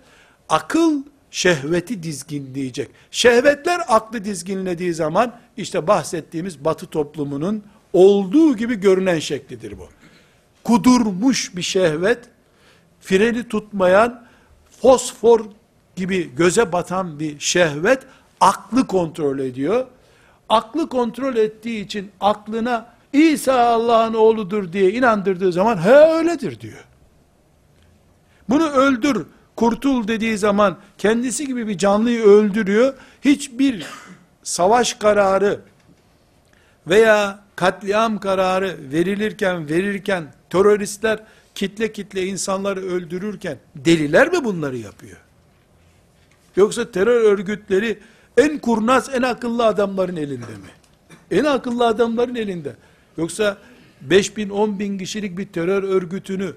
Akıl 0.48 1.02
şehveti 1.30 2.02
dizginleyecek. 2.02 2.90
Şehvetler 3.10 3.80
aklı 3.88 4.24
dizginlediği 4.24 4.94
zaman 4.94 5.36
işte 5.56 5.86
bahsettiğimiz 5.86 6.64
batı 6.64 6.86
toplumunun 6.86 7.64
olduğu 7.92 8.56
gibi 8.56 8.74
görünen 8.80 9.18
şeklidir 9.18 9.78
bu. 9.78 9.88
Kudurmuş 10.64 11.56
bir 11.56 11.62
şehvet, 11.62 12.18
freni 13.00 13.48
tutmayan, 13.48 14.26
fosfor 14.80 15.40
gibi 15.96 16.34
göze 16.36 16.72
batan 16.72 17.20
bir 17.20 17.40
şehvet, 17.40 18.02
aklı 18.40 18.86
kontrol 18.86 19.38
ediyor. 19.38 19.86
Aklı 20.48 20.88
kontrol 20.88 21.36
ettiği 21.36 21.84
için 21.84 22.10
aklına 22.20 22.94
İsa 23.12 23.66
Allah'ın 23.66 24.14
oğludur 24.14 24.72
diye 24.72 24.92
inandırdığı 24.92 25.52
zaman 25.52 25.76
he 25.76 25.94
öyledir 25.94 26.60
diyor. 26.60 26.84
Bunu 28.48 28.70
öldür, 28.70 29.26
kurtul 29.56 30.08
dediği 30.08 30.38
zaman 30.38 30.76
kendisi 30.98 31.46
gibi 31.46 31.68
bir 31.68 31.78
canlıyı 31.78 32.22
öldürüyor. 32.22 32.94
Hiçbir 33.24 33.86
savaş 34.42 34.94
kararı 34.94 35.60
veya 36.86 37.44
katliam 37.56 38.18
kararı 38.18 38.76
verilirken 38.92 39.68
verirken 39.68 40.24
teröristler 40.50 41.20
kitle 41.54 41.92
kitle 41.92 42.26
insanları 42.26 42.80
öldürürken 42.80 43.58
deliler 43.76 44.32
mi 44.32 44.44
bunları 44.44 44.76
yapıyor? 44.76 45.23
Yoksa 46.56 46.90
terör 46.90 47.20
örgütleri 47.20 47.98
en 48.36 48.58
kurnaz, 48.58 49.10
en 49.14 49.22
akıllı 49.22 49.66
adamların 49.66 50.16
elinde 50.16 50.36
mi? 50.36 50.70
En 51.30 51.44
akıllı 51.44 51.86
adamların 51.86 52.34
elinde. 52.34 52.76
Yoksa 53.16 53.58
5 54.00 54.36
bin, 54.36 54.50
10 54.50 54.78
bin 54.78 54.98
kişilik 54.98 55.38
bir 55.38 55.46
terör 55.46 55.82
örgütünü 55.82 56.52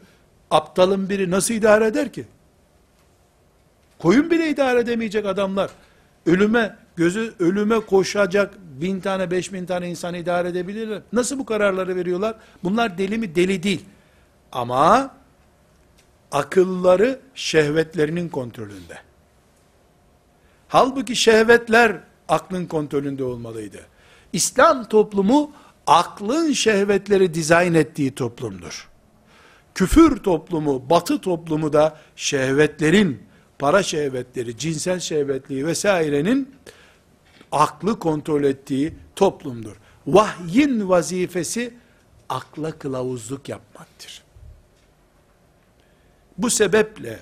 aptalın 0.52 1.10
biri 1.10 1.32
nasıl 1.32 1.54
idare 1.54 1.86
eder 1.86 2.14
ki? 2.14 2.26
Koyun 4.00 4.32
bile 4.32 4.50
idare 4.50 4.80
edemeyecek 4.80 5.26
adamlar. 5.26 5.72
Ölüme, 6.26 6.76
gözü 6.96 7.34
ölüme 7.40 7.80
koşacak 7.80 8.54
bin 8.82 9.00
tane, 9.00 9.32
beş 9.32 9.54
bin 9.54 9.66
tane 9.66 9.90
insan 9.90 10.14
idare 10.14 10.48
edebilirler. 10.48 11.02
Nasıl 11.14 11.40
bu 11.40 11.46
kararları 11.46 11.96
veriyorlar? 11.96 12.36
Bunlar 12.64 12.98
deli 12.98 13.18
mi? 13.18 13.36
Deli 13.36 13.64
değil. 13.64 13.86
Ama 14.52 15.16
akılları 16.32 17.20
şehvetlerinin 17.36 18.30
kontrolünde. 18.30 19.07
Halbuki 20.68 21.16
şehvetler 21.16 22.00
aklın 22.28 22.66
kontrolünde 22.66 23.24
olmalıydı. 23.24 23.86
İslam 24.34 24.86
toplumu 24.86 25.52
aklın 25.88 26.52
şehvetleri 26.52 27.34
dizayn 27.34 27.74
ettiği 27.74 28.16
toplumdur. 28.16 28.90
Küfür 29.76 30.18
toplumu, 30.18 30.90
batı 30.90 31.22
toplumu 31.22 31.74
da 31.74 31.98
şehvetlerin, 32.16 33.24
para 33.60 33.84
şehvetleri, 33.84 34.58
cinsel 34.58 35.00
şehvetliği 35.00 35.66
vesairenin 35.66 36.56
aklı 37.52 38.00
kontrol 38.00 38.44
ettiği 38.44 38.94
toplumdur. 39.16 39.76
Vahyin 40.08 40.90
vazifesi 40.90 41.74
akla 42.30 42.72
kılavuzluk 42.72 43.50
yapmaktır. 43.50 44.24
Bu 46.38 46.50
sebeple 46.50 47.20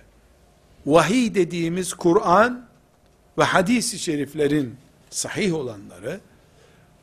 vahiy 0.86 1.36
dediğimiz 1.36 1.94
Kur'an 1.94 2.68
ve 3.38 3.44
hadis-i 3.44 4.00
şeriflerin 4.00 4.76
sahih 5.10 5.54
olanları 5.54 6.20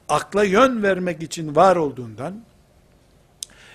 akla 0.09 0.45
yön 0.45 0.83
vermek 0.83 1.22
için 1.22 1.57
var 1.57 1.76
olduğundan 1.76 2.45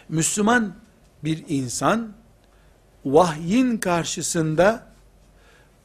Müslüman 0.10 0.76
bir 1.24 1.44
insan 1.48 2.14
vahyin 3.06 3.78
karşısında 3.78 4.88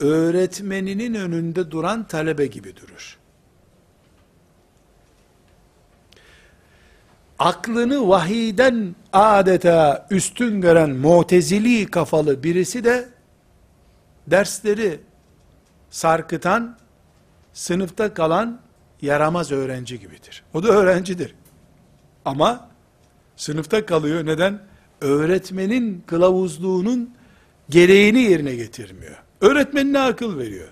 öğretmeninin 0.01 1.15
önünde 1.15 1.71
duran 1.71 2.05
talebe 2.07 2.47
gibi 2.47 2.77
durur. 2.77 3.19
Aklını 7.39 8.09
vahiyden 8.09 8.97
adeta 9.13 10.07
üstün 10.11 10.61
gören 10.61 10.91
mutezili 10.91 11.87
kafalı 11.87 12.43
birisi 12.43 12.85
de 12.85 13.09
dersleri 14.27 15.01
sarkıtan, 15.93 16.79
sınıfta 17.53 18.15
kalan 18.15 18.61
yaramaz 19.03 19.53
öğrenci 19.53 20.01
gibidir. 20.01 20.45
O 20.55 20.63
da 20.63 20.69
öğrencidir. 20.69 21.35
Ama 22.25 22.69
sınıfta 23.37 23.87
kalıyor. 23.87 24.27
Neden? 24.27 24.63
Öğretmenin 25.01 26.05
kılavuzluğunun 26.07 27.15
gereğini 27.71 28.21
yerine 28.21 28.55
getirmiyor. 28.55 29.17
Öğretmenine 29.41 29.99
akıl 29.99 30.39
veriyor. 30.39 30.69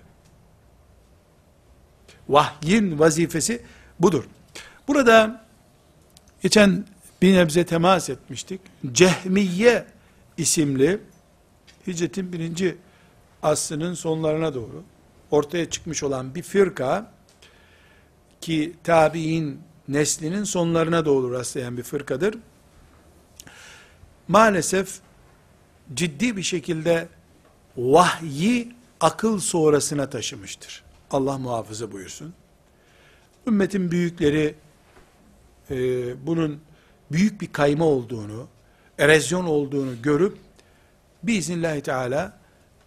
Vahyin 2.29 2.99
vazifesi 2.99 3.63
budur. 4.01 4.25
Burada 4.89 5.45
geçen 6.43 6.85
bir 7.23 7.35
nebze 7.35 7.67
temas 7.67 8.11
etmiştik. 8.11 8.61
Cehmiye 8.93 9.85
isimli 10.37 11.01
hicretin 11.87 12.33
birinci 12.33 12.77
asrının 13.43 13.95
sonlarına 13.95 14.55
doğru 14.55 14.85
ortaya 15.31 15.71
çıkmış 15.71 16.03
olan 16.03 16.35
bir 16.35 16.43
firka 16.43 17.13
ki 18.41 18.73
tabi'in 18.85 19.61
neslinin 19.89 20.45
sonlarına 20.45 21.05
doğru 21.05 21.33
rastlayan 21.33 21.77
bir 21.77 21.83
fırkadır. 21.83 22.35
Maalesef 24.29 25.01
ciddi 25.95 26.37
bir 26.37 26.43
şekilde 26.43 27.09
vahyi 27.77 28.73
akıl 29.01 29.39
sonrasına 29.39 30.11
taşımıştır. 30.11 30.83
Allah 31.11 31.39
muhafaza 31.39 31.93
buyursun. 31.93 32.35
Ümmetin 33.47 33.91
büyükleri 33.91 34.55
e, 35.71 35.77
bunun 36.27 36.61
büyük 37.13 37.41
bir 37.41 37.53
kayma 37.53 37.85
olduğunu, 37.85 38.49
erozyon 38.99 39.45
olduğunu 39.45 40.03
görüp 40.03 40.39
biiznillahü 41.23 41.81
teala 41.81 42.39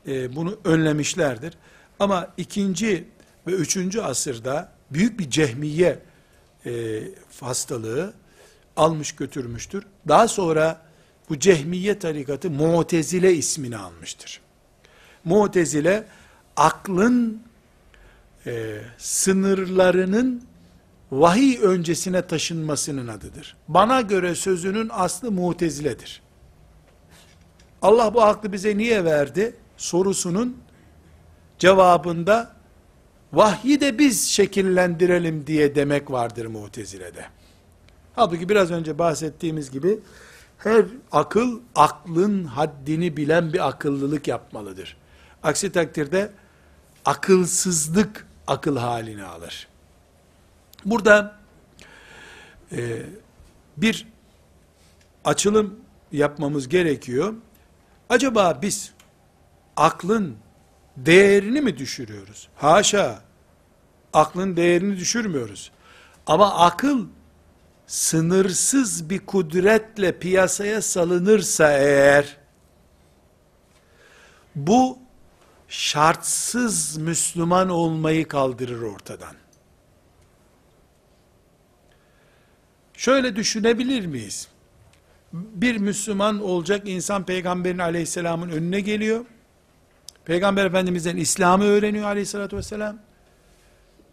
e, 0.08 0.36
bunu 0.36 0.60
önlemişlerdir. 0.64 1.54
Ama 2.00 2.28
ikinci 2.38 3.08
ve 3.48 3.52
üçüncü 3.52 4.02
asırda 4.02 4.72
büyük 4.92 5.20
bir 5.20 5.30
cehmiye 5.30 6.00
e, 6.66 7.02
hastalığı 7.40 8.14
almış 8.76 9.16
götürmüştür. 9.16 9.84
Daha 10.08 10.28
sonra 10.28 10.82
bu 11.30 11.40
cehmiye 11.40 12.00
tarikatı 12.00 12.50
Mu'tezile 12.50 13.34
ismini 13.34 13.78
almıştır. 13.78 14.42
Mu'tezile 15.26 16.06
aklın 16.58 17.42
e, 18.46 18.82
sınırlarının 18.98 20.44
vahiy 21.12 21.60
öncesine 21.62 22.28
taşınmasının 22.28 23.08
adıdır. 23.08 23.56
Bana 23.68 24.02
göre 24.02 24.36
sözünün 24.36 24.90
aslı 24.92 25.32
muteziledir. 25.32 26.22
Allah 27.82 28.14
bu 28.14 28.22
aklı 28.22 28.52
bize 28.54 28.78
niye 28.78 29.06
verdi? 29.06 29.56
Sorusunun 29.78 30.58
cevabında 31.64 32.52
vahyi 33.34 33.82
de 33.82 34.00
biz 34.00 34.30
şekillendirelim 34.30 35.48
diye 35.48 35.76
demek 35.76 36.12
vardır 36.12 36.46
mutezilede. 36.46 37.26
Halbuki 38.16 38.50
biraz 38.50 38.72
önce 38.72 39.00
bahsettiğimiz 39.00 39.72
gibi 39.72 40.00
her 40.58 40.86
akıl 41.12 41.60
aklın 41.76 42.44
haddini 42.44 43.18
bilen 43.18 43.54
bir 43.54 43.68
akıllılık 43.68 44.28
yapmalıdır. 44.28 44.98
Aksi 45.44 45.72
takdirde 45.72 46.32
akılsızlık 47.06 48.28
akıl 48.48 48.78
halini 48.78 49.24
alır. 49.24 49.68
Burada 50.86 51.36
e, 52.72 53.02
bir 53.78 54.08
açılım 55.26 55.80
yapmamız 56.12 56.70
gerekiyor. 56.70 57.34
Acaba 58.10 58.60
biz 58.62 58.94
aklın 59.78 60.43
değerini 60.98 61.62
mi 61.62 61.78
düşürüyoruz? 61.78 62.50
Haşa. 62.56 63.22
Aklın 64.14 64.58
değerini 64.58 64.98
düşürmüyoruz. 64.98 65.72
Ama 66.28 66.54
akıl 66.56 67.08
sınırsız 67.88 69.10
bir 69.10 69.26
kudretle 69.26 70.20
piyasaya 70.20 70.82
salınırsa 70.82 71.72
eğer 71.72 72.38
bu 74.56 75.00
şartsız 75.68 76.98
Müslüman 76.98 77.70
olmayı 77.70 78.28
kaldırır 78.28 78.82
ortadan. 78.82 79.36
Şöyle 82.94 83.36
düşünebilir 83.36 84.06
miyiz? 84.06 84.48
Bir 85.34 85.78
Müslüman 85.78 86.42
olacak 86.42 86.88
insan 86.88 87.26
peygamberin 87.26 87.80
aleyhisselamın 87.80 88.50
önüne 88.50 88.80
geliyor. 88.80 89.26
Peygamber 90.26 90.66
efendimizden 90.66 91.18
İslam'ı 91.18 91.64
öğreniyor 91.64 92.06
aleyhissalatü 92.06 92.58
vesselam. 92.58 92.98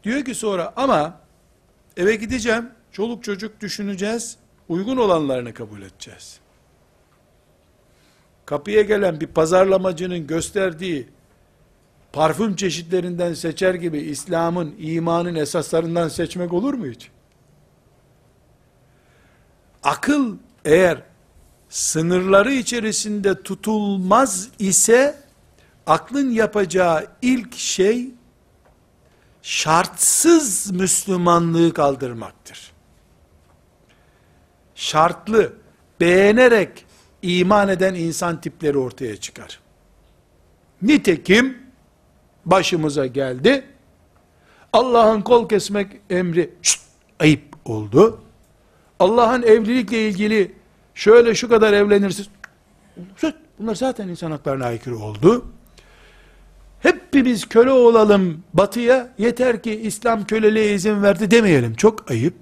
Diyor 0.05 0.25
ki 0.25 0.35
sonra 0.35 0.73
ama 0.77 1.21
eve 1.97 2.17
gideceğim, 2.17 2.71
çoluk 2.93 3.25
çocuk 3.25 3.61
düşüneceğiz, 3.61 4.37
uygun 4.69 4.97
olanlarını 4.97 5.55
kabul 5.55 5.83
edeceğiz. 5.83 6.41
Kapıya 8.47 8.83
gelen 8.83 9.21
bir 9.21 9.27
pazarlamacının 9.27 10.27
gösterdiği 10.27 11.09
parfüm 12.13 12.57
çeşitlerinden 12.57 13.35
seçer 13.35 13.75
gibi 13.75 13.99
İslam'ın, 13.99 14.75
imanın 14.79 15.35
esaslarından 15.35 16.09
seçmek 16.09 16.53
olur 16.53 16.75
mu 16.75 16.87
hiç? 16.87 17.11
Akıl 19.83 20.37
eğer 20.65 21.03
sınırları 21.69 22.53
içerisinde 22.53 23.43
tutulmaz 23.43 24.49
ise 24.59 25.17
aklın 25.91 26.31
yapacağı 26.31 27.07
ilk 27.23 27.55
şey 27.55 28.11
şartsız 29.43 30.71
Müslümanlığı 30.71 31.73
kaldırmaktır. 31.73 32.73
Şartlı, 34.75 35.53
beğenerek 36.01 36.87
iman 37.23 37.69
eden 37.69 37.95
insan 37.95 38.41
tipleri 38.41 38.79
ortaya 38.79 39.17
çıkar. 39.17 39.61
Nitekim 40.83 41.59
başımıza 42.47 43.07
geldi. 43.07 43.65
Allah'ın 44.73 45.23
kol 45.23 45.49
kesmek 45.49 46.01
emri 46.11 46.55
şşt, 46.63 46.81
ayıp 47.21 47.45
oldu. 47.65 48.21
Allah'ın 48.99 49.43
evlilikle 49.43 50.09
ilgili 50.09 50.55
şöyle 50.95 51.35
şu 51.35 51.49
kadar 51.49 51.73
evlenirsiniz. 51.73 52.29
Bunlar 53.59 53.75
zaten 53.75 54.09
insan 54.09 54.31
haklarına 54.31 54.67
aykırı 54.67 54.99
oldu. 54.99 55.53
Hepimiz 56.81 57.49
köle 57.49 57.71
olalım 57.71 58.45
batıya 58.55 59.09
yeter 59.19 59.63
ki 59.63 59.81
İslam 59.81 60.25
köleliğe 60.25 60.75
izin 60.75 61.03
verdi 61.03 61.31
demeyelim. 61.31 61.75
Çok 61.75 62.11
ayıp. 62.11 62.35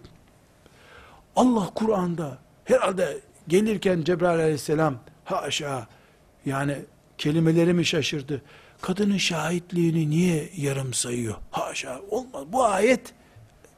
Allah 1.36 1.70
Kur'an'da 1.74 2.38
herhalde 2.64 3.18
gelirken 3.48 4.02
Cebrail 4.02 4.40
aleyhisselam 4.40 4.94
haşa 5.24 5.86
yani 6.46 6.76
kelimeleri 7.18 7.72
mi 7.72 7.84
şaşırdı? 7.84 8.42
Kadının 8.80 9.16
şahitliğini 9.16 10.10
niye 10.10 10.50
yarım 10.56 10.94
sayıyor? 10.94 11.34
Haşa 11.50 12.00
olmaz. 12.10 12.44
Bu 12.52 12.64
ayet 12.64 13.12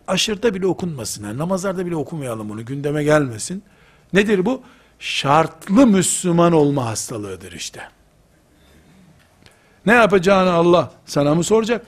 aşırıda 0.07 0.55
bile 0.55 0.67
okunmasın. 0.67 1.25
Yani 1.25 1.39
namazlarda 1.39 1.87
bile 1.87 1.97
okumayalım 1.97 2.49
bunu. 2.49 2.65
Gündeme 2.65 3.05
gelmesin. 3.05 3.63
Nedir 4.13 4.47
bu? 4.47 4.63
Şartlı 4.99 5.87
Müslüman 5.87 6.53
olma 6.53 6.87
hastalığıdır 6.87 7.53
işte. 7.53 7.81
Ne 9.87 9.93
yapacağını 9.93 10.53
Allah 10.53 10.93
sana 11.07 11.35
mı 11.35 11.45
soracak? 11.45 11.87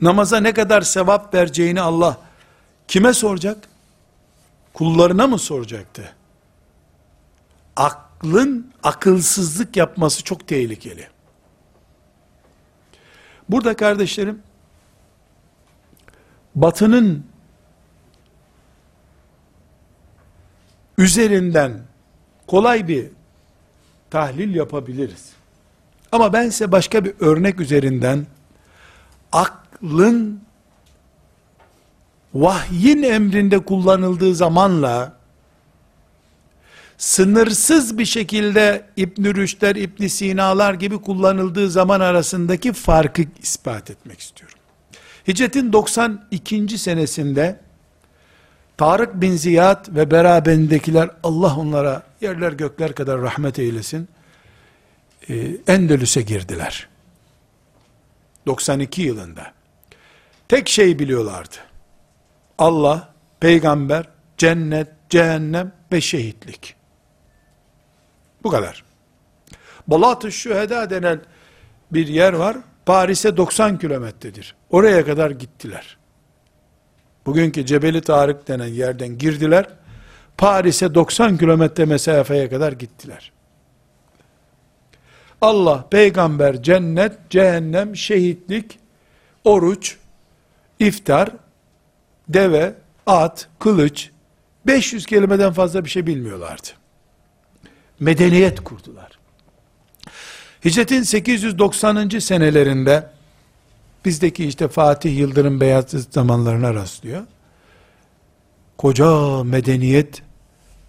Namaza 0.00 0.40
ne 0.40 0.54
kadar 0.54 0.82
sevap 0.82 1.34
vereceğini 1.34 1.80
Allah 1.80 2.16
kime 2.88 3.12
soracak? 3.12 3.68
Kullarına 4.74 5.26
mı 5.26 5.38
soracaktı? 5.38 6.14
Aklın 7.76 8.72
akılsızlık 8.82 9.76
yapması 9.76 10.24
çok 10.24 10.48
tehlikeli. 10.48 11.08
Burada 13.48 13.76
kardeşlerim, 13.76 14.42
batının 16.54 17.26
üzerinden 20.98 21.80
kolay 22.46 22.88
bir 22.88 23.10
tahlil 24.10 24.54
yapabiliriz. 24.54 25.30
Ama 26.12 26.32
ben 26.32 26.48
size 26.50 26.72
başka 26.72 27.04
bir 27.04 27.12
örnek 27.20 27.60
üzerinden 27.60 28.26
aklın 29.32 30.40
vahyin 32.34 33.02
emrinde 33.02 33.58
kullanıldığı 33.58 34.34
zamanla 34.34 35.12
sınırsız 36.98 37.98
bir 37.98 38.04
şekilde 38.04 38.84
İbn 38.96 39.24
Rüşder, 39.24 39.76
İbn 39.76 40.06
Sina'lar 40.06 40.74
gibi 40.74 41.00
kullanıldığı 41.00 41.70
zaman 41.70 42.00
arasındaki 42.00 42.72
farkı 42.72 43.22
ispat 43.42 43.90
etmek 43.90 44.20
istiyorum. 44.20 44.58
Hicretin 45.28 45.72
92. 45.72 46.78
senesinde 46.78 47.60
Tarık 48.76 49.20
bin 49.20 49.36
Ziyad 49.36 49.96
ve 49.96 50.10
berabendekiler 50.10 51.10
Allah 51.22 51.56
onlara 51.56 52.09
yerler 52.20 52.52
gökler 52.52 52.94
kadar 52.94 53.20
rahmet 53.20 53.58
eylesin. 53.58 54.08
E, 55.28 55.34
Endülüs'e 55.66 56.22
girdiler. 56.22 56.88
92 58.46 59.02
yılında. 59.02 59.52
Tek 60.48 60.68
şey 60.68 60.98
biliyorlardı. 60.98 61.56
Allah, 62.58 63.14
peygamber, 63.40 64.08
cennet, 64.38 64.88
cehennem 65.10 65.72
ve 65.92 66.00
şehitlik. 66.00 66.74
Bu 68.42 68.50
kadar. 68.50 68.84
Balat-ı 69.86 70.32
Şüheda 70.32 70.90
denen 70.90 71.20
bir 71.92 72.08
yer 72.08 72.32
var. 72.32 72.56
Paris'e 72.86 73.36
90 73.36 73.78
kilometredir. 73.78 74.54
Oraya 74.70 75.04
kadar 75.04 75.30
gittiler. 75.30 75.96
Bugünkü 77.26 77.66
Cebeli 77.66 78.00
Tarık 78.00 78.48
denen 78.48 78.66
yerden 78.66 79.18
girdiler. 79.18 79.66
Paris'e 80.40 80.94
90 80.94 81.38
kilometre 81.38 81.84
mesafeye 81.84 82.48
kadar 82.48 82.72
gittiler. 82.72 83.32
Allah, 85.40 85.88
peygamber, 85.90 86.62
cennet, 86.62 87.12
cehennem, 87.30 87.96
şehitlik, 87.96 88.78
oruç, 89.44 89.96
iftar, 90.78 91.30
deve, 92.28 92.74
at, 93.06 93.48
kılıç, 93.58 94.10
500 94.66 95.06
kelimeden 95.06 95.52
fazla 95.52 95.84
bir 95.84 95.90
şey 95.90 96.06
bilmiyorlardı. 96.06 96.68
Medeniyet 98.00 98.60
kurdular. 98.60 99.18
Hicretin 100.64 101.02
890. 101.02 102.08
senelerinde 102.08 103.10
bizdeki 104.04 104.46
işte 104.46 104.68
Fatih 104.68 105.18
Yıldırım 105.18 105.60
Beyazıt 105.60 106.14
zamanlarına 106.14 106.74
rastlıyor. 106.74 107.22
Koca 108.78 109.44
medeniyet 109.44 110.22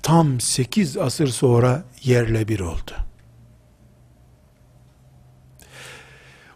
tam 0.04 0.39
8 0.39 0.97
asır 0.97 1.28
sonra 1.28 1.84
yerle 2.04 2.47
bir 2.47 2.60
oldu. 2.60 2.91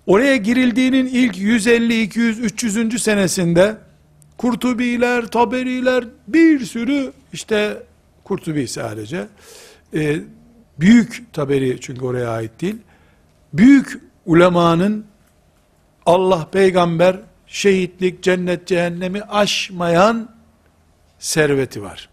Oraya 0.07 0.35
girildiğinin 0.35 1.05
ilk 1.05 1.37
150, 1.37 2.01
200, 2.01 2.39
300. 2.39 3.03
senesinde 3.03 3.77
Kurtubiler, 4.37 5.25
Taberiler 5.25 6.05
bir 6.27 6.65
sürü 6.65 7.11
işte 7.33 7.83
Kurtubi 8.23 8.67
sadece 8.67 9.27
e, 9.93 10.19
büyük 10.79 11.33
Taberi 11.33 11.77
çünkü 11.81 12.05
oraya 12.05 12.29
ait 12.29 12.61
değil 12.61 12.75
büyük 13.53 14.01
ulemanın 14.25 15.05
Allah 16.05 16.49
peygamber 16.51 17.19
şehitlik 17.47 18.23
cennet 18.23 18.67
cehennemi 18.67 19.21
aşmayan 19.21 20.29
serveti 21.19 21.81
var. 21.81 22.09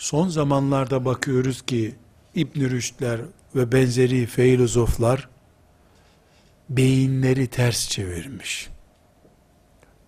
Son 0.00 0.28
zamanlarda 0.28 1.04
bakıyoruz 1.04 1.62
ki 1.62 1.94
İbn 2.34 2.60
Rüşdler 2.60 3.20
ve 3.54 3.72
benzeri 3.72 4.26
filozoflar 4.26 5.28
beyinleri 6.68 7.46
ters 7.46 7.88
çevirmiş. 7.88 8.68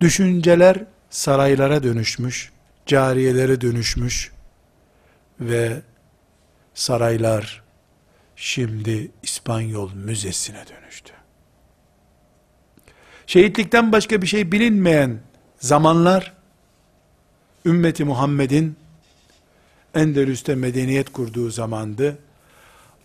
Düşünceler 0.00 0.84
saraylara 1.10 1.82
dönüşmüş, 1.82 2.52
cariyelere 2.86 3.60
dönüşmüş 3.60 4.32
ve 5.40 5.82
saraylar 6.74 7.62
şimdi 8.36 9.10
İspanyol 9.22 9.92
Müzesi'ne 9.92 10.64
dönüştü. 10.68 11.12
Şehitlikten 13.26 13.92
başka 13.92 14.22
bir 14.22 14.26
şey 14.26 14.52
bilinmeyen 14.52 15.20
zamanlar 15.58 16.32
ümmeti 17.66 18.04
Muhammed'in 18.04 18.81
Endülüs'te 19.94 20.54
medeniyet 20.54 21.12
kurduğu 21.12 21.50
zamandı. 21.50 22.18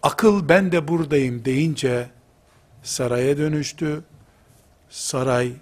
Akıl 0.03 0.49
ben 0.49 0.71
de 0.71 0.87
buradayım 0.87 1.45
deyince 1.45 2.09
saraya 2.83 3.37
dönüştü. 3.37 4.03
Saray 4.89 5.53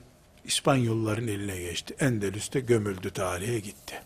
İspanyolların 0.44 1.28
eline 1.28 1.58
geçti. 1.58 1.96
Endülüs'te 2.00 2.60
gömüldü 2.60 3.10
tarihe 3.10 3.60
gitti. 3.60 4.02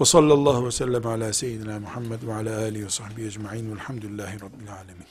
Ve 0.00 0.04
sallallahu 0.04 0.66
ve 0.66 0.70
sellem 0.70 1.06
ala 1.06 1.32
seyyidina 1.32 1.80
Muhammed 1.80 2.22
ve 2.22 2.34
ala 2.34 2.58
alihi 2.58 2.84
ve 2.84 2.90
sahbihi 2.90 3.26
ecma'in 3.26 3.70
velhamdülillahi 3.70 4.40
rabbil 4.40 4.72
alemin. 4.72 5.06